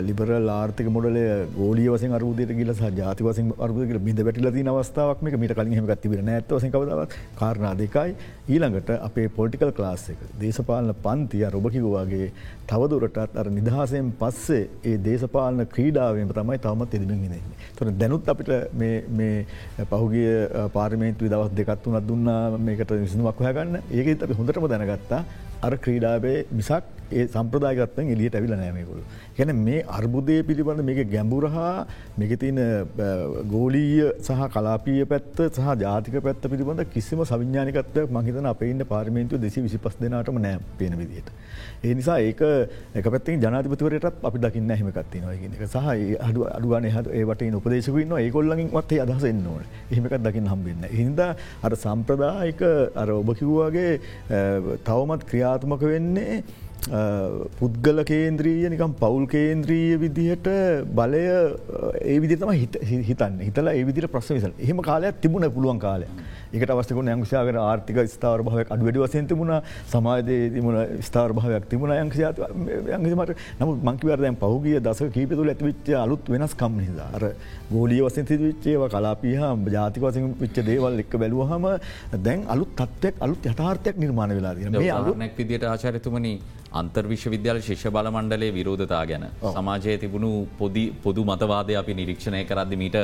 ලිබරල් 0.00 0.48
ආර්ථක 0.50 0.88
මොඩල 0.88 1.18
ගෝලිය 1.56 1.88
වස 1.88 2.04
අරුදයට 2.12 2.54
ගිල 2.54 2.72
සහ 2.72 2.92
ජාති 2.94 3.24
වසින් 3.24 3.50
අරුදක 3.58 3.98
බිඳ 4.00 4.20
වැටිලති 4.20 4.66
අවස්ථාවක් 4.68 5.22
මේ 5.22 5.36
මිට 5.36 5.54
කලින් 5.54 5.74
හමගත් 5.74 6.00
තිබෙන 6.02 6.28
ඇත්වස 6.28 6.68
කවදාව 6.68 7.16
කාරණා 7.36 7.74
දෙකයි. 7.74 8.14
ඊළඟට 8.48 8.90
අපේ 9.00 9.28
පොලිටිකල් 9.30 9.72
ක්ලාස් 9.72 10.08
එක 10.10 10.22
දේශපාලන 10.38 10.94
පන්තිය 10.98 11.44
රොබකිවවාගේ 11.48 12.30
තවදුරටත් 12.66 13.18
අර 13.34 13.50
නිදහසයෙන් 13.50 14.12
පස්සේ 14.14 14.68
ඒ 14.84 14.96
දේශපාලන 15.00 15.66
ක්‍රීඩාවෙන් 15.66 16.30
තමයි 16.30 16.58
තවමත් 16.58 16.94
එදිමින් 16.94 17.24
ඉන්නේ. 17.28 17.42
තොර 17.76 17.90
දැනුත් 17.92 18.28
අපිට 18.28 18.50
මේ 18.72 19.46
පහුගිය 19.90 20.30
පාර්මේන්තු 20.72 21.28
දවස් 21.28 21.52
දෙකත් 21.52 21.86
වනත් 21.86 22.06
දුන්නා 22.08 22.40
මේකට 22.60 22.90
විසඳුමක් 22.96 23.40
හොයගන්න. 23.40 23.78
ඒකත් 23.90 24.22
අපි 24.22 24.38
හොඳටම 24.38 24.68
දැනගත්තා 24.68 25.24
අර 25.62 25.72
ක්‍රීඩාවේ 25.76 26.38
මිසක් 26.52 26.84
ඒ 27.10 27.24
සම්ප්‍රදායගත්තන් 27.26 28.10
එලියට 28.14 28.34
ඇවිල 28.34 28.54
නෑමකුළු. 28.54 29.02
ගැන 29.36 29.52
මේ 29.58 29.80
අර්බුදය 29.98 30.36
පිළිබඳ 30.42 30.82
මේක 30.88 31.00
ගැඹුරහා 31.14 31.86
මේකතින 32.18 32.58
ගෝලීය 33.54 34.10
සහ 34.18 34.42
කලාපිය 34.54 35.06
පැත්ත 35.12 35.40
සහ 35.46 35.70
ජාතික 35.84 36.18
පැත්ත 36.26 36.44
පිළිබඳ 36.52 36.84
කිසිම 36.94 37.24
සවිඥානිකත්වයක් 37.24 38.12
මහිතන 38.18 38.50
අප 38.52 38.62
ඉන්න 38.62 38.84
පාර්මේන්තුව 38.92 39.40
දෙසි 39.40 39.64
විසි 39.66 39.78
පස් 39.78 39.96
දෙනාටම 40.02 40.42
නෑ 40.46 40.60
පේන 40.78 40.98
විදියට. 41.00 41.32
ඒ 41.84 41.94
නිසා 41.94 42.18
ඒක 42.20 42.40
එක 42.94 43.06
පැත්තින් 43.06 43.40
ජනාතිපතිවරයටත් 43.40 44.24
අපි 44.28 44.38
දකින්න 44.38 44.70
හෙමකත්ති 44.72 45.22
නොයගෙන 45.22 45.54
එක 45.54 45.64
සහ 45.64 45.76
අඩු 46.28 46.46
අඩුවන 46.50 46.88
හ 46.90 47.02
ඒවට 47.14 47.42
උපදේශකන්න 47.54 48.14
ඒකොල්ලඟින් 48.18 48.70
වත්තේ 48.72 49.02
අදහසෙන්න්න 49.04 49.46
ඕන. 49.46 49.64
එහෙමකත් 49.90 50.22
දකින්න 50.26 50.50
හම්බෙන්න. 50.52 50.88
හින්ද 50.90 51.20
අර 51.62 51.72
සම්ප්‍රදායික 51.76 52.62
අර 52.94 53.08
ඔබ 53.12 53.30
කිව්වාගේ 53.38 53.92
තවමත් 54.84 55.28
ක්‍රියාත්මක 55.30 55.82
වෙන්නේ 55.92 56.42
පුද්ගල 57.58 58.02
කේන්ද්‍රීය 58.04 58.70
නිකම් 58.70 58.94
පවුල් 58.94 59.26
කේන්ද්‍රීය 59.26 59.98
විදිහට 59.98 60.48
බලය 60.90 61.22
ඒ 62.04 62.18
විදිතම 62.20 62.50
හිතන්න. 62.50 63.40
හිතලා 63.40 63.74
ඒ 63.74 63.84
විදිට 63.84 64.10
ප්‍රශ්න 64.10 64.34
විසල් 64.34 64.52
එහෙම 64.58 64.82
කාලයක් 64.82 65.20
තිබුණ 65.20 65.48
පුළුවන් 65.50 65.78
කාලය 65.78 66.06
එකට 66.50 66.70
අවස්ථක 66.70 67.02
යංක්ෂයාගෙන 67.06 67.58
ආර්ථික 67.58 67.98
ස්ථාර 68.08 68.40
භාවයක් 68.42 68.72
අඩුවැඩි 68.72 69.04
වසයෙන් 69.04 69.26
තිබුණ. 69.26 69.52
සමාජයේ 69.86 70.50
තිබුණ 70.50 70.78
ස්ථාර 71.02 71.32
භාවයක් 71.32 71.68
තිබුණ 71.68 71.92
යංක්ෂයාත 71.94 72.40
යංගමට 72.96 73.34
නමුත් 73.60 73.84
මංකිවරදයන් 73.84 74.36
පහුගිය 74.36 74.80
දස 74.80 75.02
කීප 75.12 75.32
තුළ 75.32 75.50
ඇතිවිච්ච 75.50 75.92
අලුත් 75.96 76.28
වෙනස් 76.28 76.54
කම් 76.54 76.78
හිදා 76.80 77.08
අර 77.16 77.24
ගෝලිය 77.70 78.00
වසෙන් 78.00 78.28
තිවිච්චේව 78.30 78.88
කලාපිහ 78.88 79.36
ජාතික 79.68 80.02
වසින් 80.02 80.34
විච්ච 80.40 80.62
දේවල් 80.64 81.02
එක්ක 81.04 81.18
බැලුවහම 81.22 81.66
දැන් 82.24 82.46
අලුත් 82.48 82.72
තත්වයක් 82.76 83.20
අලුත් 83.20 83.50
යථාර්ථයක් 83.52 84.00
නිර්මාණ 84.04 84.36
වෙලා 84.38 84.54
මේ 84.76 84.92
අලුනැක් 84.92 85.36
විදිට 85.36 85.64
ආචරිතුමනි 85.64 86.34
අන්තර්විශ්ව 86.80 87.32
විද්‍යාල 87.34 87.60
ශිෂ්‍ය 87.60 87.90
බල 87.90 88.10
මණ්ඩලේ 88.10 88.50
විරෝධතා 88.52 89.02
ගැන. 89.10 89.26
සමාජය 89.48 89.96
තිබුණු 89.98 90.30
පොදි 90.58 90.84
මතවාදය 91.30 91.76
අපි 91.76 91.94
නිරීක්ෂණය 91.94 92.42
කරද්දි 92.44 92.76
මීට 92.76 92.98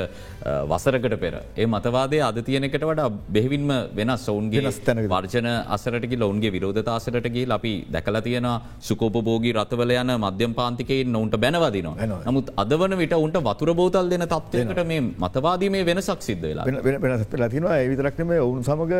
වසරකට 0.71 1.17
පෙර. 1.19 1.35
ඒ 1.55 1.67
මතවාදය 1.67 2.19
අද 2.21 2.39
තියනෙකට 2.41 2.83
වඩා 2.83 3.09
බෙහිවින්ම 3.29 3.71
වෙනස් 3.93 4.25
ඔවුන්ගේ 4.27 4.71
ස්තන 4.71 5.01
වර්ජන 5.07 5.49
අසරටකි 5.69 6.21
ඔවුන්ගේ 6.21 6.53
විරෝධතාසරටගේ 6.57 7.45
අපි 7.51 7.73
දැකල 7.89 8.19
තියෙන 8.21 8.49
සුකෝපභෝගී 8.81 9.55
රතවල 9.55 9.95
යන 9.95 10.13
මධ්‍යම් 10.19 10.53
පාන්තිකයෙන් 10.53 11.11
නොවන්ට 11.11 11.37
බැනවදිනවා. 11.37 12.21
නමුත් 12.25 12.53
අදවන 12.57 12.97
විට 12.97 13.13
උන්ට 13.17 13.37
වතුර 13.41 13.73
බෝතල් 13.75 14.09
දෙන 14.09 14.27
තත්වයකට 14.27 14.83
මේ 14.85 15.01
මතවාදී 15.17 15.69
මේ 15.69 15.85
වෙනසක් 15.85 16.21
සිද්ධ 16.21 16.43
වෙලා 16.43 16.65
වෙනස් 16.65 17.25
වෙලා 17.31 17.49
තිනවා 17.49 17.77
ඒ 17.79 17.89
විතරක්නම 17.91 18.31
ඔවුන් 18.37 18.63
සමඟ 18.63 18.93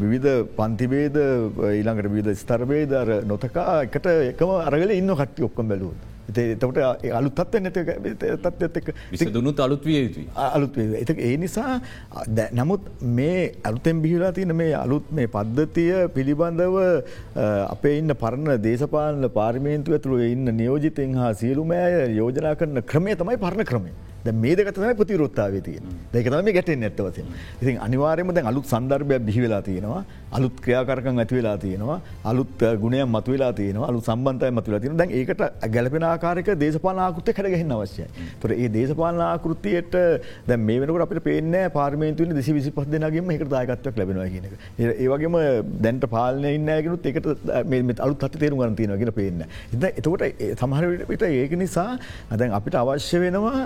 විවිධ 0.00 0.28
පන්තිබේද 0.56 1.18
ඊළඟට 1.70 2.08
විවිධ 2.08 2.40
ස්තරබේදර 2.42 3.12
නොතකා 3.24 3.76
එකට 3.82 4.07
එකම 4.08 4.54
අරගල 4.60 4.90
ඉන්න 4.92 5.14
කට්ටි 5.14 5.48
ඔක්කොම් 5.48 5.68
බැලූත්. 5.68 6.08
එතකොට 6.30 6.78
අලු 7.10 7.30
තත්ව 7.30 7.60
නැත 7.62 7.78
තත්ත් 8.42 8.80
එක් 8.80 8.88
විසදුනුත් 9.12 9.60
අලුත් 9.60 9.84
විය 9.84 10.00
යුතුයි. 10.04 10.26
අලුත් 10.36 10.76
එත 10.76 11.10
ඒ 11.10 11.36
නිසා 11.36 11.80
නමුත් 12.52 12.90
මේ 13.02 13.54
අලුතෙන් 13.64 14.02
බිහිලා 14.02 14.32
තියන 14.32 14.54
මේ 14.54 14.74
අලුත් 14.74 15.06
මේ 15.10 15.26
පද්ධතිය 15.28 16.08
පිළිබඳව 16.08 16.76
අපේ 17.68 17.94
ඉන්න 17.98 18.14
පරණ 18.14 18.60
දේශපාලන 18.62 19.30
පාර්මේන්තු 19.30 19.92
ඇතුළ 19.92 20.26
ඉන්න 20.26 20.52
නියෝජිතෙන් 20.56 21.16
හා 21.16 21.32
සියලුමෑය 21.34 22.12
යෝජනා 22.16 22.54
කරන 22.54 22.84
ක්‍රමය 22.84 23.16
තමයි 23.16 23.40
පරණ 23.46 23.70
ක්‍රමේ 23.72 23.96
මේ 24.34 24.56
දෙකතම 24.56 24.86
ප්‍රතිරොත්තාවේ 25.00 25.62
තිය 25.62 25.80
දෙකතම 26.12 26.52
ගැටෙන් 26.58 26.82
ඇත්තවසින් 26.82 27.26
ඉතින් 27.62 27.78
අනිවාරයම 27.78 28.32
දැන් 28.34 28.46
අලුත් 28.46 28.66
සන්දර්භයක් 28.66 29.26
බිහිවෙලා 29.28 29.62
තියෙනවා. 29.62 30.02
අලුත් 30.32 30.56
ක්‍රියාකරකන් 30.60 31.18
ඇතිවෙලා 31.18 31.56
තියෙනවා. 31.58 32.00
අලුත් 32.24 32.64
ගුණය 32.80 33.04
මතුවෙලා 33.06 33.52
තියෙනවා. 33.52 33.88
අලු 33.88 34.00
සම්බන්තය 34.00 34.50
මතුවලා 34.50 34.80
තියෙන 34.80 34.98
දැන් 34.98 35.10
ඒකට 35.12 35.42
ගැලපෙන 35.68 36.02
ආකාරක 36.04 36.50
දේශපාලාකෘතිය 36.60 37.34
හැඩගහෙන්න 37.38 37.72
අවශ්‍යයි. 37.72 38.08
තොර 38.40 38.52
ඒ 38.52 38.68
දේශපාලනාකෘතියට 38.68 39.94
දැ 40.48 40.58
මේ 40.58 40.80
වෙනකට 40.80 41.04
අපට 41.06 41.22
පේන 41.24 41.54
පාර්මේන්තුවන 41.72 42.34
දෙසි 42.38 42.52
විසි 42.52 42.70
පස් 42.70 42.88
දෙනගේම 42.88 43.30
එකට 43.34 43.50
දායකත්වයක් 43.54 43.98
ලැබෙනවා 44.00 44.28
කියනක 44.34 44.54
ඒවගේම 44.98 45.36
දැන්ට 45.84 46.06
පාලනය 46.14 46.54
ඉන්නගෙනුත් 46.58 47.08
එකට 47.10 47.28
අලුත් 48.06 48.24
අත 48.24 48.38
තේරු 48.42 48.60
ගන්න 48.60 48.78
තියෙනගෙන 48.80 49.12
පේන්න 49.18 49.44
එතකොට 49.90 50.24
සමහරට 50.54 51.26
ඒක 51.30 51.56
නිසා 51.62 51.88
අදැන් 52.30 52.56
අපිට 52.58 52.78
අවශ්‍ය 52.82 53.22
වෙනවා 53.24 53.64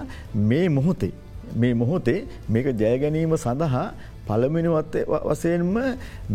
මේ 0.52 0.64
මොහොතේ 0.70 1.12
මේ 1.56 1.74
මොහොතේ 1.74 2.18
මේක 2.48 2.72
ජයගැනීම 2.76 3.36
සඳහා 3.38 3.86
පළමිනිවත් 4.26 4.98
වසයෙන්ම 5.28 5.74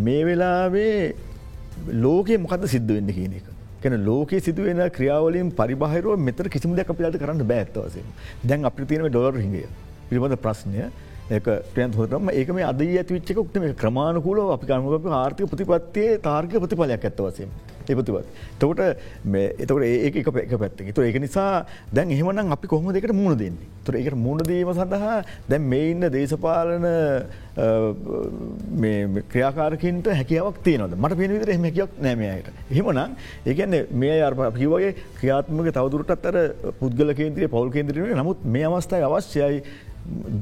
මේ 0.01 0.21
වෙලාවේ 0.25 1.15
ලෝකයේ 1.97 2.37
මොකද 2.39 2.67
සිද්ධ 2.67 2.91
වෙන්න 2.91 3.13
කියන 3.13 3.37
එක. 3.39 3.47
කැන 3.81 4.05
ලෝක 4.05 4.31
සිදුවෙන 4.41 4.81
ක්‍රියාවලින් 4.91 5.51
පරිබාහිරුව 5.53 6.19
මෙතර 6.19 6.49
කිසිම 6.49 6.75
දෙයක් 6.75 6.89
අපිලාට 6.89 7.17
කරන්න 7.17 7.43
බෑත්තවසෙන් 7.45 8.07
දැන් 8.43 8.65
අපි 8.65 8.85
තියෙන 8.85 9.09
ඩොලර් 9.09 9.37
හිඟය 9.37 9.63
පිළිබඳ 10.09 10.37
ප්‍රශ්නය 10.45 10.89
ඒක 11.29 11.47
ප්‍රයන් 11.73 11.93
හොතම 11.93 12.31
ඒක 12.31 12.49
මේ 12.49 12.65
අද 12.65 12.81
ඇතිවිච්ච 12.81 13.31
ක්ට 13.33 13.63
මේ 13.63 13.73
ක්‍රමාණකුල 13.75 14.41
අපි 14.47 14.65
කර්මක 14.67 15.09
ආර්ථක 15.13 15.49
ප්‍රතිපත්තියේ 15.53 16.21
තාර්ග 16.21 16.55
ප්‍රතිඵලයක් 16.55 17.03
ඇත්තවසීම. 17.03 17.49
ඒපතිවත්. 17.89 18.27
තකොට 18.59 18.79
එතකට 18.83 19.83
ඒක 19.87 20.15
එක 20.21 20.29
පැක 20.33 20.53
පැත්ති 20.63 20.93
තු 20.93 21.01
ඒක 21.01 21.19
නිසා 21.21 21.65
දැන් 21.93 22.11
එහෙමනම් 22.11 22.51
අපි 22.51 22.67
කොහොම 22.67 22.93
දෙකට 22.93 23.13
මුණ 23.13 23.37
දෙන්නේ 23.37 23.67
තුර 23.85 23.95
එකට 23.95 24.17
මුණදීම 24.17 24.71
සඳහා 24.73 25.17
දැන් 25.49 25.63
මේ 25.71 25.91
ඉන්න 25.91 26.07
දේශපාලන 26.15 26.87
ක්‍රියාකාරකින්ට 29.31 30.07
හැකියාවක් 30.19 30.61
තියනද 30.67 30.95
මට 30.97 31.19
පිනිවිතර 31.21 31.53
එහම 31.55 31.67
හැකියක් 31.67 31.99
නෑමයට. 32.05 32.47
එහෙමනම් 32.71 33.15
ඒගැන්න 33.45 33.75
මේ 34.03 34.21
අර්ප 34.29 34.41
කිවගේ 34.59 34.93
ක්‍රියාත්මක 35.19 35.71
තවදුරටත් 35.77 36.29
අර 36.31 36.37
පුද්ගල 36.79 37.13
කේන්ද්‍රය 37.19 37.51
පවල් 37.53 37.71
කේන්ද්‍රය 37.75 38.15
නමුත් 38.21 38.45
මේ 38.55 38.65
අවස්ථාව 38.69 39.17
අවශ්‍යයි 39.19 39.63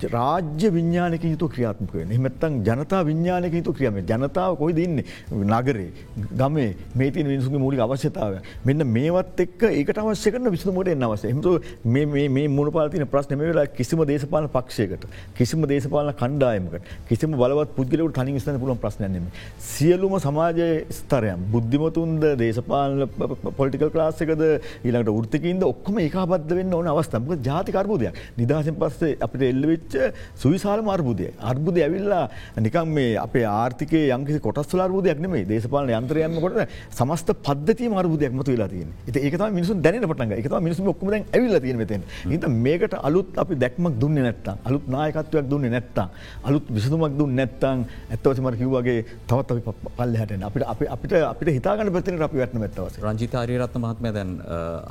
රාජ්‍ය 0.08 0.70
විඤ්ඥානක 0.70 1.24
යුතු 1.26 1.48
ක්‍රියාත්මක 1.48 1.94
වෙන 1.94 2.12
එමත්තන් 2.12 2.58
ජනතා 2.64 3.02
විඤ්ඥානක 3.04 3.54
යුතු 3.54 3.74
ක්‍රියම 3.74 3.98
ජනතාව 4.02 4.58
කොයි 4.58 4.74
දෙන්න 4.74 5.02
නගරේ 5.44 5.90
ගමේ. 6.34 6.76
මේති 6.96 7.24
මිනිසුගේ 7.24 7.60
මූලි 7.60 7.80
අවශ්‍යතාව 7.80 8.38
මෙන්න 8.66 8.86
මේවත් 8.88 9.40
එක් 9.40 9.64
ඒකට 9.72 9.98
අවශ්‍ය 9.98 10.32
කරන 10.32 10.50
විසතුමට 10.50 10.88
එන්න 10.88 11.04
අවස 11.04 11.26
එමතු 11.26 11.56
මේ 11.86 12.48
මුණ 12.50 12.72
පාතින 12.72 13.06
ප්‍රශ්නම 13.08 13.42
වෙලා 13.42 13.66
කිසිම 13.70 14.04
දේශපාල 14.04 14.50
පක්ෂයකට 14.50 15.08
කිසිම 15.36 15.66
දේශපාල 15.66 16.14
කණ්ඩායමකට 16.14 16.94
කිසිම 17.10 17.32
බලවත් 17.34 17.76
පුද්ගලවට 17.76 18.20
තනි 18.20 18.40
ස්න 18.40 18.60
පුලන් 18.60 18.78
ප්‍රශ්නයනෙම 18.78 19.28
සියලුම 19.60 20.16
සමාජය 20.20 20.70
ස්තරයම් 20.92 21.48
බුද්ධිමතුන්ද 21.52 22.28
දේශපාල 22.38 23.08
පොලිටිකල් 23.52 23.90
ක්ලාස්සකද 23.90 24.46
ඊළඟට 24.46 25.14
ෘතිකින්ද 25.18 25.64
ඔක්කම 25.64 26.00
ඒකාබද්ධ 26.00 26.56
වෙන්න 26.56 26.74
ඕන 26.74 26.88
අවස්ථමක 26.88 27.44
ජාතිකර්බෝදයක් 27.44 28.22
නිදහසෙන් 28.38 28.78
පස්සේ 28.78 29.18
අපට 29.20 29.55
එල්ලවෙච්ච 29.56 29.96
සුවිශාල 30.36 30.84
අර්බුදය. 30.88 31.28
අර්බුද 31.44 31.78
ඇවිල්ලා 31.80 32.24
නිකම් 32.60 32.88
මේ 32.90 33.12
අපේ 33.18 33.46
ආර්ථිකය 33.54 34.02
යංකිසි 34.10 34.40
කොටස්ල 34.40 34.80
අර්බුදයක් 34.80 35.20
නෙමේ 35.20 35.46
දේශපාලන 35.46 35.92
යන්ත්‍රයන්ම 35.92 36.40
කොට 36.40 36.60
සමස්ත 36.92 37.30
පද්ධති 37.42 37.92
අර්බුදයක් 37.96 38.32
මතු 38.32 38.52
වෙලා 38.52 38.70
තියෙන 38.70 38.92
ඒත 39.08 39.18
ඒක 39.18 39.36
තමයි 39.36 39.52
මිනිසුන් 39.52 39.82
දැනෙන 39.82 40.08
පටන් 40.12 40.34
ඒක 40.34 40.48
තමයි 40.48 40.64
මිනිසුන් 40.68 40.92
ඔක්කොම 40.94 41.12
දැන් 41.12 41.26
ඇවිල්ලා 41.30 41.62
තියෙන 41.62 41.78
මෙතෙන්. 41.78 42.04
හිත 42.26 42.48
මේකට 42.58 42.96
අලුත් 43.02 43.38
අපි 43.38 43.56
දැක්මක් 43.56 44.00
දුන්නේ 44.02 44.26
නැත්තම් 44.28 44.58
අලුත් 44.66 44.86
නායකත්වයක් 44.88 45.50
දුන්නේ 45.50 45.74
නැත්තම් 45.76 46.08
අලුත් 46.44 46.66
විසඳුමක් 46.70 47.18
දුන්නේ 47.20 47.40
නැත්තම් 47.42 47.86
ඇත්තවශයෙන්ම 48.10 48.46
මර 48.46 48.58
කිව්වාගේ 48.62 48.98
තවත් 49.28 49.50
අපි 49.54 49.92
පල්ලෙහාට 49.98 50.32
එන්න 50.32 50.46
අපිට 50.46 50.68
අපිට 50.96 51.14
අපිට 51.24 51.54
හිතාගන්න 51.58 51.94
පැත්තෙන් 51.96 52.22
අපි 52.22 52.38
වැටෙන 52.38 52.62
මෙත්තවසේ. 52.62 53.04
රංජිත 53.04 53.36
ආරියරත්න 53.36 53.82
මහත්මයා 53.82 54.14
දැන් 54.14 54.32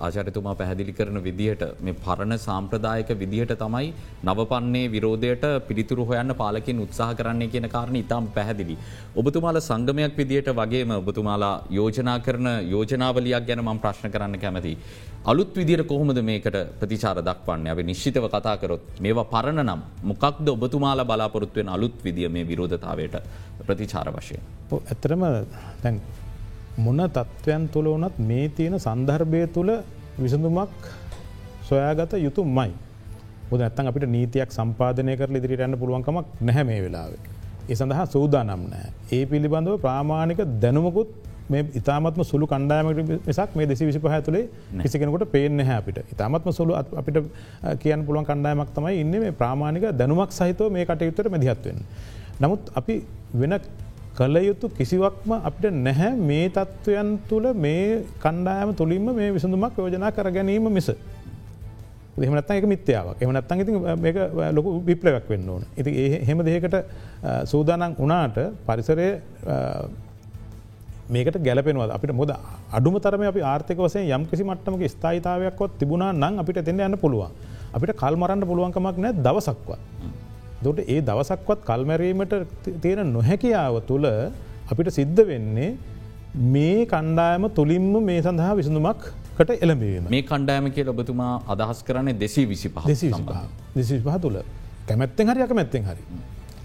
ආචාර්යතුමා 0.01 0.55
පැහැදිලි 0.55 0.93
කරන 0.93 1.21
විදිහට 1.21 1.65
මේ 1.81 1.99
පරණ 2.05 2.39
සාම්ප්‍රදායික 2.39 3.11
විදිහට 3.17 3.55
තමයි 3.57 3.93
නව 4.25 4.47
දක්වන්නේ 4.55 4.91
විරෝධයට 4.91 5.45
පිළිතුරු 5.69 6.05
හොයන්න 6.07 6.35
පාලකින් 6.35 6.81
උත්සාහ 6.81 7.15
කරන්නේ 7.15 7.49
කියන 7.49 7.69
කාරණ 7.69 7.97
ඉතාම් 7.97 8.29
පැහැදිලි. 8.29 8.77
ඔබතුමාල 9.17 9.61
සංගමයක් 9.61 10.17
විදියට 10.17 10.49
වගේම 10.51 10.91
ඔබතුමාලා 10.93 11.65
යෝජනා 11.71 12.19
කරන 12.21 12.47
යෝජනාවලයක් 12.71 13.47
ගැන 13.47 13.63
මම් 13.63 13.79
ප්‍රශ්න 13.79 14.11
කරන්න 14.11 14.39
කැමති. 14.39 14.77
අලුත් 15.25 15.55
විදිර 15.57 15.85
කොහොමද 15.85 16.19
මේකට 16.23 16.57
ප්‍රතිචාර 16.81 17.19
දක්වන්න 17.21 17.67
ඇ 17.69 17.83
නිශ්ිතව 17.83 18.27
කතා 18.29 18.57
කරොත් 18.57 19.01
මේවා 19.01 19.25
පරණ 19.25 19.63
නම් 19.67 19.81
මොකක්ද 20.03 20.49
ඔබතුමාල 20.49 21.05
බලාපොරොත්තුවෙන් 21.05 21.69
අලුත් 21.69 21.97
විදිිය 22.05 22.29
මේ 22.29 22.49
විරෝධතාවයට 22.51 23.17
ප්‍රතිචාර 23.67 24.09
වශයෙන්. 24.11 24.43
ඇතරම 24.73 25.25
තැන් 25.83 26.01
මොන 26.79 27.01
තත්ත්වයන් 27.09 27.69
තුළ 27.69 27.89
වනත් 27.95 28.17
මේ 28.31 28.49
තියෙන 28.49 28.79
සන්දර්භය 28.81 29.47
තුළ 29.49 29.73
විසඳුමක් 30.23 30.71
සොයාගත 31.69 32.13
යුතු 32.19 32.45
මයි. 32.57 32.73
ොද 33.53 33.61
ඇත්තන් 33.61 33.91
අපිට 33.91 34.09
නීතියක් 34.09 34.51
සම්පාධනය 34.51 35.15
කර 35.21 35.31
ඉදිරිට 35.41 35.65
යන්න 35.67 35.77
පුළුවන්කමක් 35.81 36.27
නැහැ 36.41 36.65
මේ 36.65 36.81
වෙලාවේ. 36.87 37.21
ඒ 37.71 37.77
සඳහා 37.81 38.07
සූදානම් 38.07 38.65
නෑ. 38.73 38.89
ඒ 39.13 39.23
පිළිබඳව 39.27 39.77
ප්‍රාමාණික 39.85 40.41
දැනුමකුත් 40.63 41.11
මේ 41.51 41.63
ඉතාමත්ම 41.75 42.23
සුළු 42.25 42.47
කණ්ඩායමට 42.47 43.27
මිසක් 43.29 43.57
මේ 43.59 43.67
දෙසි 43.67 43.89
විසි 43.89 44.01
පහ 44.01 44.19
තුළේ 44.27 44.45
කිසිගෙනකොට 44.83 45.25
පේන 45.35 45.61
හැ 45.61 45.77
අපිට 45.77 45.99
ඉතාමත්ම 46.15 46.51
සුළු 46.59 46.75
අපිට 47.01 47.19
කියන් 47.83 48.05
පුළුවන් 48.07 48.29
කණ්ඩායමක් 48.31 48.71
තමයි 48.77 49.01
ඉන්න 49.03 49.15
මේ 49.25 49.33
ප්‍රාමාණික 49.33 49.87
දැනුමක් 50.01 50.33
සහිතව 50.33 50.71
මේ 50.77 50.85
කටයුත්තර 50.91 51.29
මැදිහත්වෙන්. 51.29 51.81
නමුත් 52.41 52.63
අපි 52.75 52.97
වෙන 53.35 53.55
කළ 54.19 54.37
යුතු 54.49 54.67
කිසිවක්ම 54.71 55.33
අපිට 55.41 55.75
නැහැ 55.79 56.13
මේ 56.31 56.47
තත්ත්වයන් 56.51 57.11
තුළ 57.29 57.47
මේ 57.65 57.85
කණ්ඩායම 58.25 58.73
තුළින්ම 58.81 59.09
මේ 59.21 59.31
විසඳුමක් 59.37 59.79
යෝජනා 59.79 60.13
කර 60.13 60.31
ගැනීම 60.37 60.69
මිස. 60.71 60.89
දෙමනත් 62.17 62.51
එක 62.51 62.67
මිත්‍යාවක් 62.67 63.23
එමනත්තන් 63.23 63.61
ඉති 63.61 63.73
මේක 63.99 64.17
ලොකු 64.53 64.71
විප්ලවක් 64.83 65.29
වෙන්න 65.29 65.49
ඕන. 65.49 65.63
ඉති 65.77 65.91
හෙම 66.23 66.39
දෙකට 66.41 66.77
සූදානන් 67.45 67.95
වනාට 67.97 68.39
පරිසරය 68.67 69.09
මේකට 71.09 71.39
ගැලපෙනවද 71.39 71.91
අපිට 71.91 72.13
මොද 72.13 72.31
අඩුම 72.73 72.99
තරම 72.99 73.25
අපි 73.25 73.41
ආර්ථක 73.45 73.79
වසේ 73.79 74.05
යම් 74.09 74.27
කිසි 74.27 74.45
මට්ටමක 74.45 74.85
ස්ථායිතාවයක්කොත් 74.89 75.75
තිබුණා 75.81 76.13
නං 76.15 76.39
අපිට 76.39 76.63
එතෙන්න 76.63 76.81
යන්න 76.81 76.97
පුළුවන්. 76.97 77.33
අපිට 77.73 77.93
කල්මරන්න 77.95 78.47
පුළුවන්කමක් 78.47 78.97
නෑ 78.99 79.19
දවසක්වත්. 79.19 79.81
දොට 80.63 80.79
ඒ 80.85 81.01
දවසක්වත් 81.01 81.61
කල්මැරීමට 81.67 82.35
තියෙන 82.81 83.13
නොහැකියාව 83.13 83.83
තුළ 83.91 84.07
අපිට 84.71 84.89
සිද්ධ 84.91 85.21
වෙන්නේ 85.27 85.77
මේ 86.47 86.87
කණ්ඩායම 86.87 87.45
තුළින්ම 87.51 87.93
මේ 88.03 88.23
සඳහා 88.23 88.55
විසඳුමක් 88.55 89.03
කට 89.39 89.57
එළඹවීම 89.65 90.05
මේ 90.13 90.23
කණ්ඩායම 90.29 90.67
කිය 90.75 90.91
ඔබතුමා 90.93 91.33
අදහස් 91.55 91.81
කරන්නේ 91.89 92.21
දෙසී 92.23 92.47
විසි 92.53 92.69
පහ 92.69 92.87
දෙසි 93.77 93.97
පහ 94.07 94.17
තුළ 94.25 94.39
කැමැත්තෙන් 94.89 95.31
හරි 95.31 95.43
අකමැත්තෙන් 95.47 95.85
හරි. 95.91 96.03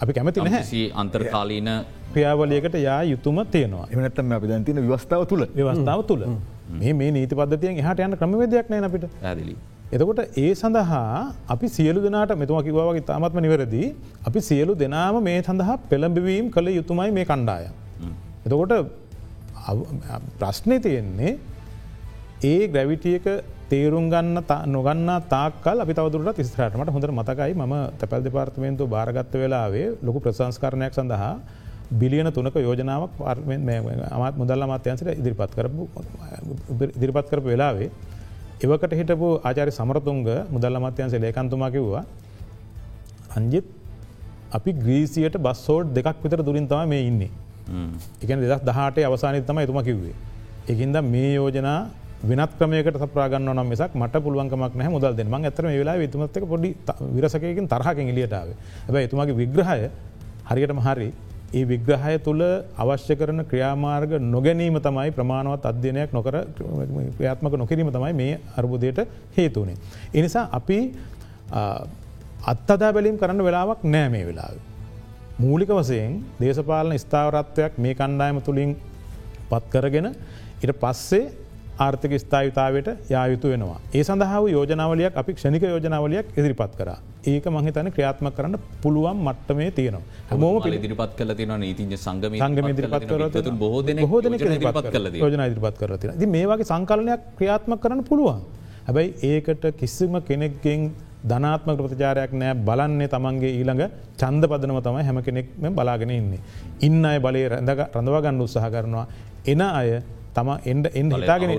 අපි 0.04 0.12
කැමති 0.18 0.44
නැහැ. 0.46 0.84
අන්තර්කාලීන 1.02 1.70
ක්‍රියාවලියකට 2.14 2.76
යා 2.88 3.02
යුතුම 3.14 3.40
තියෙනවා. 3.56 3.88
එමනත්තම 3.94 4.32
අපි 4.38 4.48
දැන්තින 4.52 4.80
ව්‍යවස්ථාව 4.86 5.26
තුළ 5.32 5.44
ව්‍යවස්ථාව 5.58 6.02
තුළ 6.12 6.24
මේ 6.82 6.94
මේ 7.00 7.10
නීති 7.18 7.40
පද්ධතියෙන් 7.40 7.82
එහට 7.84 8.06
යන 8.06 8.16
ක්‍රමවේදයක් 8.22 8.72
නෑ 8.72 8.88
අපිට. 8.90 9.06
ඇදිලි. 9.24 9.56
එතකොට 9.96 10.22
ඒ 10.44 10.50
සඳහා 10.62 11.04
අපි 11.54 11.68
සියලු 11.78 12.00
දෙනාට 12.06 12.38
මෙතුම 12.44 12.62
කිවවාගේ 12.68 13.06
තාමත්ම 13.12 13.40
නිවැරදි. 13.46 13.84
අපි 14.28 14.40
සියලු 14.50 14.80
දෙනාම 14.84 15.22
මේ 15.30 15.38
සඳහා 15.42 15.78
පෙළඹවීම් 15.92 16.48
කළ 16.56 16.76
යුතුමයි 16.80 17.12
මේ 17.20 17.30
කණ්ඩාය. 17.32 17.66
එතකොට 18.46 18.74
ප්‍රශ්නය 20.42 20.78
තියෙන්නේ 20.86 21.34
ඒ 22.42 22.68
ග්‍රැවිටියක 22.68 23.26
තේරුම් 23.70 24.10
ගන්න 24.10 24.40
නොගන්න 24.68 25.10
තාකල් 25.28 25.82
අපි 25.84 25.94
තවදුරට 25.94 26.40
ස්ත්‍රටමට 26.42 26.90
හොඳ 26.90 27.08
මතකයි 27.12 27.54
ම 27.54 27.74
තැපැල් 28.00 28.24
දෙපාර්තමේන්තු 28.24 28.88
භාරගත්ත 28.88 29.34
වෙලාවේ 29.36 29.98
ලොකු 30.02 30.20
ප්‍රසංස්කරණයක් 30.20 30.94
සඳහා 30.94 31.34
බිලියන 31.92 32.32
තුනක 32.32 32.56
යෝජනාවක් 32.58 33.20
අමත් 33.28 34.38
මුදල්ල 34.38 34.64
මාත්‍යන්සට 34.66 35.12
ඉදිරිපත් 35.12 35.52
කරපු 35.54 35.90
ඉදිරිපත් 36.96 37.28
කරපු 37.30 37.48
වෙලාවේ 37.48 37.92
එවකට 38.64 38.94
හිටපු 38.94 39.28
ආචාරි 39.42 39.72
සමරතුන්ග 39.72 40.24
මුදල්ල 40.50 40.80
මත්‍යන්සේ 40.80 41.20
ලේකන්තුමා 41.20 41.72
කිව්වා 41.72 42.06
රංජිත් 43.36 43.68
අපි 44.52 44.72
ග්‍රීසියට 44.76 45.36
බස්සෝඩ් 45.38 45.94
දෙකක් 45.94 46.24
විතර 46.24 46.42
දුරින් 46.42 46.68
තම 46.68 46.88
මේ 46.88 47.04
ඉන්නේ. 47.04 47.32
එක 48.22 48.30
දෙදක් 48.30 48.64
දහටේ 48.64 49.06
අවසානය 49.06 49.42
තම 49.42 49.60
එතුම 49.60 49.80
කිව්වේ. 49.84 50.16
එකින්ද 50.68 50.96
මේ 51.06 51.34
යෝජනා 51.34 51.82
වෙනත් 52.22 52.52
ක්‍රමයකට 52.52 52.98
සප්‍රාගන්න 52.98 53.48
නම් 53.48 53.68
මිසක් 53.68 53.96
මට 53.96 54.20
පුළුවන්කමක් 54.20 54.76
නෑ 54.76 54.90
මුදල් 54.90 55.16
දෙම 55.16 55.34
ඇතර 55.34 55.64
වෙලා 55.64 55.96
තුමත්තක 56.08 56.46
පොඩි 56.46 56.76
විරසකයකින් 57.16 57.68
තරහකින් 57.68 58.08
එලියටාව 58.10 58.50
ඇබ 58.88 58.96
එතුමාගේ 58.98 59.36
විග්‍රහය 59.36 59.90
හරියටම 60.46 60.80
හරි 60.80 61.10
ඒ 61.52 61.64
විග්‍රහය 61.64 62.16
තුළ 62.20 62.44
අවශ්‍ය 62.78 63.16
කරන 63.16 63.40
ක්‍රියාමාර්ග 63.46 64.12
නොගැනීම 64.28 64.78
තමයි 64.80 65.12
ප්‍රමාණවත් 65.12 65.66
අධ්‍යනයක් 65.66 66.12
නොකර 66.12 66.36
ක්‍රියාත්මක 67.18 67.54
නොකිරීම 67.56 67.90
තමයි 67.90 68.14
මේ 68.14 68.34
අර්බුදයට 68.58 69.00
හේතුවනේ. 69.38 69.78
එනිසා 70.14 70.46
අපි 70.52 70.80
අත්තදා 72.44 72.92
බැලීම් 72.92 73.18
කරන්න 73.18 73.42
වෙලාවක් 73.42 73.82
නෑ 73.86 74.10
මේ 74.10 74.26
වෙලාව. 74.26 74.56
මූලික 75.40 75.72
වසයෙන් 75.72 76.14
දේශපාලන 76.40 76.98
ස්ථාවරත්වයක් 76.98 77.74
මේ 77.78 77.94
කණ්ඩායම 77.94 78.42
තුළින් 78.42 78.72
පත් 79.50 79.64
කරගෙන 79.74 80.08
ඉට 80.62 80.74
පස්සේ 80.76 81.48
ආර්ථක 81.86 82.14
ස්ථාවිතාවට 82.24 82.88
යායුතු 83.14 83.48
වෙනවා. 83.54 83.80
ඒ 83.98 84.04
සඳහාව 84.08 84.46
යෝජනාවලයක් 84.56 85.14
අපි 85.22 85.32
ක්ෂණික 85.38 85.64
යෝජනාවලයක් 85.72 86.28
ඉදිරිපත් 86.40 86.74
කර. 86.80 86.90
ඒක 87.32 87.46
මහිතන 87.56 87.90
ක්‍රියාත්ම 87.96 88.28
කරන්න 88.38 88.56
පුළුවන් 88.84 89.20
මට්ටමේ 89.28 89.70
තියෙනවා. 89.78 90.04
හැමෝම 90.30 90.68
ඉදිරිපත් 90.80 91.14
කල 91.20 91.34
තින 91.40 91.54
නීතිජ 91.64 91.98
සංගම 92.06 92.38
සංගම 92.42 92.70
ඉදිරිපත් 92.74 93.06
කර 93.10 93.52
බොහෝදන 93.64 94.04
හෝදන 94.14 94.40
යෝජන 95.24 95.46
ඉදිරිපත් 95.50 95.78
කරති 95.82 96.16
ති 96.22 96.32
මේවාගේ 96.38 96.72
සංකලනයක් 96.72 97.22
ක්‍රියාත්ම 97.40 97.78
කරන්න 97.86 98.04
පුළුවන්. 98.10 98.42
හැබැයි 98.88 99.14
ඒකට 99.32 99.66
කිසිම 99.80 100.20
කෙනෙක්ගෙන් 100.30 100.92
ධනාත්මක 101.32 101.80
ප්‍රතිචාරයක් 101.86 102.32
නෑ 102.42 102.54
බලන්නේ 102.68 103.10
තමන්ගේ 103.16 103.56
ඊළඟ 103.58 103.84
චන්ද 104.20 104.44
පදනම 104.52 104.80
තමයි 104.86 105.04
හැම 105.08 105.18
කෙනෙක්ම 105.28 105.74
බලාගෙන 105.80 106.16
ඉන්නේ. 106.20 106.40
ඉන්න 106.88 107.04
අය 107.06 107.20
බලය 107.26 107.42
රැඳ 107.54 107.72
රඳවාගන්න 107.96 108.46
උත්සාහ 108.46 108.70
කරනවා. 108.76 109.06
එන 109.52 109.62
අය 109.62 109.90
තම 110.36 110.50
එන්ඩ 110.66 110.86
එන්න 110.94 111.12
හිතාගෙන 111.14 111.52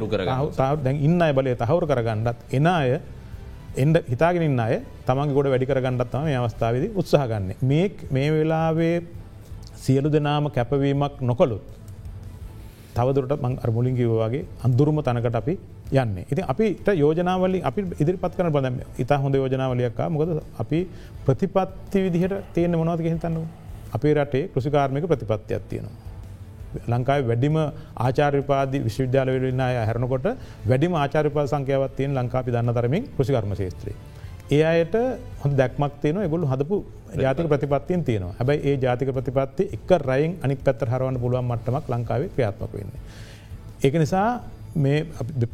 දැන් 0.85 0.97
ඉන්න 0.99 1.23
බලය 1.37 1.55
තහවුරු 1.57 1.87
කරගන්නත් 1.87 2.37
එන 2.51 2.67
අය 2.69 2.93
එන්ඩ 3.77 3.97
හිතාගෙනන්න 4.09 4.61
අය 4.61 4.75
තමන් 5.07 5.35
ගොඩ 5.37 5.51
වැඩි 5.53 5.67
කරගන්නත්තම 5.67 6.25
මේ 6.25 6.39
අවස්ථාවද 6.41 6.87
උත්සාහගන්න 6.95 7.51
මේ 7.63 7.87
මේ 8.11 8.31
වෙලාවේ 8.33 8.97
සියලු 9.77 10.09
දෙනාම 10.11 10.51
කැපවීමක් 10.51 11.21
නොකොළුත් 11.23 11.63
තවදුරට 12.97 13.35
මං 13.39 13.55
අරමුලින් 13.65 13.95
කිවවාගේ 13.97 14.47
අන්දුරම 14.67 14.99
තනකට 15.01 15.37
අපි 15.37 15.55
යන්න. 15.93 16.17
ඉති 16.23 16.43
අපිට 16.45 16.89
යෝජනාවල 16.95 17.55
අපි 17.63 17.81
ඉදිරිපත් 18.03 18.35
කන 18.37 18.51
බදම 18.51 18.77
ඉතා 18.99 19.19
හොඳ 19.19 19.35
යෝජනාවලයක්කා 19.35 20.09
මොකද 20.09 20.31
අපි 20.59 20.79
ප්‍රතිපත්ති 21.27 21.99
විදිහට 22.05 22.35
තියෙන 22.55 22.79
මොනවද 22.81 23.03
හිතන්නවා 23.07 23.49
අපේ 23.93 24.15
රටේ 24.15 24.49
කෘෂිකාර්මික 24.49 25.07
ප්‍රතිපත්තියක් 25.07 25.63
තියෙනවා. 25.71 26.10
ලංකායි 26.93 27.27
වැඩිම 27.31 27.57
ආචාර්පාද 28.07 28.73
විශ්වවිද්‍යාලවලන්න 28.87 29.63
අය 29.67 29.77
හැරනකොට 29.89 30.27
වැඩිම 30.71 30.95
ආචාර්පා 31.03 31.47
සංකයවත්තියෙන් 31.53 32.15
ලංකාපි 32.19 32.55
දන්න 32.55 32.75
තරමින් 32.79 33.05
කෘෂිකර්ම 33.17 33.55
ශේත්‍රී. 33.61 33.97
ඒ 34.57 34.63
අයට 34.71 34.95
හොඳ 35.43 35.55
දැක්මක් 35.61 35.93
තියන 36.03 36.17
ගොලු 36.33 36.47
හදපු 36.53 36.77
ජාතික 37.25 37.51
ප්‍රතිපත්තියෙන් 37.53 38.05
තියෙනවා 38.05 38.35
හැබයි 38.39 38.59
ඒ 38.69 38.77
ජාතික 38.85 39.11
ප්‍රතිපත්ති 39.17 39.69
එක 39.77 39.91
රයින් 40.07 40.33
අනික් 40.45 40.65
පැත්තර 40.67 40.89
හරවන්න 40.95 41.21
පුළුවන් 41.25 41.47
මට්ටමක් 41.51 41.93
ලංකාවේ 41.93 42.33
ක්‍රියාත්මක 42.35 42.73
වෙන්නේ. 42.73 43.03
ඒක 43.85 43.95
නිසා 44.03 44.31
මේ 44.75 45.07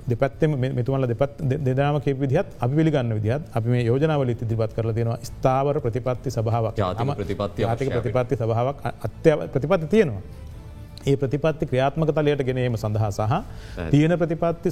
දෙපත්තම 0.09 0.57
මෙතුමල 0.79 1.07
දෙපත් 1.09 1.41
දෙදාම 1.67 2.01
කිය 2.01 2.15
විදිහත් 2.15 2.49
අපි 2.61 2.75
පිළිගන්න 2.77 3.15
විදිහත් 3.19 3.43
අපි 3.57 3.69
මේ 3.69 3.85
යෝජනාවල 3.85 4.29
ඉදිරිපත් 4.29 4.73
කරල 4.77 4.93
තියෙනවා 4.93 5.19
ස්ථාවර 5.23 5.81
ප්‍රතිපත්ති 5.81 6.31
සභාවක් 6.31 6.77
ප්‍රතිපත්ති 7.21 7.65
ආතික 7.65 7.89
ප්‍රතිපත්ති 7.97 8.37
සභාවක් 8.37 8.77
අත්‍ය 9.07 9.31
ප්‍රතිපත්ති 9.53 9.87
තියෙනවා. 9.95 10.23
ඒ 11.11 11.17
ප්‍රතිපත්ති 11.23 11.71
ක්‍රියාත්මක 11.71 12.11
තලයට 12.19 12.43
ගෙනීම 12.49 12.77
සඳහා 12.85 13.11
සහ 13.19 13.35
තියෙන 13.93 14.15
ප්‍රතිපත්ති 14.23 14.69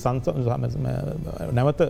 නැවත 1.59 1.83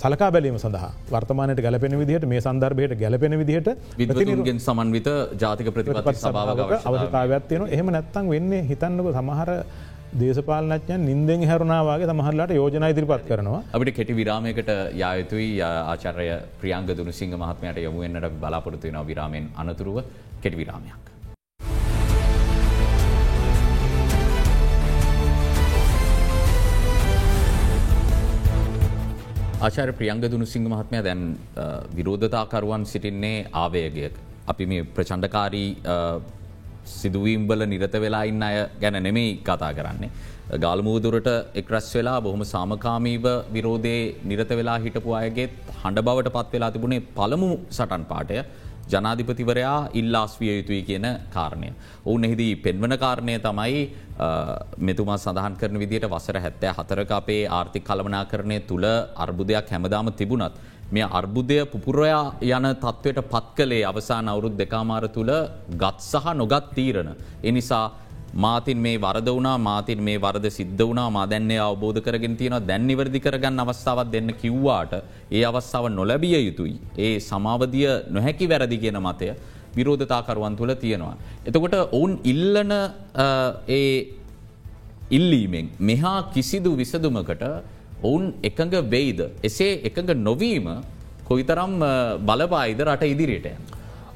සලකා 0.00 0.30
බැලීම 0.34 0.58
සඳහා 0.64 0.90
වර්තමානයට 1.12 1.62
ගැලපෙන 1.66 1.98
විදිහට 2.02 2.26
මේ 2.32 2.40
සන්දර්භයට 2.46 2.94
ගැලපෙන 3.02 3.38
විදිහට 3.42 3.70
විදගෙන් 4.00 4.60
සමන්විත 4.66 5.08
ජාතික 5.42 5.70
ප්‍රතිපත් 5.76 6.20
සභාවක 6.24 6.74
අවස්ථාවත් 6.90 7.48
තියෙන 7.50 7.66
එහෙම 7.76 7.90
නැත්තං 7.96 8.30
වෙන්නේ 8.34 8.62
හිතන්නක 8.70 9.10
සමහර 9.16 9.50
දේශපාලනඥයන් 10.20 11.04
නින්දෙන් 11.08 11.44
හැරුණාවගේ 11.50 12.08
තමහරලාට 12.10 12.54
යෝජන 12.58 12.86
ඉදිරිපත් 12.92 13.26
කරනවා. 13.28 13.60
අපිට 13.74 13.94
කෙටි 13.98 14.16
විරාමයකට 14.20 14.70
යායුතුයි 15.02 15.50
ආචරය 15.62 16.30
ප්‍රියංග 16.62 16.90
දුනසිංහ 16.98 17.36
මහත්මයට 17.42 17.84
යොමුුවෙන්න්නට 17.86 18.40
බලාපොරත්තුවෙන 18.42 19.06
විරාමෙන් 19.12 19.46
අනතුරුව 19.56 20.02
කෙටි 20.42 20.56
විරාමයක්. 20.62 21.09
ආචාර 29.60 29.88
ප්‍රියංග 29.92 30.20
දුනුසිංහ 30.24 30.66
මහත්මය 30.66 31.00
දැන් 31.02 31.22
අ, 31.56 31.64
විරෝධතාකරුවන් 31.96 32.84
සිටින්නේ 32.86 33.46
ආවේගයක. 33.54 34.14
අපි 34.48 34.64
මේ 34.66 34.82
ප්‍රචණ්ඩකාරී 34.96 35.68
අ, 35.86 35.96
සිදුවීම්බල 36.92 37.62
නිරත 37.66 37.94
වෙලා 38.04 38.24
ඉන්න 38.24 38.42
අය 38.42 38.56
ගැන 38.82 38.96
නෙමෙයි 39.02 39.32
කතා 39.44 39.72
කරන්නේ. 39.72 40.10
ගාල්මූදුරට 40.64 41.28
එක්රැස් 41.54 41.88
වෙලා 41.94 42.18
බොහොම 42.20 42.42
සාමකාමීව 42.54 43.26
විරෝධය 43.52 43.96
නිරත 44.24 44.50
වෙලා 44.60 44.78
හිටපු 44.78 45.12
අයගේත් 45.14 45.52
හඬ 45.82 46.04
බවට 46.08 46.32
පත් 46.36 46.52
වෙලා 46.56 46.70
තිබුණේ 46.76 47.02
පළමු 47.18 47.50
සටන් 47.70 48.04
පාටය 48.12 48.38
ජනාධිපතිවරයා 48.92 49.78
ඉල්ලාස්විය 49.94 50.52
යුතුයි 50.58 50.82
කියන 50.82 51.06
කාරණය. 51.34 51.70
ඔවුන් 52.04 52.24
එහිදී 52.24 52.56
පෙන්වන 52.56 52.96
කාරණය 52.98 53.38
තමයි 53.40 53.80
අ, 54.18 54.26
මෙතුමා 54.78 55.18
සඳහන් 55.18 55.56
කරන 55.56 55.78
විදිට 55.78 56.04
වසර 56.06 56.38
හැත්තෑ 56.40 56.74
හතරක 56.78 57.10
අපේ 57.12 57.46
ආර්ථික 57.48 57.84
කළමනා 57.84 58.24
කරණය 58.24 58.60
තුළ 58.62 58.84
අර්බුදයක් 59.16 59.70
හැමදාම 59.70 60.12
තිබුණත්. 60.12 60.54
මේ 60.92 61.06
අර්බුදය 61.10 61.56
පුපුරයා 61.66 62.22
යන 62.42 62.64
තත්ත්වයට 62.76 63.20
පත් 63.32 63.46
කළේ 63.56 63.84
අවසාන 63.86 64.28
අවුරුද් 64.28 64.56
දෙකාමාර 64.58 65.04
තුළ 65.08 65.30
ගත් 65.76 65.98
සහ 66.02 66.34
නොගත් 66.34 66.74
තීරණ. 66.74 67.10
එනිසා 67.42 67.84
මාතින් 68.34 68.78
මේ 68.78 68.96
වරද 68.98 69.28
වුණා 69.28 69.58
මාතින් 69.58 70.00
මේ 70.02 70.18
වරද 70.18 70.46
සිද්ධ 70.50 70.82
වුණා 70.82 71.10
මා 71.10 71.26
දැන්නේ 71.26 71.58
අවබෝධ 71.58 72.00
කරගෙන 72.00 72.36
තියෙනවා 72.36 72.60
දැන් 72.68 72.86
නිවැරදි 72.86 73.20
කරගන්න 73.20 73.60
අවස්ථාවක් 73.64 74.10
දෙන්න 74.12 74.30
කිව්වාට 74.42 74.92
ඒ 75.30 75.42
අවස්ථාව 75.44 75.88
නොලැබිය 75.90 76.36
යුතුයි. 76.48 76.76
ඒ 76.98 77.18
සමාවදිය 77.20 77.88
නොහැකි 78.10 78.48
වැරදි 78.48 78.78
කියන 78.78 78.98
මතය 79.00 79.30
විරෝධතාකරුවන් 79.76 80.56
තුළ 80.56 80.74
තියෙනවා. 80.74 81.16
එතකොට 81.46 81.74
ඔවුන් 81.92 82.18
ඉල්ලන 82.24 82.72
අ, 82.72 83.26
ඒ 83.68 84.14
ඉල්ලීමෙන් 85.10 85.68
මෙහා 85.80 86.22
කිසිදු 86.34 86.76
විසදුමකට 86.76 87.42
ඔවුන් 88.02 88.32
එකඟ 88.42 88.74
වෙයිද. 88.90 89.20
එසේ 89.42 89.72
එකඟ 89.84 90.14
නොවීම 90.22 90.68
කොයිතරම් 91.24 91.82
අ, 91.82 91.92
බලපායිද 92.18 92.80
රට 92.80 93.02
ඉදිරියට. 93.04 93.46
යන්න. 93.46 93.58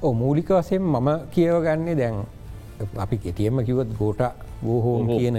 ඕ 0.02 0.12
මූලික 0.14 0.48
වසයෙන් 0.50 0.82
මම 0.84 1.08
කියව 1.34 1.58
ගන්නේ 1.66 1.94
දැන් 1.94 2.16
අපි 2.96 3.16
කෙටියම 3.18 3.64
කිවත් 3.64 3.90
ගෝට 3.98 4.20
බෝහෝම්. 4.62 5.06
කියන 5.08 5.38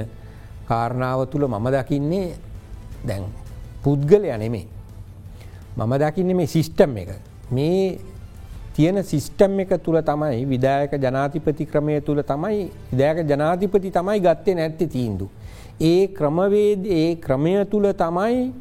කාරණාව 0.68 1.28
තුළ 1.30 1.48
මම 1.48 1.68
දකින්නේ 1.76 2.36
දැන් 3.08 3.24
පුද්ගලය 3.84 4.38
නෙමේ. 4.38 4.68
මම 5.78 5.94
දකින්න 6.00 6.36
මේ 6.36 6.48
සිිස්ටම් 6.48 6.98
එක. 6.98 7.10
මේ 7.52 8.00
තියෙන 8.76 9.04
සිිස්ටම් 9.04 9.60
එක 9.60 9.72
තුළ 9.84 10.02
තමයි 10.02 10.46
විදායක 10.50 10.92
ජනාතිපති 11.04 11.66
ක්‍රමය 11.66 12.02
තුළ 12.02 12.22
තමයි 12.22 12.72
විදායක 12.92 13.28
ජනාතිපති 13.30 13.92
තමයි 13.92 14.20
ගත්තේ 14.20 14.56
නැත්ති 14.56 14.88
තීන්දු. 14.88 15.30
ඒ 15.80 16.08
ක්‍රමවේද 16.08 16.86
ඒ 16.86 17.16
ක්‍රමය 17.16 17.66
තුළ 17.72 17.88
තමයි 17.94 18.54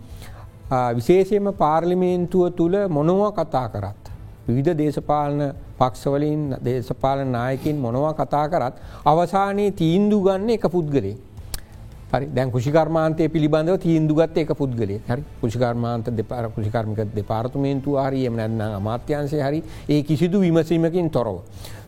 විශේෂයම 0.97 1.53
පාර්ලිමේන්තුව 1.62 2.51
තුළ 2.59 2.77
මොනව 2.89 3.22
කතා 3.39 3.68
කරත්. 3.68 4.03
විවිධ 4.47 4.77
දේශපාලන 4.79 5.41
පක්ෂවලින් 5.79 6.43
දේශපාලන 6.64 7.33
නායකින් 7.33 7.79
මොනවා 7.79 8.14
කතා 8.14 8.47
කරත් 8.49 8.75
අවසානයේ 9.05 9.70
තීන්දු 9.72 10.18
ගන්න 10.20 10.51
එක 10.51 10.66
පුද්ගලේ. 10.68 11.16
හරි 12.15 12.27
දැන් 12.37 12.51
කෘෂිකර්මාන්තය 12.51 13.29
පිළිබඳව 13.29 13.77
තීන්දුගත් 13.79 14.37
එක 14.39 14.51
පුද්ගලේ 14.55 14.99
හරි 15.09 15.23
කෘෂිකර්මාන්ත 15.41 16.11
දෙපාර 16.12 16.45
කෘෂිකර්මික 16.57 17.01
දෙපාර්තමේන්තු 17.15 17.97
හරි 17.99 18.27
එම 18.27 18.37
නැත්නම් 18.37 18.75
අමාත්‍යංශය 18.81 19.39
හරි 19.41 19.61
ඒ 19.89 20.03
කිසිදු 20.03 20.41
විමසීමකින් 20.41 21.11
තොරව. 21.11 21.37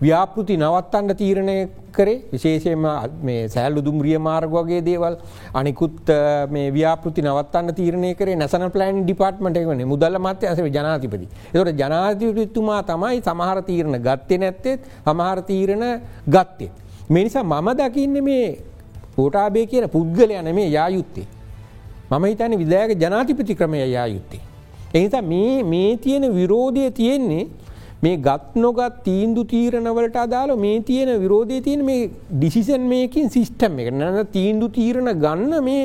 ව්‍යාපෘති 0.01 0.57
නවත්තන්න 0.57 1.16
තීරණය 1.16 1.57
කරේ 1.93 2.16
විශේෂයෙන්ම 2.33 2.85
මේ 3.22 3.49
සෑල්ලු 3.49 3.81
දුම්රිය 3.83 4.18
මාර්ග 4.20 4.51
වගේ 4.51 4.81
දේවල් 4.83 5.14
අනිකුත් 5.55 6.11
අ, 6.11 6.47
මේ 6.47 6.70
ව්‍යාපෘති 6.70 7.22
නවත්තන්න 7.22 7.74
තීරණය 7.74 8.11
කරේ 8.14 8.37
නැසන 8.37 8.66
ප්ලෑන් 8.70 9.03
ඩිපාර්ට්මට 9.05 9.57
එකන 9.57 9.85
මුදල්ල 9.87 10.18
මත්‍ය 10.20 10.47
ඇස 10.47 10.61
ජනාතිපති. 10.70 11.27
එතට 11.55 11.79
ජනාතිපතිතුමා 11.81 12.83
තමයි 12.85 13.22
සමහර 13.22 13.62
තීරණ 13.62 13.99
ගත්තේ 14.01 14.39
නැත්තෙත් 14.39 14.81
සමහර 15.05 15.39
තීරණ 15.43 15.85
ගත්තේ. 16.29 16.70
මෙනිසා 17.11 17.43
මම 17.45 17.68
දකින්න 17.81 18.18
මේ 18.22 18.47
පෝටාබේ 19.16 19.66
කියන 19.66 19.88
පුද්ගලයන 19.88 20.54
මේ 20.54 20.68
යා 20.70 20.88
යුත්තේ. 20.88 21.26
මම 22.10 22.24
හිතන 22.24 22.58
විදායක 22.62 22.98
ජනාතිපති 23.02 23.54
ක්‍රමය 23.54 23.78
යා 23.88 24.06
යුත්තේ. 24.06 24.40
එනිසා 24.94 25.22
මේ 25.22 25.62
මේ 25.64 25.96
තියෙන 25.96 26.24
විරෝධය 26.34 26.90
තියෙන්නේ 26.90 27.46
මේ 28.02 28.16
ගත් 28.18 28.56
නොගත් 28.56 28.96
තීන්දු 29.04 29.42
තීරණවලට 29.44 30.16
අදාළ 30.16 30.52
මේ 30.56 30.80
තියෙන 30.80 31.10
විරෝධය 31.22 31.60
තියෙන 31.60 31.82
මේ 31.84 32.10
ඩිසිසන් 32.32 32.82
මේකින් 32.92 33.30
සිිස්ටම් 33.30 33.78
එක 33.80 33.88
නැන 33.94 34.26
තීන්දු 34.26 34.68
තීරණ 34.68 35.10
ගන්න 35.24 35.54
මේ 35.64 35.82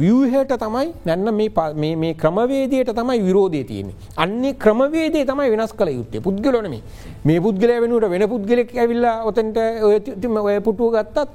වියහට 0.00 0.52
තමයි 0.56 0.86
නැන්න 1.04 1.28
මේ 1.34 1.48
ප- 1.50 1.74
මේ- 1.76 1.96
මේ 1.96 2.14
ක්‍රමවේදයට 2.14 2.90
තමයි 2.98 3.18
විරෝධය 3.22 3.62
තියෙන්නේ. 3.64 3.94
අන්නේ 4.16 4.52
ක්‍රමවේදේ 4.54 5.24
තමයි 5.24 5.50
වෙනස් 5.50 5.72
කළ 5.72 5.92
යුත්තේ 5.98 6.20
පුද්ගලනම 6.20 6.76
මේ 7.24 7.40
පුද්ගලය 7.40 7.80
වෙනුවට 7.80 8.10
වෙන 8.10 8.28
පුද්ගලෙක් 8.28 8.70
ඇවිල්ලා 8.76 9.16
ඔතන්ට 9.24 9.58
ඔය 9.82 10.00
ති- 10.00 10.16
තිම 10.20 10.36
ඔය 10.36 10.60
පුටුව 10.60 10.92
ගත්තත් 10.96 11.28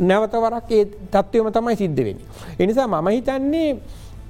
නැවතවරක් 0.00 0.70
ඒ 0.70 0.84
තත්ත්වයම 0.84 1.50
තමයි 1.52 1.76
සිද්ධ 1.76 2.04
වෙන. 2.04 2.18
එනිසා 2.58 2.86
මම 2.86 3.08
හිතන්නේ 3.08 3.70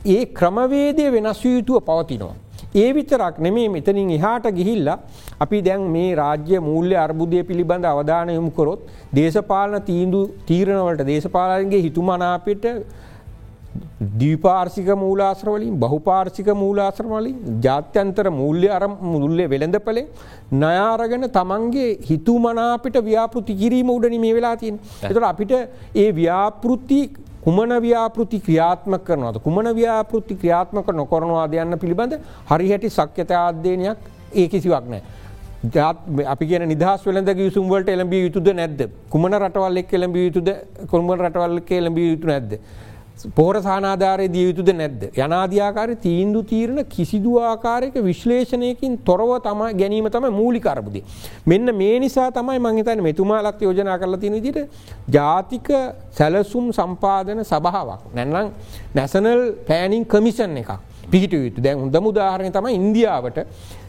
ඒ 0.06 0.24
ක්‍රමවේදය 0.26 1.12
වෙනස් 1.12 1.44
වූ 1.44 1.52
යුතුව 1.52 1.80
පවතිනවා. 1.80 2.34
ඒ 2.74 2.90
විතරක් 2.94 3.38
නෙමේ 3.38 3.68
මෙතනින් 3.68 4.10
එහාට 4.10 4.46
ගිහිල්ලා 4.58 4.98
අපි 5.40 5.62
දැන් 5.62 5.82
මේ 5.94 6.14
රාජ්‍ය 6.14 6.60
මූල්‍ය 6.60 6.96
අර්බුදය 6.96 7.42
පිළිබඳ 7.42 7.84
අවධාන 7.84 8.28
යොමුකොරොත් 8.28 8.80
දේශපාලන 9.16 9.82
තීන්දු 9.82 10.20
තීරණවලට 10.46 11.06
දේශපාලන්ගේ 11.06 11.82
හිතුමනාපිට 13.74 14.18
දීපාර්සික 14.20 14.86
මූලාශ්‍රවලින් 14.86 15.74
බහුපාර්සික 15.78 16.46
මූලාශ්‍රවලින් 16.46 17.60
ජාත්‍යන්තර 17.60 18.30
මූල්‍ය 18.30 18.68
අර 18.68 18.82
මුල්ලේ 18.88 19.48
වෙළඳපලේ 19.48 20.06
නයාරගෙන 20.52 21.26
තමන්ගේ 21.30 21.98
හිතුමනාපිට 22.10 22.96
ව්‍යාපෘති 23.10 23.54
කිරීම 23.54 23.90
උඩනි 23.90 24.18
මේ 24.18 24.34
වෙලා 24.34 24.56
තියෙන්. 24.56 24.78
එතට 25.02 25.22
අපිට 25.22 25.52
ඒ 25.94 26.12
ව්‍යාපෘති 26.12 27.00
කුමන 27.44 27.72
ව්‍යාපෘති 27.86 28.40
ක්‍රියාත්ම 28.40 28.94
කරනවද 28.98 29.42
කුමන 29.42 29.68
ව්‍යාපෘති 29.80 30.34
ක්‍රියාත්මක 30.34 30.88
නොකරනවා 30.92 31.50
දෙයන්න 31.50 31.78
පිළිබඳ 31.78 32.14
හරිහැටි 32.50 32.90
සක්්‍යත 32.90 33.30
අධ්‍යයනයක් 33.30 33.98
ඒ 34.34 34.48
කිසිවක් 34.48 34.86
නෑ. 34.94 35.02
ජාත් 35.74 35.96
අපි 36.26 36.46
කියන 36.46 36.68
නිදහස් 36.68 37.06
වෙළඳ 37.06 37.30
ගියසුම්වලට 37.40 37.88
එළඹිය 37.88 38.24
යුතුද 38.26 38.48
නැද්ද 38.60 38.80
කුමන 39.12 39.36
රටවල් 39.40 39.76
එක් 39.82 39.92
එළඹිය 39.98 40.24
යුතුද 40.28 40.50
කොළඹ 40.90 41.14
රටවල් 41.14 41.60
එක්ක 41.62 41.70
එළඹිය 41.80 42.10
යුතු 42.10 42.26
නැද්ද. 42.32 42.58
පෝර 43.36 43.54
සානාධාරය 43.56 44.26
දිය 44.28 44.46
යුතුද 44.48 44.70
නැද්ද. 44.74 45.02
යනාධ්‍යාකාර 45.16 45.90
තීන්දු 45.96 46.40
තීරණ 46.42 46.80
කිසිදු 46.84 47.34
ආකාරයක 47.40 47.94
විශ්ලේෂණයකින් 48.08 48.98
තොරව 49.04 49.30
තම 49.40 49.60
ගැනීම 49.80 50.08
තම 50.10 50.26
මූලිකරබුදේ. 50.32 51.04
මෙන්න 51.46 51.74
මේ 51.74 51.98
නිසා 52.00 52.30
තමයි 52.30 52.58
මංහිතන 52.58 53.02
මෙතුමාලක් 53.02 53.62
යෝජනා 53.62 53.98
කරලා 53.98 54.18
තියෙන 54.18 54.36
විදිට 54.38 54.58
ජාතික 55.08 55.70
සැලසුම් 56.10 56.72
සම්පාදන 56.72 57.44
සභාවක් 57.44 58.02
නැන්නම් 58.14 58.50
නැසනල් 58.94 59.42
පෑනිින් 59.68 60.04
කමිෂන් 60.06 60.58
එකක්. 60.62 60.72
පිහිට 61.10 61.32
යුතු 61.32 61.62
දැන් 61.62 61.78
හොඳ 61.78 61.96
මුදාහරණය 62.00 62.50
තම 62.50 62.68
ඉන්දියාවට 62.70 63.38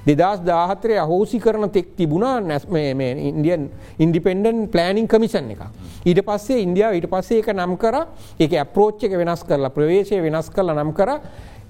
දෙදස් 0.06 0.44
දාහතරය 0.46 0.98
අහෝසි 0.98 1.40
කරන 1.40 1.70
තෙක් 1.70 1.96
තිබුණා 1.98 2.40
නැස් 2.42 2.66
ඉන්දියන් 2.70 3.70
ඉන්ඩිපෙන්ඩන් 4.00 4.68
ප්ලෑනිින් 4.68 5.08
කමිෂන් 5.08 5.50
එක. 5.52 5.62
ඊට 6.06 6.22
පස්සේ 6.22 6.62
ඉන්දියාව 6.62 6.94
ඊට 6.94 7.10
පස්සේ 7.10 7.42
එක 7.42 7.50
නම් 7.54 7.76
කර 7.78 7.98
එක 8.40 8.54
ඇප්‍රෝච්ච 8.54 9.04
එක 9.04 9.18
වෙනස් 9.18 9.44
කරලා 9.44 9.74
ප්‍රවේශය 9.74 10.22
වෙනස් 10.22 10.50
කරලා 10.50 10.78
නම් 10.78 10.94
කර 10.94 11.12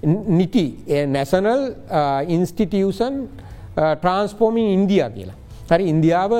නිටි 0.04 0.66
නැසනල් 1.08 1.62
ඉන්ස්ටිටියසන් 2.28 3.26
ට්‍රන්ස්පෝමිං 3.76 4.72
ඉන්දියා 4.76 5.10
කියලා. 5.10 5.36
හරි 5.70 5.88
ඉන්දියාව 5.88 6.32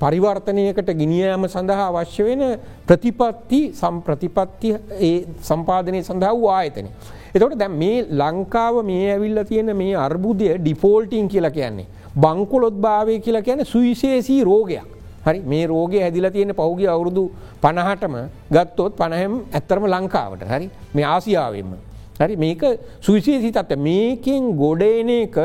පරිවර්තනයකට 0.00 0.88
ගිනියෑම 0.98 1.44
සඳහා 1.46 1.88
අවශ්‍ය 1.90 2.24
වෙන 2.24 2.42
ප්‍රතිපත්ති 2.86 3.60
සම්ප්‍රතිපත්ති 3.80 4.70
ඒ 5.00 5.16
සම්පාධනය 5.42 6.00
සඳහා 6.02 6.32
වූ 6.34 6.48
ආයතනය. 6.50 6.90
එතකොට 7.34 7.58
දැ 7.58 7.68
මේ 7.74 7.98
ලංකාව 8.12 8.84
මේ 8.84 9.04
ඇවිල්ල 9.10 9.44
තියෙන 9.44 9.76
මේ 9.76 9.94
අර්බුදය 9.98 10.48
ඩිෆෝල්ටිං 10.56 11.28
කියලා 11.28 11.50
කියන්නේ. 11.50 11.86
බංකොලොත් 12.14 12.76
භාවය 12.76 13.20
කියලා 13.20 13.42
කියන 13.42 13.64
සුවිශේසී 13.64 14.42
රෝගයක්. 14.44 14.84
හරි 15.24 15.40
මේ 15.42 15.66
රෝගය 15.66 15.98
ඇදිල 15.98 16.28
තියෙන 16.30 16.54
පෞගි 16.54 16.86
අවුරුදු 16.86 17.24
පණහටම 17.62 18.14
ගත්තොත් 18.50 18.92
පණහැම් 18.96 19.34
ඇත්තරම 19.50 19.84
ලංකාවට 19.86 20.44
හරි 20.44 20.68
මේ 20.94 21.06
ආසියාවෙන්ම. 21.06 21.72
හරි 22.20 22.36
මේක 22.36 22.62
සුවිශේසි 23.00 23.50
තත්ත 23.50 23.78
මේකින් 23.78 24.52
ගොඩේන 24.56 25.10
එක 25.10 25.38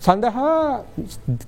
සඳහා 0.00 0.80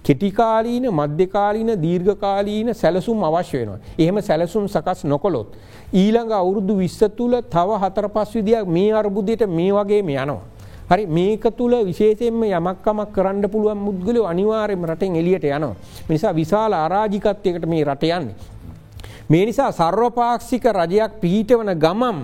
කෙටිකාලීන 0.02 0.86
මධ්‍යකාලීන 0.92 1.70
දීර්ඝකාලීන 1.82 2.74
සැලසුම් 2.74 3.24
අවශ්‍ය 3.24 3.58
වෙනවා. 3.58 3.78
එහෙම 3.98 4.22
සැලසුම් 4.22 4.68
සකස් 4.68 5.04
නොකොළොත්. 5.04 5.56
ඊළඟ 5.94 6.32
අවුරුදු 6.32 6.76
විස්ස 6.76 7.00
තුළ 7.16 7.40
තව 7.48 7.78
හතර 7.82 8.08
පස් 8.08 8.34
විදියක් 8.34 8.66
මේ 8.68 8.92
අර්බුදයට 8.92 9.46
මේ 9.48 9.72
වගේ 9.72 10.00
යනවා. 10.00 10.40
හරි 10.90 11.06
මේක 11.08 11.44
තුළ 11.56 11.74
විශේෂයෙන්ම 11.82 12.42
යමක්කමක් 12.44 13.12
කරන්න 13.12 13.48
පුළුවන් 13.48 13.78
මුද්ගලයෝ 13.78 14.26
අනිවාර්යම 14.26 14.84
රටෙන් 14.84 15.16
එලියට 15.16 15.44
යනවා. 15.46 15.74
නිසා 16.08 16.34
විශාල 16.34 16.72
අරාජිකත්වයකට 16.74 17.66
මේ 17.66 17.84
රට 17.84 18.04
යන්නේ. 18.10 18.34
මේ 19.30 19.44
නිසා 19.46 19.72
සර්වපාක්ෂික 19.72 20.64
රජයක් 20.66 21.20
පිහිටවන 21.20 21.72
ගමම්ම 21.74 22.18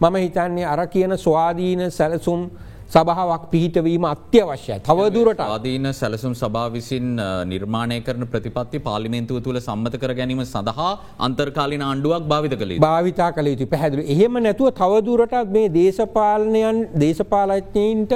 මම 0.00 0.16
හිතන්නේ 0.16 0.66
අර 0.66 0.86
කියන 0.86 1.16
ස්වාධීන 1.18 1.90
සැලසුම් 1.90 2.50
සභාවක් 2.94 3.42
පිහිටවීම 3.52 4.04
අත්‍යවශ්‍යයි. 4.12 4.78
තවදුරට 4.88 5.42
ආදීන 5.44 5.86
සැලසුම් 5.98 6.32
සභා 6.40 6.72
විසින් 6.76 7.06
නිර්මාණය 7.52 7.98
කරන 8.06 8.24
ප්‍රතිපත්ති 8.32 8.78
පාලිමෙන්තුව 8.88 9.38
තුළ 9.46 9.60
සම්මත 9.60 9.94
කර 10.02 10.14
ගැනීම 10.20 10.42
සඳහා 10.54 10.90
අන්තර්කාලින 11.26 11.86
ආණ්ඩුවක් 11.88 12.26
භාවිත 12.32 12.56
කළේ. 12.62 12.80
භාවිතා 12.86 13.30
කළ 13.36 13.52
යුතු 13.52 13.70
පැහැදිලි. 13.74 14.08
එහෙම 14.14 14.42
නැතුව 14.46 14.74
තවදුරටත් 14.82 15.54
මේ 15.56 15.72
දේශපාලනයන් 15.78 16.78
දේශපාලඥයින්ට 17.04 18.14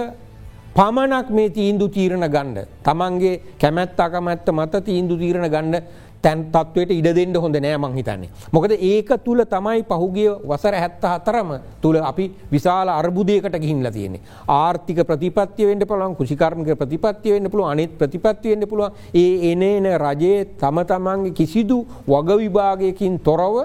පමණක් 0.79 1.29
මේ 1.39 1.51
තීන්දු 1.59 1.87
තීරණ 1.97 2.27
ගණ්ඩ. 2.35 2.67
තමන්ගේ 2.87 3.35
කැමැත් 3.63 4.01
අකමැත්ත 4.07 4.49
මත 4.59 4.85
තීන්දු 4.89 5.15
තීරණ 5.23 5.49
ගණ්ඩ 5.55 5.85
තැන් 6.25 6.45
තත්වයට 6.55 6.91
ඉඩ 6.97 7.09
දෙන්න 7.19 7.37
හොඳ 7.37 7.57
නෑ 7.57 7.79
මං 7.79 7.97
හිතන්නේ. 7.99 8.31
මොකද 8.53 8.73
ඒක 8.73 9.11
තුළ 9.25 9.45
තමයි 9.55 9.85
පහුගිය 9.91 10.31
වසර 10.51 10.77
හැත්ත 10.83 11.05
හතරම 11.05 11.51
තුළ 11.83 11.99
අපි 12.03 12.27
විශාල 12.53 12.89
අර්බුදයකට 12.91 13.59
ගිහින්ල 13.65 13.91
තියෙන්නේ. 13.91 14.23
ආර්ථික 14.49 15.01
ප්‍රතිපත්තිය 15.07 15.71
වෙන්ඩ 15.71 15.87
පළන් 15.87 16.17
කෘෂිකර්මික 16.19 16.71
ප්‍රතිපත්තිය 16.83 17.35
වෙන්න 17.37 17.51
පුළුව 17.51 17.71
අනිත් 17.71 17.99
ප්‍රතිපත්ති 17.99 18.55
වෙන්න 18.55 18.69
පුළුව 18.69 18.93
ඒ 19.15 19.53
එනේන 19.53 19.89
රජයේ 19.97 20.45
තම 20.61 20.85
තමන්ගේ 20.85 21.37
කිසිදු 21.41 21.81
වග 22.07 22.39
විභාගයකින් 22.43 23.19
තොරව 23.21 23.57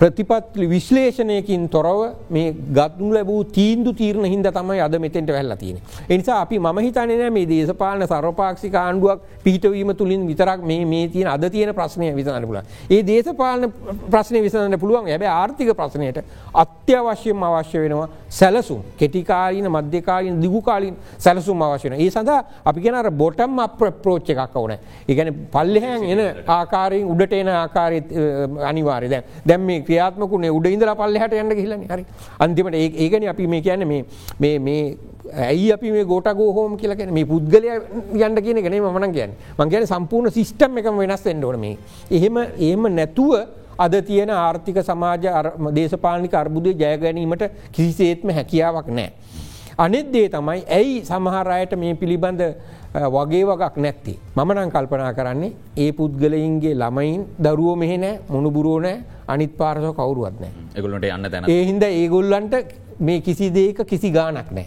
ප්‍රතිපත්ලි 0.00 0.66
විශ්ලේෂණයකින් 0.68 1.68
තොරව 1.68 2.00
මේ 2.30 2.52
ගත්නු 2.78 3.10
ලැබූ 3.14 3.40
තීන්දු 3.56 3.92
තීරණ 3.92 4.26
හින්ද 4.26 4.46
තමයි 4.48 4.80
අද 4.80 4.96
මෙතෙන්ට 4.98 5.30
වැල්ලා 5.30 5.56
තියෙන. 5.56 5.78
එනිසා 6.08 6.40
අපි 6.40 6.58
ම 6.58 6.78
හිතනන 6.78 7.32
මේ 7.32 7.46
දේශපාලන 7.46 8.02
සරපාක්ෂික 8.04 8.74
ආණ්ඩුවක් 8.74 9.20
පිහිටවීම 9.44 9.92
තුළින් 9.96 10.26
විතරක් 10.26 10.64
මේ 10.64 11.08
තියෙන 11.08 11.28
අද 11.28 11.44
තියෙන 11.50 11.74
ප්‍රශ්නය 11.74 12.10
විසඳන්න 12.16 12.46
පුළ. 12.46 12.60
ඒ 12.90 13.02
දේශපාලන 13.02 13.72
ප්‍රශ්නය 14.10 14.42
විසඳන්න 14.42 14.78
පුළුවන්. 14.78 15.08
ඇබ 15.08 15.22
ආර්ථික 15.32 15.70
ප්‍රශ්නයට 15.80 16.18
අත්‍යවශ්‍යම 16.54 17.42
අවශ්‍ය 17.42 17.78
වෙනවා 17.78 18.08
සැලසුම්. 18.30 18.82
කෙටිකාලීන 18.98 19.70
මධ්‍යකාලීන 19.70 20.42
දිගුකාලින් 20.42 20.96
සැලසුම් 21.18 21.62
අවශ්‍යන 21.62 21.94
ඒ 21.94 22.10
සඳහා 22.10 22.40
අපි 22.64 22.80
කෙනර 22.80 23.10
බොටම් 23.12 23.58
අප 23.60 23.78
ප්‍රෝච්ච 24.02 24.34
එකක් 24.34 24.56
ඕන. 24.56 24.74
ඒගැන 25.08 25.32
පල්ලෙහැන් 25.54 26.04
එන 26.04 26.20
ආකාරයෙන් 26.48 27.08
උඩට 27.12 27.32
එන 27.34 27.48
ආකාරය 27.54 28.02
අනිවාරය 28.64 29.08
දැන් 29.08 29.24
දැම් 29.46 29.62
මේ 29.62 29.80
ක්‍රියාත්මකුණේ 29.94 30.52
උඩ 30.58 30.66
ඉඳල 30.74 30.92
පල්ලහට 31.00 31.34
යන්න 31.40 31.56
කියලන 31.58 31.82
හරි. 31.90 32.04
අන්තිමට 32.44 32.76
ඒගැන 32.76 33.28
අපි 33.32 33.46
මේ 33.46 33.62
කියන්න 33.66 33.86
මේ 33.88 34.58
මේ 34.58 34.82
ඇයි 35.46 35.72
අපි 35.72 35.92
මේ 35.96 36.04
ගෝට 36.04 36.28
ගෝහෝම 36.40 36.76
කියලගෙන 36.76 37.12
මේ 37.14 37.24
පුද්ගලය 37.24 37.68
යන්න 38.26 38.40
කියන 38.46 38.62
ගෙන 38.64 38.78
මන 38.82 39.12
කියන්න. 39.12 39.34
මං 39.58 39.70
කියන 39.70 39.86
සම්පූර්ණ 39.86 40.34
සිිස්ටම් 40.38 40.78
එක 40.80 40.90
වෙනස් 40.92 41.26
එන්නඩන 41.26 41.60
මේ. 41.60 41.76
එහෙම 42.10 42.36
එහෙම 42.38 42.88
නැතුව 42.98 43.34
අද 43.78 43.94
තියෙන 44.08 44.30
ආර්ථික 44.30 44.80
සමාජ 44.82 45.26
දේශපාලනික 45.78 46.34
අර්බුදය 46.34 46.74
ජයගැනීමට 46.74 47.44
කිසිසේත්ම 47.72 48.34
හැකියාවක් 48.38 48.88
නෑ. 48.88 49.10
අනෙත් 49.78 50.12
දේ 50.12 50.28
තමයි 50.28 50.62
ඇයි 50.78 51.02
සමහරයට 51.10 51.78
මේ 51.82 51.94
පිළිබඳ 51.94 52.42
වගේ 52.94 53.42
වගක් 53.44 53.76
නැත්ති. 53.76 54.14
මමනං 54.36 54.70
කල්පනා 54.70 55.12
කරන්නේ 55.14 55.52
ඒ 55.76 55.90
පුද්ගලයින්ගේ 55.92 56.74
ළමයින් 56.74 57.26
දරුවෝ 57.42 57.76
මෙහෙ 57.76 57.96
නෑ 57.98 58.20
මොනුබුරුවෝ 58.28 58.80
නෑ 58.80 59.02
අනිත් 59.26 59.56
පාරසෝ 59.58 59.92
කවරුවත් 59.92 60.40
නෑ 60.40 60.52
එගොලට 60.76 61.06
යන්න 61.08 61.30
තැන 61.30 61.50
ඒහින්ද 61.50 61.82
ඒගොල්ලන්ට 61.82 62.54
මේ 63.00 63.20
කිසි 63.20 63.50
දේක 63.54 63.82
කිසි 63.86 64.10
ගානක් 64.10 64.50
නෑ. 64.50 64.66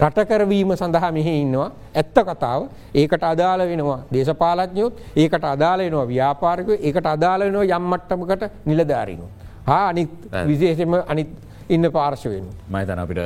රටකරවීම 0.00 0.74
සඳහා 0.76 1.12
මෙහෙ 1.12 1.32
ඉන්නවා 1.40 1.70
ඇත්ත 1.94 2.18
කතාව 2.28 2.62
ඒකට 2.94 3.24
අදාළ 3.30 3.64
වෙනවා 3.70 3.98
දේශපාලඥයොත් 4.12 5.00
ඒකට 5.16 5.44
අදාළ 5.44 5.84
වෙනවා 5.84 6.06
ව්‍යාපාරකය 6.12 6.76
ඒකට 6.80 7.06
අදාළ 7.06 7.46
වෙනවා 7.46 7.64
යම්මට්ටමකට 7.78 8.44
නිලධාරීනු. 8.66 9.26
හා 9.66 9.88
අනිත් 9.88 10.12
විශේෂම 10.50 10.94
අනිත් 11.06 11.32
ඉන්න 11.68 11.90
පාර්ශවෙන්. 11.90 12.46
මයිතන 12.70 12.98
අපිට 12.98 13.20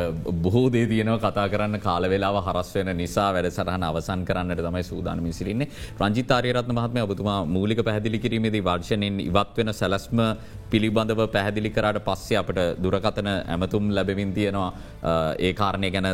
බොහෝ 0.44 0.70
දේ 0.70 0.86
තියනව 0.86 1.18
කතා 1.18 1.46
කරන්න 1.48 1.80
කාල 1.80 2.08
වෙලාව 2.12 2.36
හරස් 2.46 2.70
වෙන 2.76 2.90
නිසා 2.96 3.28
වැඩ 3.32 3.48
සරහන 3.50 3.86
අවසන් 3.88 4.24
කරන්නට 4.28 4.62
තමයි 4.66 4.84
සූදානම 4.90 5.32
සිරින්නේ 5.32 5.70
රංජිතාරයරත්න 6.00 6.76
මහත්මය 6.78 7.02
ඔබතුමා 7.06 7.38
මූලික 7.46 7.82
පැදිලි 7.88 8.18
කිරීමේදී 8.18 8.66
වර්ෂණයෙන් 8.68 9.20
ඉවත් 9.20 9.56
වෙන 9.58 9.72
සැලස්ම 9.72 10.20
පිළිබඳව 10.70 11.20
පැහැදිලි 11.34 11.70
කරට 11.70 12.04
පස්සේ 12.06 12.38
අපට 12.42 12.60
දුරකතන 12.82 13.28
ඇමතුම් 13.54 13.90
ලැබවින් 13.90 14.32
තියෙනවා. 14.32 14.72
ඒ 15.38 15.52
කාරණය 15.52 15.90
ගැන 15.90 16.08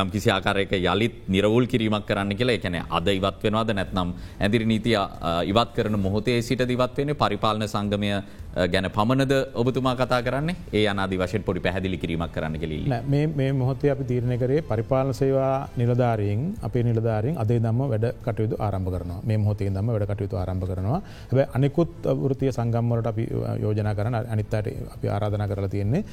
යම් 0.00 0.10
කිසි 0.10 0.30
ආකාරයක 0.30 0.72
යළිත් 0.72 1.28
නිරවුල් 1.28 1.66
කිරීමක් 1.66 2.06
කරන්න 2.06 2.36
කියලා. 2.36 2.58
එකන 2.58 2.76
අද 2.98 3.08
ඉවත් 3.08 3.42
වෙනවාද 3.44 3.72
නැත්නම් 3.74 4.14
ඇදිරි 4.40 4.66
නීතිය 4.72 4.96
ඉවත් 5.52 5.72
කරන 5.76 6.00
මොහොතේ 6.00 6.42
සිට 6.42 6.64
දිවත් 6.68 6.96
වෙන 6.98 7.14
පරිපාලන 7.14 7.68
සංගමය 7.68 8.10
ගැන 8.72 8.90
පමණද 8.90 9.32
ඔබතුමා 9.54 9.94
කතා 10.00 10.20
කරන්නේ? 10.26 10.56
ඒ 10.72 10.84
අනාදි 10.92 11.18
වශයෙන් 11.22 11.42
පොඩි 11.48 11.60
පැහැදිලි 11.66 11.98
කිරීමක් 12.02 12.32
කරන්න 12.34 12.58
කෙලින් 12.62 12.94
මේ 13.40 13.52
මොහොතේ 13.52 13.90
අපි 13.94 14.04
තීරණය 14.10 14.38
කරේ 14.42 14.60
පරිපාලන 14.70 15.14
සේවා 15.14 15.68
නිලධාරීෙන් 15.76 16.42
අපේ 16.68 16.82
නිලධාරින් 16.82 17.38
අදේ 17.42 17.60
දම්ම 17.64 17.90
වැඩ 17.92 18.06
කටයුතු 18.26 18.56
ආරම්භ 18.58 18.90
කරනවා. 18.94 19.20
මේ 19.24 19.38
මොහොතේ 19.44 19.70
දම්ම 19.70 19.92
වැඩ 19.94 20.08
කටයුතු 20.12 20.36
ආරම්භ 20.42 20.66
කරනවා. 20.70 21.00
හැබ 21.32 21.56
අනිකුත් 21.56 21.92
වෘතිය 22.22 22.52
සංගම්වලට 22.58 23.06
අපි 23.12 23.28
යෝජනා 23.64 23.94
කරන 23.94 24.14
අනිත්තට 24.14 24.54
අපි 24.94 25.06
ආරාධනා 25.16 25.48
කරලා 25.52 25.74
තියෙන්නේ 25.76 26.04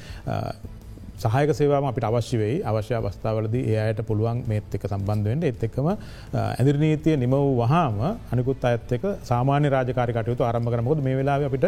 සහයක 1.18 1.50
සේවාම 1.58 1.84
අපිට 1.90 2.06
අවශ්‍ය 2.08 2.36
වෙයි. 2.42 2.56
අවශ්‍ය 2.70 2.94
අවස්ථාවලද 2.98 3.54
ඒයට 3.58 4.00
පුළුවන් 4.08 4.42
මේත් 4.50 4.74
එක 4.76 4.84
සම්බන්ධුවෙන්ට 4.90 5.44
එත් 5.50 5.62
එක්කම 5.68 5.88
ඇදිරනීතිය 6.34 7.16
නිම 7.22 7.34
වූ 7.36 7.54
වහාම 7.60 7.96
අනිකුත් 8.32 8.64
අඇත් 8.70 8.92
එක 8.96 9.04
සාමාන්‍ය 9.30 9.68
රාජකාරි 9.74 10.16
කටයුතු 10.18 10.46
ආරම්භ 10.48 10.70
කරමකොද 10.74 11.02
මේ 11.06 11.16
වෙලා 11.20 11.38
අපිට 11.48 11.66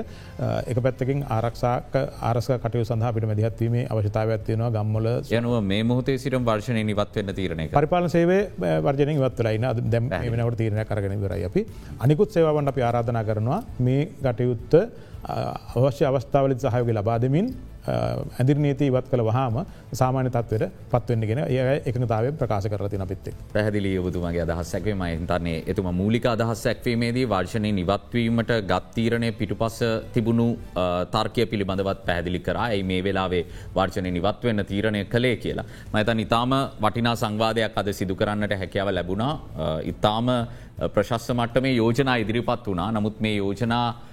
එක 0.70 0.78
පැත්තකින් 0.86 1.24
ආරක්ෂාක 1.36 1.98
ආරස්ක 2.30 2.54
කටයු 2.64 2.84
සඳහ 2.86 3.10
අපිට 3.10 3.28
මැදිහත්වීමේ 3.30 3.84
අවශ්‍යතාව 3.92 4.34
ඇත්තියෙනවා 4.36 4.70
ගම්මල 4.76 5.08
යනුව 5.38 5.56
මේ 5.72 5.82
මුහතේ 5.90 6.18
සිටම් 6.24 6.46
වර්ශනය 6.50 6.84
නිවත් 6.90 7.20
වෙන්න 7.20 7.34
තීරණය 7.40 7.68
පරිපාල 7.76 8.08
සේවේ 8.16 8.42
වර්ජන 8.86 9.14
ඉවත්වලයින 9.16 9.66
දැම් 9.94 10.10
වෙනවට 10.34 10.60
තීරණය 10.62 10.84
කරගෙන 10.90 11.20
විරයි 11.24 11.44
අපි. 11.50 11.66
අනිකුත් 12.04 12.30
සේවන් 12.36 12.72
අපි 12.72 12.86
ආරාධනා 12.88 13.24
කරනවා 13.24 13.60
මේ 13.86 14.02
ගටයුත්ත 14.24 14.72
අවශ්‍ය 15.76 16.04
අවස්ථාවලින් 16.10 16.62
සහයෝග 16.62 16.90
ලබා 16.98 17.18
දෙමින් 17.24 17.48
ඇදිරනීති 17.88 18.86
ඉවත් 18.90 19.08
කළ 19.10 19.24
වහාම 19.24 19.54
සාමාන්‍ය 19.92 20.30
තත්වයට 20.30 20.64
පත්වවෙන්නගෙන 20.92 21.40
ඒ 21.46 21.76
එකනතාව 21.90 22.26
ප්‍රකාශ 22.40 22.68
කරති 22.72 23.00
අපිත්තේ 23.06 23.34
පැහදිලි 23.54 23.92
ඔබතුමගේ 23.98 24.42
අදහස්සැක්වේ 24.46 24.96
මයිතන්නේ 25.02 25.56
එතුම 25.66 25.88
මූලික 26.00 26.26
අදහස් 26.26 26.62
සැක්වීමේදී 26.66 27.26
වර්ෂණය 27.32 27.72
නිවත්වීමට 27.72 28.52
ගත්තීරණය 28.70 29.32
පිටුපස 29.32 29.78
තිබුණු 30.14 30.48
තර්කය 31.14 31.46
පිළිබඳවත් 31.46 32.04
පැහදිලි 32.08 32.40
කරයි 32.40 32.82
මේ 32.82 33.04
වෙලාවේ 33.04 33.44
වර්ෂණය 33.76 34.10
නිවත්වවෙන්න 34.10 34.64
තීරණය 34.64 35.04
කළේ 35.04 35.36
කියලා. 35.36 35.64
මතන් 35.92 36.20
ඉතාම 36.26 36.52
වටිනා 36.84 37.16
සංවාදයක් 37.16 37.78
අද 37.80 37.92
සිදු 37.92 38.14
කරන්නට 38.14 38.52
හැකියාව 38.62 38.92
ලැබුණා. 38.94 39.32
ඉතාම 39.84 40.28
ප්‍රශස්ස 40.94 41.32
මට්ට 41.32 41.62
මේ 41.62 41.74
යෝජනා 41.74 42.16
ඉදිරිපත් 42.16 42.66
වුණා. 42.66 42.92
නමුත් 42.92 43.20
මේ 43.20 43.36
යෝජනා 43.36 44.09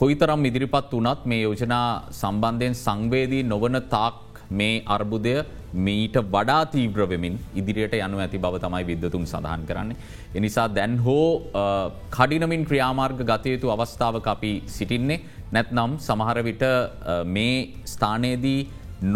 කොයිතරම් 0.00 0.48
ඉදිරිපත් 0.50 0.92
වනත් 0.92 1.20
මේ 1.32 1.42
යෝජනා 1.46 1.88
සම්බන්ධයෙන් 2.20 2.74
සංවේදී 2.84 3.42
නොවන 3.52 3.78
තාක් 3.94 4.40
මේ 4.58 4.74
අර්බුදය 4.96 5.34
මීට 5.86 6.16
වඩා 6.34 6.62
තීව්‍රවෙමින් 6.74 7.34
ඉදිරියට 7.60 7.94
යනු 7.98 8.22
ඇති 8.24 8.38
බව 8.44 8.60
තමයි 8.64 8.84
විද්වතුන් 8.90 9.26
සඳහන් 9.32 9.66
කරන්නේ. 9.68 9.96
එනිසා 10.38 10.66
දැන් 10.76 10.94
හෝ 11.06 11.28
කඩිනමින් 12.16 12.64
ක්‍රියාමාර්ග 12.68 13.20
ගතයුතු 13.30 13.72
අවස්ථාවක 13.74 14.28
අපි 14.34 14.52
සිටින්නේ 14.76 15.20
නැත්නම් 15.52 15.98
සමහරවිට 16.08 16.64
මේ 17.36 17.56
ස්ථානයේදී 17.92 18.60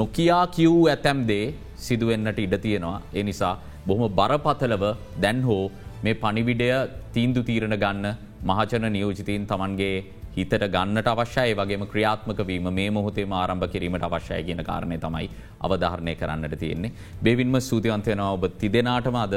නොකයා 0.01 0.45
කිව් 0.57 0.75
ඇතැම් 0.95 1.21
දේ 1.31 1.55
සිදුවෙන්නට 1.77 2.39
ඉඩ 2.39 2.57
තියෙනවා. 2.65 2.99
ඒ 3.19 3.23
නිසා 3.23 3.55
බොහොම 3.87 4.17
බරපතලව 4.19 4.85
දැන් 5.25 5.39
හෝ 5.49 5.65
මේ 6.05 6.21
පනිවිඩය 6.25 6.71
තීන්දු 7.15 7.43
තීරණ 7.49 7.77
ගන්න 7.85 8.07
මහචන 8.49 8.87
නියෝජිතීන් 8.97 9.47
තමන්ගේ 9.51 9.97
හිතට 10.41 10.65
ගන්නට 10.75 11.09
අවශ්‍යය 11.13 11.55
වගේම 11.59 11.85
ක්‍රියාත්මක 11.93 12.41
වීම 12.51 12.69
මේ 12.79 12.91
මොහොතේම 12.97 13.33
ආරම්භ 13.41 13.67
කිරීමට 13.73 14.07
අවශ්‍යය 14.09 14.43
කියන 14.49 14.63
කාරණය 14.69 14.99
තමයි 15.05 15.29
අවධාරණය 15.67 16.15
කරන්නට 16.21 16.57
තියෙන්නේ. 16.63 16.93
බේවින්ම 17.25 17.61
සූතිවන්තයනවා 17.61 18.31
ඔබ 18.37 18.47
තිදෙනටම 18.63 19.19
අද 19.25 19.35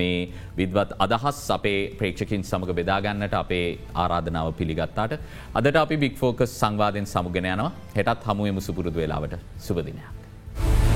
මේ 0.00 0.28
විද්වත් 0.58 0.92
අදහස් 1.06 1.40
අපේ 1.56 1.80
ප්‍රේක්ෂකින් 2.00 2.44
සමඟ 2.44 2.76
බෙදාගන්නට 2.80 3.38
අපේ 3.42 3.66
ආරාධනාව 3.94 4.52
පිළිගත්තාට 4.60 5.18
අදට 5.54 5.82
අපි 5.84 6.02
බික් 6.04 6.16
ෆෝකස් 6.22 6.60
සංවාධයෙන් 6.60 7.10
සමුගෙන 7.14 7.50
යනවා 7.54 7.72
හෙටත් 7.98 8.30
හමුවම 8.30 8.60
සුපුරුදු 8.68 9.00
වෙලාවට 9.02 9.38
සුපදිනයක්. 9.68 10.87